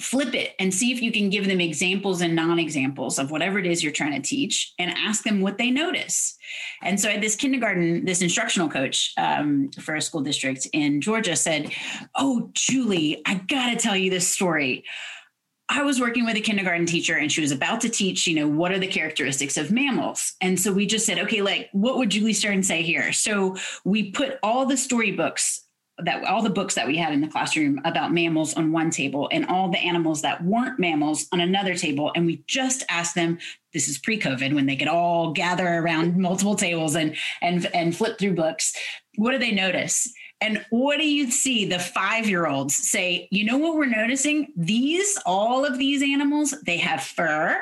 flip 0.00 0.34
it 0.34 0.54
and 0.58 0.72
see 0.72 0.92
if 0.92 1.02
you 1.02 1.10
can 1.10 1.28
give 1.28 1.46
them 1.46 1.60
examples 1.60 2.20
and 2.20 2.34
non-examples 2.34 3.18
of 3.18 3.30
whatever 3.30 3.58
it 3.58 3.66
is 3.66 3.82
you're 3.82 3.92
trying 3.92 4.12
to 4.12 4.20
teach 4.20 4.72
and 4.78 4.92
ask 4.96 5.24
them 5.24 5.40
what 5.40 5.58
they 5.58 5.70
notice 5.70 6.36
and 6.82 7.00
so 7.00 7.08
at 7.08 7.20
this 7.20 7.34
kindergarten 7.34 8.04
this 8.04 8.22
instructional 8.22 8.68
coach 8.68 9.12
um, 9.18 9.70
for 9.80 9.96
a 9.96 10.02
school 10.02 10.20
district 10.20 10.68
in 10.72 11.00
georgia 11.00 11.34
said 11.34 11.72
oh 12.14 12.48
julie 12.52 13.20
i 13.26 13.34
gotta 13.48 13.76
tell 13.76 13.96
you 13.96 14.10
this 14.10 14.28
story 14.28 14.84
I 15.70 15.82
was 15.82 16.00
working 16.00 16.24
with 16.24 16.34
a 16.34 16.40
kindergarten 16.40 16.86
teacher 16.86 17.18
and 17.18 17.30
she 17.30 17.42
was 17.42 17.52
about 17.52 17.82
to 17.82 17.90
teach, 17.90 18.26
you 18.26 18.34
know, 18.34 18.48
what 18.48 18.72
are 18.72 18.78
the 18.78 18.86
characteristics 18.86 19.58
of 19.58 19.70
mammals? 19.70 20.32
And 20.40 20.58
so 20.58 20.72
we 20.72 20.86
just 20.86 21.04
said, 21.04 21.18
okay, 21.18 21.42
like, 21.42 21.68
what 21.72 21.98
would 21.98 22.08
Julie 22.08 22.32
Stern 22.32 22.62
say 22.62 22.80
here? 22.80 23.12
So 23.12 23.54
we 23.84 24.10
put 24.10 24.38
all 24.42 24.64
the 24.64 24.78
storybooks 24.78 25.67
that 26.04 26.24
all 26.24 26.42
the 26.42 26.50
books 26.50 26.74
that 26.74 26.86
we 26.86 26.96
had 26.96 27.12
in 27.12 27.20
the 27.20 27.28
classroom 27.28 27.80
about 27.84 28.12
mammals 28.12 28.54
on 28.54 28.72
one 28.72 28.90
table 28.90 29.28
and 29.32 29.46
all 29.46 29.70
the 29.70 29.78
animals 29.78 30.22
that 30.22 30.42
weren't 30.44 30.78
mammals 30.78 31.26
on 31.32 31.40
another 31.40 31.74
table. 31.74 32.12
And 32.14 32.24
we 32.24 32.42
just 32.46 32.84
asked 32.88 33.14
them, 33.14 33.38
this 33.72 33.88
is 33.88 33.98
pre-COVID 33.98 34.54
when 34.54 34.66
they 34.66 34.76
could 34.76 34.88
all 34.88 35.32
gather 35.32 35.66
around 35.66 36.16
multiple 36.16 36.54
tables 36.54 36.94
and 36.94 37.16
and 37.42 37.66
and 37.74 37.96
flip 37.96 38.18
through 38.18 38.34
books. 38.34 38.74
What 39.16 39.32
do 39.32 39.38
they 39.38 39.52
notice? 39.52 40.08
And 40.40 40.64
what 40.70 40.98
do 40.98 41.08
you 41.08 41.30
see 41.30 41.64
the 41.64 41.80
five 41.80 42.28
year 42.28 42.46
olds 42.46 42.76
say? 42.76 43.28
You 43.30 43.44
know 43.44 43.58
what 43.58 43.74
we're 43.74 43.86
noticing? 43.86 44.52
These, 44.56 45.18
all 45.26 45.64
of 45.64 45.78
these 45.78 46.02
animals, 46.02 46.54
they 46.64 46.76
have 46.76 47.02
fur. 47.02 47.60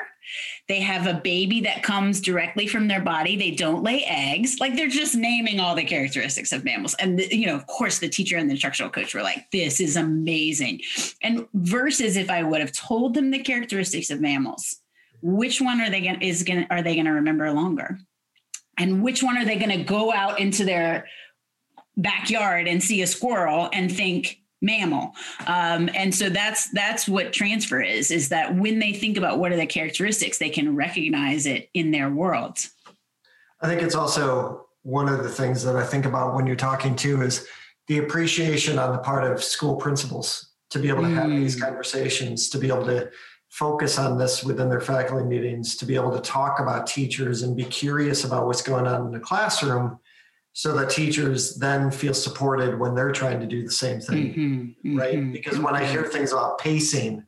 They 0.67 0.79
have 0.81 1.07
a 1.07 1.19
baby 1.21 1.61
that 1.61 1.83
comes 1.83 2.19
directly 2.19 2.67
from 2.67 2.87
their 2.87 3.01
body. 3.01 3.35
They 3.35 3.51
don't 3.51 3.83
lay 3.83 4.03
eggs. 4.03 4.59
Like 4.59 4.75
they're 4.75 4.87
just 4.87 5.15
naming 5.15 5.59
all 5.59 5.75
the 5.75 5.83
characteristics 5.83 6.51
of 6.51 6.63
mammals. 6.63 6.95
And, 6.95 7.19
the, 7.19 7.35
you 7.35 7.45
know, 7.45 7.55
of 7.55 7.67
course, 7.67 7.99
the 7.99 8.09
teacher 8.09 8.37
and 8.37 8.49
the 8.49 8.53
instructional 8.53 8.91
coach 8.91 9.13
were 9.13 9.23
like, 9.23 9.49
this 9.51 9.79
is 9.79 9.95
amazing. 9.95 10.81
And 11.21 11.47
versus 11.53 12.17
if 12.17 12.29
I 12.29 12.43
would 12.43 12.61
have 12.61 12.71
told 12.71 13.13
them 13.13 13.31
the 13.31 13.39
characteristics 13.39 14.09
of 14.09 14.21
mammals, 14.21 14.77
which 15.21 15.61
one 15.61 15.81
are 15.81 15.89
they 15.89 16.01
going 16.01 16.21
is 16.21 16.43
going 16.43 16.67
are 16.69 16.81
they 16.81 16.93
going 16.93 17.05
to 17.05 17.11
remember 17.11 17.51
longer? 17.51 17.99
And 18.77 19.03
which 19.03 19.23
one 19.23 19.37
are 19.37 19.45
they 19.45 19.57
going 19.57 19.75
to 19.75 19.83
go 19.83 20.13
out 20.13 20.39
into 20.39 20.63
their 20.63 21.07
backyard 21.97 22.67
and 22.67 22.81
see 22.81 23.01
a 23.01 23.07
squirrel 23.07 23.69
and 23.73 23.91
think 23.91 24.39
mammal. 24.61 25.13
Um, 25.45 25.89
and 25.93 26.13
so 26.13 26.29
that's 26.29 26.69
that's 26.71 27.07
what 27.07 27.33
transfer 27.33 27.81
is 27.81 28.11
is 28.11 28.29
that 28.29 28.55
when 28.55 28.79
they 28.79 28.93
think 28.93 29.17
about 29.17 29.39
what 29.39 29.51
are 29.51 29.55
the 29.55 29.65
characteristics 29.65 30.37
they 30.37 30.49
can 30.49 30.75
recognize 30.75 31.45
it 31.45 31.69
in 31.73 31.91
their 31.91 32.09
world. 32.09 32.57
I 33.61 33.67
think 33.67 33.81
it's 33.81 33.95
also 33.95 34.67
one 34.87 35.09
of 35.09 35.21
the 35.21 35.29
things 35.29 35.63
that 35.63 35.75
i 35.75 35.83
think 35.83 36.05
about 36.05 36.33
when 36.33 36.47
you're 36.47 36.55
talking 36.55 36.95
to 36.95 37.21
is 37.21 37.45
the 37.87 37.97
appreciation 37.97 38.79
on 38.79 38.93
the 38.93 38.97
part 38.99 39.29
of 39.29 39.43
school 39.43 39.75
principals 39.75 40.51
to 40.69 40.79
be 40.79 40.87
able 40.87 41.01
to 41.03 41.09
have 41.09 41.29
these 41.29 41.57
mm. 41.57 41.61
conversations 41.61 42.47
to 42.47 42.57
be 42.57 42.67
able 42.67 42.85
to 42.85 43.09
focus 43.49 43.97
on 43.97 44.17
this 44.17 44.45
within 44.45 44.69
their 44.69 44.79
faculty 44.79 45.25
meetings 45.25 45.75
to 45.75 45.85
be 45.85 45.95
able 45.95 46.11
to 46.11 46.21
talk 46.21 46.61
about 46.61 46.87
teachers 46.87 47.43
and 47.43 47.57
be 47.57 47.65
curious 47.65 48.23
about 48.23 48.45
what's 48.45 48.61
going 48.61 48.87
on 48.87 49.07
in 49.07 49.11
the 49.11 49.19
classroom 49.19 49.99
so 50.57 50.73
that 50.73 50.89
teachers 50.89 51.53
then 51.57 51.91
feel 51.91 52.15
supported 52.15 52.79
when 52.79 52.95
they're 52.95 53.11
trying 53.11 53.39
to 53.39 53.45
do 53.45 53.63
the 53.63 53.71
same 53.71 54.01
thing 54.01 54.33
mm-hmm, 54.33 54.97
right? 54.97 55.13
mm-hmm, 55.13 55.31
because 55.31 55.59
when 55.59 55.75
i 55.75 55.85
hear 55.85 56.03
things 56.03 56.31
about 56.31 56.57
pacing 56.57 57.23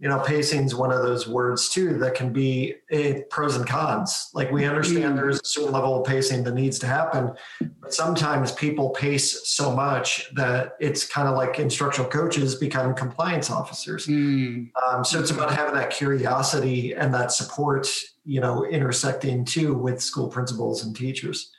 you 0.00 0.08
know 0.08 0.18
pacing 0.18 0.64
is 0.64 0.74
one 0.74 0.90
of 0.90 1.02
those 1.02 1.28
words 1.28 1.68
too 1.68 1.96
that 1.98 2.16
can 2.16 2.32
be 2.32 2.74
a 2.90 3.22
pros 3.30 3.54
and 3.54 3.64
cons. 3.66 4.30
Like 4.34 4.50
we 4.50 4.66
understand 4.66 5.04
mm-hmm. 5.04 5.16
there's 5.16 5.36
a 5.36 5.44
certain 5.44 5.72
level 5.72 6.00
of 6.00 6.04
pacing 6.04 6.42
that 6.44 6.54
needs 6.54 6.80
to 6.80 6.86
happen 6.88 7.32
but 7.80 7.94
sometimes 7.94 8.50
people 8.50 8.90
pace 8.90 9.48
so 9.48 9.70
much 9.70 10.34
that 10.34 10.74
it's 10.80 11.06
kind 11.06 11.28
of 11.28 11.36
like 11.36 11.60
instructional 11.60 12.10
coaches 12.10 12.56
become 12.56 12.92
compliance 12.94 13.50
officers. 13.50 14.08
Mm. 14.08 14.70
um, 14.84 15.04
so 15.04 15.20
it's 15.20 15.30
about 15.30 15.54
having 15.54 15.74
that 15.74 15.90
curiosity 15.90 16.92
and 16.92 17.14
that 17.14 17.30
support 17.30 17.88
you 18.24 18.40
know 18.40 18.64
intersecting 18.66 19.44
too 19.44 19.74
with 19.74 20.02
school 20.02 20.28
principals 20.28 20.84
and 20.84 20.96
teachers 20.96 21.52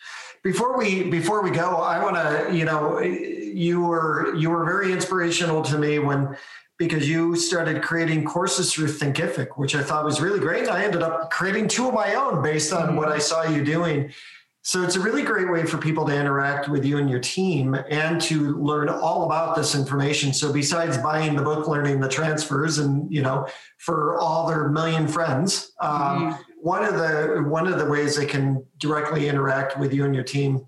before 0.45 0.77
we 0.77 1.09
before 1.09 1.41
we 1.41 1.49
go, 1.49 1.77
I 1.77 2.01
want 2.01 2.15
to 2.15 2.55
you 2.55 2.65
know 2.65 2.99
you 2.99 3.81
were 3.81 4.35
you 4.35 4.51
were 4.51 4.63
very 4.63 4.93
inspirational 4.93 5.63
to 5.63 5.77
me 5.77 5.97
when 5.97 6.37
because 6.77 7.09
you 7.09 7.35
started 7.35 7.81
creating 7.81 8.25
courses 8.25 8.71
through 8.71 8.89
Thinkific, 8.89 9.57
which 9.57 9.75
I 9.75 9.81
thought 9.81 10.05
was 10.05 10.21
really 10.21 10.39
great. 10.39 10.69
I 10.69 10.83
ended 10.83 11.01
up 11.01 11.31
creating 11.31 11.67
two 11.67 11.87
of 11.87 11.95
my 11.95 12.13
own 12.13 12.43
based 12.43 12.71
on 12.73 12.95
what 12.95 13.09
I 13.09 13.17
saw 13.17 13.43
you 13.43 13.65
doing. 13.65 14.13
So 14.61 14.83
it's 14.83 14.95
a 14.95 14.99
really 14.99 15.21
great 15.21 15.49
way 15.49 15.63
for 15.63 15.77
people 15.77 16.05
to 16.05 16.15
interact 16.15 16.69
with 16.69 16.85
you 16.85 16.97
and 16.97 17.09
your 17.09 17.19
team 17.19 17.75
and 17.89 18.19
to 18.21 18.57
learn 18.57 18.89
all 18.89 19.25
about 19.25 19.55
this 19.55 19.73
information. 19.73 20.33
So 20.33 20.51
besides 20.51 20.97
buying 20.97 21.35
the 21.35 21.43
book, 21.43 21.67
Learning 21.67 21.99
That 22.01 22.11
Transfers, 22.11 22.79
and 22.79 23.11
you 23.11 23.21
know, 23.21 23.47
for 23.77 24.19
all 24.19 24.47
their 24.47 24.67
million 24.69 25.07
friends, 25.07 25.71
um, 25.79 26.33
mm-hmm. 26.33 26.41
One 26.65 26.83
of 26.83 26.95
the 26.95 27.43
one 27.47 27.67
of 27.67 27.77
the 27.77 27.85
ways 27.85 28.15
they 28.15 28.25
can 28.25 28.65
directly 28.79 29.29
interact 29.29 29.77
with 29.77 29.93
you 29.93 30.03
and 30.03 30.15
your 30.15 30.23
team 30.23 30.65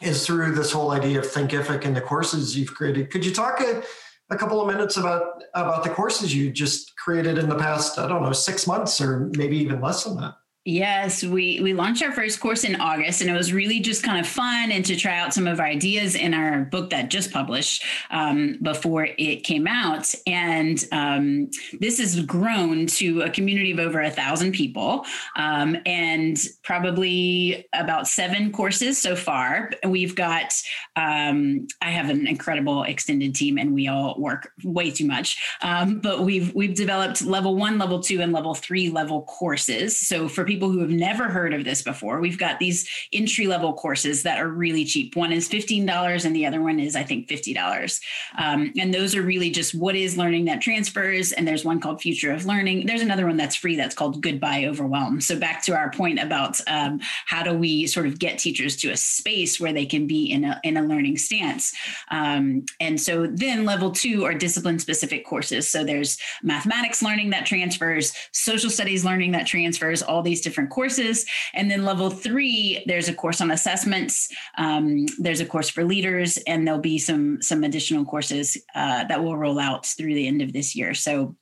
is 0.00 0.24
through 0.24 0.54
this 0.54 0.70
whole 0.70 0.92
idea 0.92 1.18
of 1.18 1.24
Thinkific 1.24 1.84
and 1.84 1.96
the 1.96 2.00
courses 2.00 2.56
you've 2.56 2.72
created. 2.72 3.10
Could 3.10 3.26
you 3.26 3.34
talk 3.34 3.60
a, 3.60 3.82
a 4.30 4.36
couple 4.36 4.60
of 4.60 4.68
minutes 4.68 4.98
about 4.98 5.42
about 5.54 5.82
the 5.82 5.90
courses 5.90 6.32
you 6.32 6.52
just 6.52 6.96
created 6.96 7.38
in 7.38 7.48
the 7.48 7.56
past? 7.56 7.98
I 7.98 8.06
don't 8.06 8.22
know, 8.22 8.32
six 8.32 8.68
months 8.68 9.00
or 9.00 9.32
maybe 9.36 9.56
even 9.56 9.80
less 9.80 10.04
than 10.04 10.16
that. 10.18 10.34
Yes, 10.64 11.24
we 11.24 11.58
we 11.60 11.74
launched 11.74 12.04
our 12.04 12.12
first 12.12 12.38
course 12.38 12.62
in 12.62 12.80
August, 12.80 13.20
and 13.20 13.28
it 13.28 13.32
was 13.32 13.52
really 13.52 13.80
just 13.80 14.04
kind 14.04 14.20
of 14.20 14.28
fun 14.28 14.70
and 14.70 14.84
to 14.84 14.94
try 14.94 15.18
out 15.18 15.34
some 15.34 15.48
of 15.48 15.58
our 15.58 15.66
ideas 15.66 16.14
in 16.14 16.32
our 16.34 16.60
book 16.60 16.90
that 16.90 17.10
just 17.10 17.32
published 17.32 17.84
um, 18.12 18.58
before 18.62 19.08
it 19.18 19.42
came 19.42 19.66
out. 19.66 20.14
And 20.24 20.78
um, 20.92 21.50
this 21.80 21.98
has 21.98 22.20
grown 22.20 22.86
to 22.86 23.22
a 23.22 23.30
community 23.30 23.72
of 23.72 23.80
over 23.80 24.02
a 24.02 24.10
thousand 24.10 24.52
people, 24.52 25.04
um, 25.34 25.76
and 25.84 26.38
probably 26.62 27.66
about 27.72 28.06
seven 28.06 28.52
courses 28.52 29.02
so 29.02 29.16
far. 29.16 29.72
We've 29.84 30.14
got 30.14 30.54
um, 30.94 31.66
I 31.80 31.90
have 31.90 32.08
an 32.08 32.28
incredible 32.28 32.84
extended 32.84 33.34
team, 33.34 33.58
and 33.58 33.74
we 33.74 33.88
all 33.88 34.14
work 34.16 34.52
way 34.62 34.92
too 34.92 35.06
much. 35.06 35.42
Um, 35.60 35.98
but 35.98 36.20
we've 36.20 36.54
we've 36.54 36.76
developed 36.76 37.20
level 37.22 37.56
one, 37.56 37.78
level 37.78 37.98
two, 37.98 38.20
and 38.20 38.32
level 38.32 38.54
three 38.54 38.90
level 38.90 39.22
courses. 39.22 39.98
So 39.98 40.28
for 40.28 40.51
people 40.52 40.70
who 40.70 40.80
have 40.80 40.90
never 40.90 41.30
heard 41.30 41.54
of 41.54 41.64
this 41.64 41.80
before, 41.80 42.20
we've 42.20 42.38
got 42.38 42.58
these 42.58 42.86
entry 43.10 43.46
level 43.46 43.72
courses 43.72 44.22
that 44.22 44.38
are 44.38 44.48
really 44.48 44.84
cheap. 44.84 45.16
One 45.16 45.32
is 45.32 45.48
$15 45.48 46.26
and 46.26 46.36
the 46.36 46.44
other 46.44 46.60
one 46.60 46.78
is, 46.78 46.94
I 46.94 47.04
think, 47.04 47.26
$50. 47.26 48.00
Um, 48.36 48.70
and 48.78 48.92
those 48.92 49.16
are 49.16 49.22
really 49.22 49.50
just 49.50 49.74
what 49.74 49.96
is 49.96 50.18
learning 50.18 50.44
that 50.44 50.60
transfers. 50.60 51.32
And 51.32 51.48
there's 51.48 51.64
one 51.64 51.80
called 51.80 52.02
Future 52.02 52.32
of 52.32 52.44
Learning. 52.44 52.84
There's 52.84 53.00
another 53.00 53.26
one 53.26 53.38
that's 53.38 53.56
free 53.56 53.76
that's 53.76 53.94
called 53.94 54.22
Goodbye 54.22 54.66
Overwhelm. 54.66 55.22
So 55.22 55.38
back 55.38 55.62
to 55.62 55.72
our 55.74 55.90
point 55.90 56.18
about 56.18 56.60
um, 56.66 57.00
how 57.24 57.42
do 57.42 57.54
we 57.54 57.86
sort 57.86 58.06
of 58.06 58.18
get 58.18 58.38
teachers 58.38 58.76
to 58.78 58.90
a 58.90 58.96
space 58.96 59.58
where 59.58 59.72
they 59.72 59.86
can 59.86 60.06
be 60.06 60.26
in 60.30 60.44
a, 60.44 60.60
in 60.64 60.76
a 60.76 60.82
learning 60.82 61.16
stance. 61.16 61.72
Um, 62.10 62.66
and 62.78 63.00
so 63.00 63.26
then 63.26 63.64
level 63.64 63.90
two 63.90 64.26
are 64.26 64.34
discipline 64.34 64.78
specific 64.78 65.24
courses. 65.24 65.66
So 65.70 65.82
there's 65.82 66.18
mathematics 66.42 67.02
learning 67.02 67.30
that 67.30 67.46
transfers, 67.46 68.12
social 68.32 68.68
studies 68.68 69.02
learning 69.02 69.32
that 69.32 69.46
transfers, 69.46 70.02
all 70.02 70.20
these 70.20 70.41
different 70.42 70.70
courses. 70.70 71.24
And 71.54 71.70
then 71.70 71.84
level 71.84 72.10
three, 72.10 72.82
there's 72.86 73.08
a 73.08 73.14
course 73.14 73.40
on 73.40 73.50
assessments. 73.50 74.28
Um, 74.58 75.06
there's 75.18 75.40
a 75.40 75.46
course 75.46 75.68
for 75.68 75.84
leaders, 75.84 76.38
and 76.46 76.66
there'll 76.66 76.80
be 76.80 76.98
some 76.98 77.40
some 77.40 77.64
additional 77.64 78.04
courses 78.04 78.56
uh, 78.74 79.04
that 79.04 79.22
will 79.22 79.36
roll 79.36 79.58
out 79.58 79.86
through 79.86 80.14
the 80.14 80.26
end 80.26 80.42
of 80.42 80.52
this 80.52 80.76
year. 80.76 80.94
So 80.94 81.36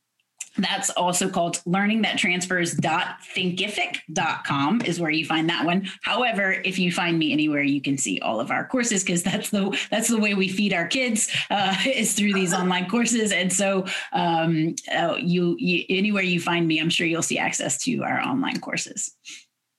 that's 0.56 0.90
also 0.90 1.28
called 1.28 1.60
learning 1.64 2.02
that 2.02 2.18
transfers.thinkific.com 2.18 4.82
is 4.82 5.00
where 5.00 5.10
you 5.10 5.24
find 5.24 5.48
that 5.48 5.64
one. 5.64 5.88
However, 6.02 6.60
if 6.64 6.78
you 6.78 6.92
find 6.92 7.18
me 7.18 7.32
anywhere, 7.32 7.62
you 7.62 7.80
can 7.80 7.96
see 7.96 8.20
all 8.20 8.40
of 8.40 8.50
our 8.50 8.66
courses 8.66 9.04
because 9.04 9.22
that's 9.22 9.50
the 9.50 9.78
that's 9.90 10.08
the 10.08 10.18
way 10.18 10.34
we 10.34 10.48
feed 10.48 10.72
our 10.72 10.86
kids 10.86 11.30
uh, 11.50 11.76
is 11.86 12.14
through 12.14 12.34
these 12.34 12.52
online 12.52 12.88
courses. 12.88 13.32
And 13.32 13.52
so 13.52 13.86
um, 14.12 14.74
uh, 14.92 15.16
you, 15.18 15.56
you 15.58 15.84
anywhere 15.88 16.22
you 16.22 16.40
find 16.40 16.66
me, 16.66 16.80
I'm 16.80 16.90
sure 16.90 17.06
you'll 17.06 17.22
see 17.22 17.38
access 17.38 17.78
to 17.84 18.02
our 18.02 18.20
online 18.20 18.60
courses. 18.60 19.14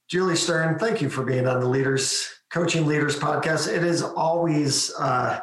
Julie 0.10 0.36
Stern, 0.36 0.78
thank 0.78 1.02
you 1.02 1.10
for 1.10 1.24
being 1.24 1.48
on 1.48 1.62
the 1.62 1.68
Leaders 1.68 2.28
Coaching 2.50 2.86
Leaders 2.86 3.18
podcast. 3.18 3.74
It 3.74 3.84
is 3.84 4.04
always 4.04 4.94
uh, 5.00 5.40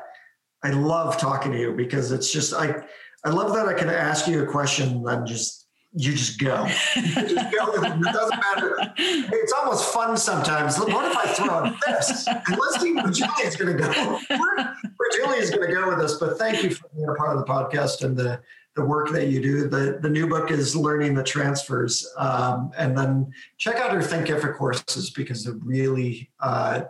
I 0.63 0.71
love 0.71 1.19
talking 1.19 1.53
to 1.53 1.59
you 1.59 1.73
because 1.73 2.13
it's 2.13 2.33
just 2.33 2.55
I 2.55 2.85
I 3.25 3.31
love 3.31 3.53
that 3.55 3.67
I 3.67 3.75
can 3.75 3.89
ask 3.89 4.27
you 4.27 4.43
a 4.43 4.47
question 4.47 5.05
and 5.07 5.27
just 5.27 5.67
you 5.93 6.13
just 6.13 6.39
go. 6.39 6.67
You 6.97 7.03
just 7.03 7.53
go. 7.53 7.73
It 7.73 8.03
doesn't 8.03 8.41
matter. 8.41 8.93
It's 8.97 9.53
almost 9.53 9.93
fun 9.93 10.17
sometimes. 10.17 10.79
What 10.79 11.11
if 11.11 11.17
I 11.17 11.27
throw 11.33 11.51
out 11.51 11.75
this? 11.87 12.27
And 12.27 12.59
let's 12.59 12.81
see 12.81 12.93
where 12.95 13.11
Julia's 13.11 13.57
going 13.57 13.77
to 13.77 13.83
go. 13.83 13.91
Where, 14.29 14.77
where 14.97 15.11
Julia's 15.15 15.51
going 15.51 15.67
to 15.67 15.75
go 15.75 15.89
with 15.89 15.99
this. 15.99 16.15
But 16.19 16.39
thank 16.39 16.63
you 16.63 16.71
for 16.71 16.89
being 16.95 17.09
a 17.09 17.15
part 17.15 17.37
of 17.37 17.45
the 17.45 17.51
podcast 17.51 18.05
and 18.05 18.17
the 18.17 18.41
the 18.77 18.85
work 18.85 19.11
that 19.11 19.27
you 19.27 19.43
do. 19.43 19.69
The 19.69 19.99
the 20.01 20.09
new 20.09 20.29
book 20.29 20.51
is 20.51 20.77
Learning 20.77 21.15
That 21.15 21.27
Transfers, 21.27 22.09
um, 22.17 22.71
and 22.79 22.97
then 22.97 23.33
check 23.57 23.77
out 23.77 23.93
her 23.93 24.01
Thinkific 24.01 24.57
courses 24.57 25.11
because 25.11 25.45
they're 25.45 25.55
really 25.55 26.31
uh, 26.41 26.83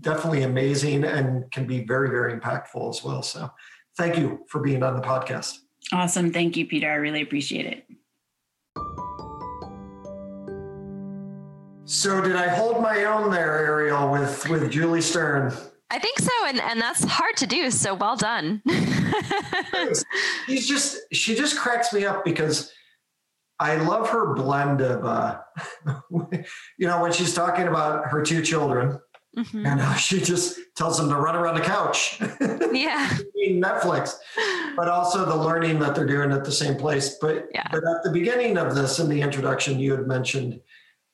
definitely 0.00 0.42
amazing 0.42 1.04
and 1.04 1.50
can 1.52 1.66
be 1.66 1.84
very 1.84 2.08
very 2.10 2.38
impactful 2.38 2.90
as 2.90 3.04
well. 3.04 3.22
So 3.22 3.50
thank 3.96 4.18
you 4.18 4.44
for 4.48 4.60
being 4.60 4.82
on 4.82 4.94
the 4.94 5.02
podcast. 5.02 5.58
Awesome. 5.92 6.32
Thank 6.32 6.56
you, 6.56 6.66
Peter. 6.66 6.90
I 6.90 6.94
really 6.94 7.22
appreciate 7.22 7.66
it. 7.66 7.86
So 11.84 12.22
did 12.22 12.36
I 12.36 12.48
hold 12.48 12.80
my 12.80 13.04
own 13.04 13.30
there, 13.30 13.58
Ariel, 13.58 14.10
with 14.10 14.48
with 14.48 14.70
Julie 14.70 15.02
Stern? 15.02 15.52
I 15.90 15.98
think 15.98 16.18
so, 16.18 16.30
and 16.46 16.58
and 16.60 16.80
that's 16.80 17.04
hard 17.04 17.36
to 17.36 17.46
do. 17.46 17.70
So 17.70 17.92
well 17.92 18.16
done. 18.16 18.62
She's 20.46 20.66
just 20.66 20.98
she 21.12 21.34
just 21.34 21.58
cracks 21.58 21.92
me 21.92 22.06
up 22.06 22.24
because 22.24 22.72
I 23.58 23.76
love 23.76 24.08
her 24.08 24.32
blend 24.32 24.80
of 24.80 25.04
uh, 25.04 25.40
you 26.78 26.86
know 26.86 27.02
when 27.02 27.12
she's 27.12 27.34
talking 27.34 27.68
about 27.68 28.06
her 28.06 28.22
two 28.22 28.40
children 28.40 28.98
Mm-hmm. 29.36 29.66
And 29.66 29.80
uh, 29.80 29.94
she 29.96 30.20
just 30.20 30.58
tells 30.76 30.98
them 30.98 31.08
to 31.08 31.16
run 31.16 31.36
around 31.36 31.54
the 31.54 31.62
couch. 31.62 32.20
Yeah. 32.72 33.18
Netflix, 33.50 34.14
but 34.76 34.88
also 34.88 35.26
the 35.26 35.36
learning 35.36 35.78
that 35.80 35.94
they're 35.94 36.06
doing 36.06 36.32
at 36.32 36.42
the 36.42 36.52
same 36.52 36.76
place. 36.76 37.18
But, 37.20 37.48
yeah. 37.52 37.66
but 37.70 37.82
at 37.84 38.02
the 38.02 38.10
beginning 38.10 38.56
of 38.56 38.74
this, 38.74 38.98
in 38.98 39.10
the 39.10 39.20
introduction, 39.20 39.78
you 39.78 39.92
had 39.92 40.06
mentioned 40.06 40.58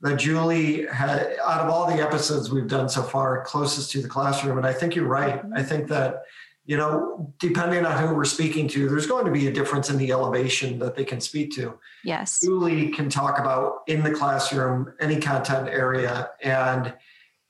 that 0.03 0.19
Julie 0.19 0.87
had, 0.87 1.37
out 1.45 1.61
of 1.63 1.71
all 1.71 1.91
the 1.91 2.01
episodes 2.01 2.51
we've 2.51 2.69
done 2.69 2.89
so 2.89 3.03
far, 3.03 3.43
closest 3.45 3.91
to 3.93 4.03
the 4.03 4.09
classroom. 4.09 4.57
And 4.57 4.67
I 4.67 4.73
think 4.73 4.95
you're 4.95 5.09
right. 5.09 5.43
Mm-hmm. 5.43 5.55
I 5.55 5.63
think 5.65 5.89
that, 5.89 6.23
you 6.65 6.77
know, 6.77 7.35
depending 7.41 7.85
on 7.85 8.07
who 8.07 8.15
we're 8.15 8.25
speaking 8.25 8.69
to, 8.69 8.89
there's 8.89 9.07
going 9.07 9.25
to 9.25 9.33
be 9.33 9.49
a 9.49 9.53
difference 9.53 9.91
in 9.91 9.97
the 9.97 10.13
elevation 10.13 10.79
that 10.79 10.95
they 10.95 11.05
can 11.05 11.21
speak 11.21 11.51
to. 11.57 11.79
Yes. 12.05 12.41
Julie 12.41 12.91
can 12.91 13.09
talk 13.09 13.41
about 13.41 13.81
in 13.89 14.05
the 14.05 14.13
classroom, 14.13 14.93
any 15.01 15.19
content 15.19 15.69
area. 15.69 16.31
And 16.43 16.95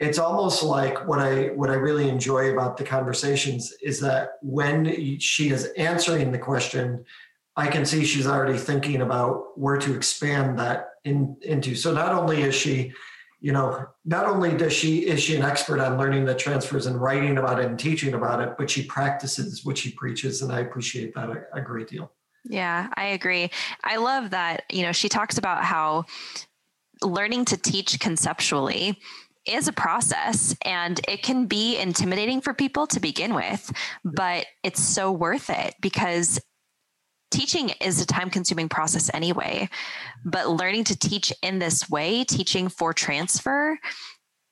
it's 0.01 0.19
almost 0.19 0.63
like 0.63 1.07
what 1.07 1.19
I 1.19 1.49
what 1.49 1.71
I 1.71 1.75
really 1.75 2.09
enjoy 2.09 2.53
about 2.53 2.77
the 2.77 2.85
conversations 2.85 3.73
is 3.83 4.01
that 4.01 4.39
when 4.43 5.19
she 5.19 5.51
is 5.51 5.67
answering 5.77 6.31
the 6.31 6.39
question, 6.39 7.05
I 7.57 7.67
can 7.67 7.85
see 7.85 8.05
she's 8.05 8.27
already 8.27 8.59
thinking 8.59 9.03
about 9.03 9.59
where 9.59 9.77
to 9.79 9.95
expand 9.95 10.59
that 10.61 10.91
in, 11.05 11.37
into. 11.43 11.75
So 11.75 11.93
not 11.93 12.15
only 12.15 12.43
is 12.43 12.55
she, 12.55 12.93
you 13.41 13.53
know, 13.53 13.87
not 14.05 14.27
only 14.27 14.57
does 14.57 14.73
she 14.73 15.09
is 15.09 15.21
she 15.21 15.35
an 15.35 15.43
expert 15.43 15.81
on 15.81 15.99
Learning 15.99 16.25
That 16.27 16.39
Transfers 16.39 16.87
and 16.87 17.01
writing 17.01 17.39
about 17.39 17.59
it 17.59 17.67
and 17.67 17.77
teaching 17.77 18.15
about 18.15 18.41
it, 18.41 18.55
but 18.57 18.71
she 18.71 18.85
practices 18.85 19.65
what 19.65 19.77
she 19.77 19.91
preaches, 19.91 20.43
and 20.43 20.53
I 20.53 20.61
appreciate 20.61 21.13
that 21.15 21.29
a, 21.29 21.43
a 21.55 21.61
great 21.61 21.89
deal. 21.89 22.13
Yeah, 22.45 22.89
I 22.97 23.07
agree. 23.07 23.51
I 23.83 23.97
love 23.97 24.31
that. 24.31 24.63
You 24.71 24.83
know, 24.83 24.93
she 24.93 25.09
talks 25.09 25.39
about 25.39 25.65
how 25.65 26.05
learning 27.03 27.47
to 27.47 27.57
teach 27.57 27.99
conceptually 27.99 28.99
is 29.49 29.69
a 29.69 29.73
process 29.73 30.55
and 30.65 31.01
it 31.09 31.23
can 31.23 31.47
be 31.47 31.79
intimidating 31.79 32.41
for 32.41 32.55
people 32.55 32.87
to 32.89 33.01
begin 33.01 33.35
with, 33.35 33.73
but 34.05 34.47
it's 34.63 34.83
so 34.83 35.11
worth 35.11 35.51
it 35.51 35.75
because 35.81 36.41
teaching 37.31 37.71
is 37.81 38.01
a 38.01 38.07
time 38.07 38.31
consuming 38.31 38.69
process 38.69 39.11
anyway. 39.13 39.69
But 40.25 40.51
learning 40.51 40.85
to 40.85 40.99
teach 40.99 41.33
in 41.43 41.59
this 41.59 41.89
way, 41.91 42.25
teaching 42.25 42.69
for 42.69 42.93
transfer, 42.93 43.79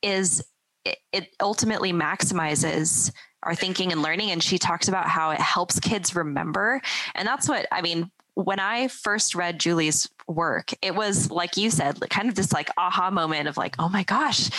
is 0.03 0.43
it, 0.85 0.99
it 1.13 1.29
ultimately 1.41 1.93
maximizes 1.93 3.13
our 3.43 3.55
thinking 3.55 3.93
and 3.93 4.03
learning. 4.03 4.31
And 4.31 4.43
she 4.43 4.59
talks 4.59 4.89
about 4.89 5.09
how 5.09 5.31
it 5.31 5.41
helps 5.41 5.81
kids 5.81 6.15
remember. 6.15 6.81
And 7.15 7.27
that's 7.27 7.49
what 7.49 7.67
I 7.71 7.81
mean. 7.81 8.11
When 8.37 8.61
I 8.61 8.89
first 8.89 9.35
read 9.35 9.59
Julie's 9.59 10.09
work. 10.29 10.73
It 10.83 10.95
was 10.95 11.31
like 11.31 11.57
you 11.57 11.71
said, 11.71 11.99
kind 12.11 12.29
of 12.29 12.35
this 12.35 12.53
like 12.53 12.71
aha 12.77 13.11
moment 13.11 13.49
of 13.49 13.57
like, 13.57 13.77
oh 13.79 13.89
my 13.89 14.03
gosh, 14.05 14.51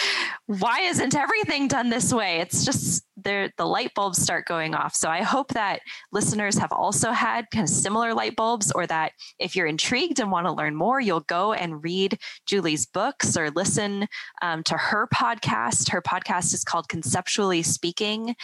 why 0.45 0.81
isn't 0.81 1.15
everything 1.15 1.67
done 1.67 1.89
this 1.89 2.13
way? 2.13 2.39
It's 2.39 2.65
just 2.65 3.03
there 3.27 3.51
the 3.57 3.65
light 3.65 3.93
bulbs 3.93 4.21
start 4.21 4.47
going 4.47 4.73
off. 4.73 4.95
So 4.95 5.09
I 5.09 5.21
hope 5.21 5.49
that 5.49 5.81
listeners 6.11 6.57
have 6.57 6.71
also 6.71 7.11
had 7.11 7.45
kind 7.51 7.63
of 7.63 7.69
similar 7.69 8.13
light 8.13 8.35
bulbs 8.35 8.71
or 8.71 8.87
that 8.87 9.11
if 9.37 9.55
you're 9.55 9.67
intrigued 9.67 10.19
and 10.19 10.31
want 10.31 10.47
to 10.47 10.53
learn 10.53 10.75
more, 10.75 10.99
you'll 10.99 11.19
go 11.19 11.53
and 11.53 11.83
read 11.83 12.17
Julie's 12.45 12.85
books 12.85 13.37
or 13.37 13.51
listen 13.51 14.07
um, 14.41 14.63
to 14.63 14.77
her 14.77 15.07
podcast. 15.13 15.89
Her 15.89 16.01
podcast 16.01 16.53
is 16.53 16.63
called 16.63 16.87
Conceptually 16.87 17.61
Speaking. 17.63 18.35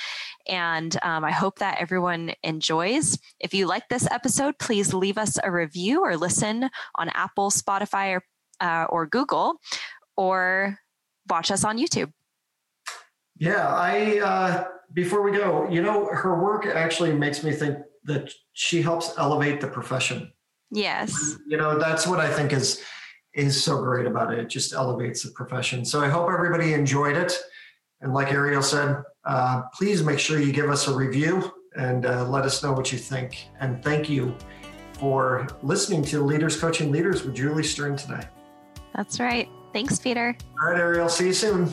And 0.47 0.95
um, 1.01 1.23
I 1.23 1.31
hope 1.31 1.59
that 1.59 1.79
everyone 1.79 2.33
enjoys. 2.43 3.17
If 3.39 3.53
you 3.53 3.65
like 3.67 3.87
this 3.89 4.09
episode, 4.11 4.59
please 4.59 4.93
leave 4.93 5.17
us 5.17 5.39
a 5.41 5.51
review 5.51 6.01
or 6.03 6.17
listen 6.17 6.69
on 6.95 7.09
Apple, 7.09 7.49
Spotify, 7.49 8.17
or, 8.17 8.23
uh, 8.59 8.85
or 8.89 9.07
Google, 9.07 9.55
or 10.17 10.77
watch 11.29 11.51
us 11.51 11.63
on 11.63 11.77
YouTube. 11.77 12.11
Yeah, 13.43 13.67
I 13.67 14.19
uh, 14.19 14.67
before 14.93 15.21
we 15.21 15.31
go, 15.31 15.67
you 15.69 15.81
know, 15.81 16.05
her 16.05 16.41
work 16.41 16.65
actually 16.65 17.11
makes 17.11 17.43
me 17.43 17.51
think 17.51 17.77
that 18.05 18.31
she 18.53 18.81
helps 18.81 19.11
elevate 19.17 19.59
the 19.59 19.67
profession. 19.67 20.31
Yes. 20.71 21.35
You 21.45 21.57
know, 21.57 21.77
that's 21.77 22.07
what 22.07 22.21
I 22.21 22.31
think 22.31 22.53
is 22.53 22.81
is 23.33 23.61
so 23.61 23.81
great 23.81 24.05
about 24.05 24.31
it. 24.31 24.39
It 24.39 24.47
just 24.47 24.71
elevates 24.71 25.23
the 25.23 25.31
profession. 25.31 25.83
So 25.83 25.99
I 25.99 26.07
hope 26.07 26.29
everybody 26.31 26.71
enjoyed 26.71 27.17
it. 27.17 27.37
And 27.99 28.13
like 28.13 28.31
Ariel 28.31 28.61
said, 28.61 29.03
uh, 29.25 29.63
please 29.73 30.03
make 30.03 30.19
sure 30.19 30.39
you 30.39 30.53
give 30.53 30.69
us 30.69 30.87
a 30.87 30.95
review 30.95 31.51
and 31.75 32.05
uh, 32.05 32.25
let 32.29 32.45
us 32.45 32.63
know 32.63 32.71
what 32.71 32.93
you 32.93 32.97
think. 32.97 33.49
And 33.59 33.83
thank 33.83 34.09
you 34.09 34.37
for 34.93 35.47
listening 35.63 36.03
to 36.05 36.23
Leaders 36.23 36.57
Coaching 36.57 36.93
Leaders 36.93 37.25
with 37.25 37.35
Julie 37.35 37.63
Stern 37.63 37.97
today. 37.97 38.25
That's 38.95 39.19
right. 39.19 39.49
Thanks, 39.73 39.99
Peter. 39.99 40.37
All 40.61 40.69
right, 40.69 40.79
Ariel. 40.79 41.09
See 41.09 41.27
you 41.27 41.33
soon. 41.33 41.69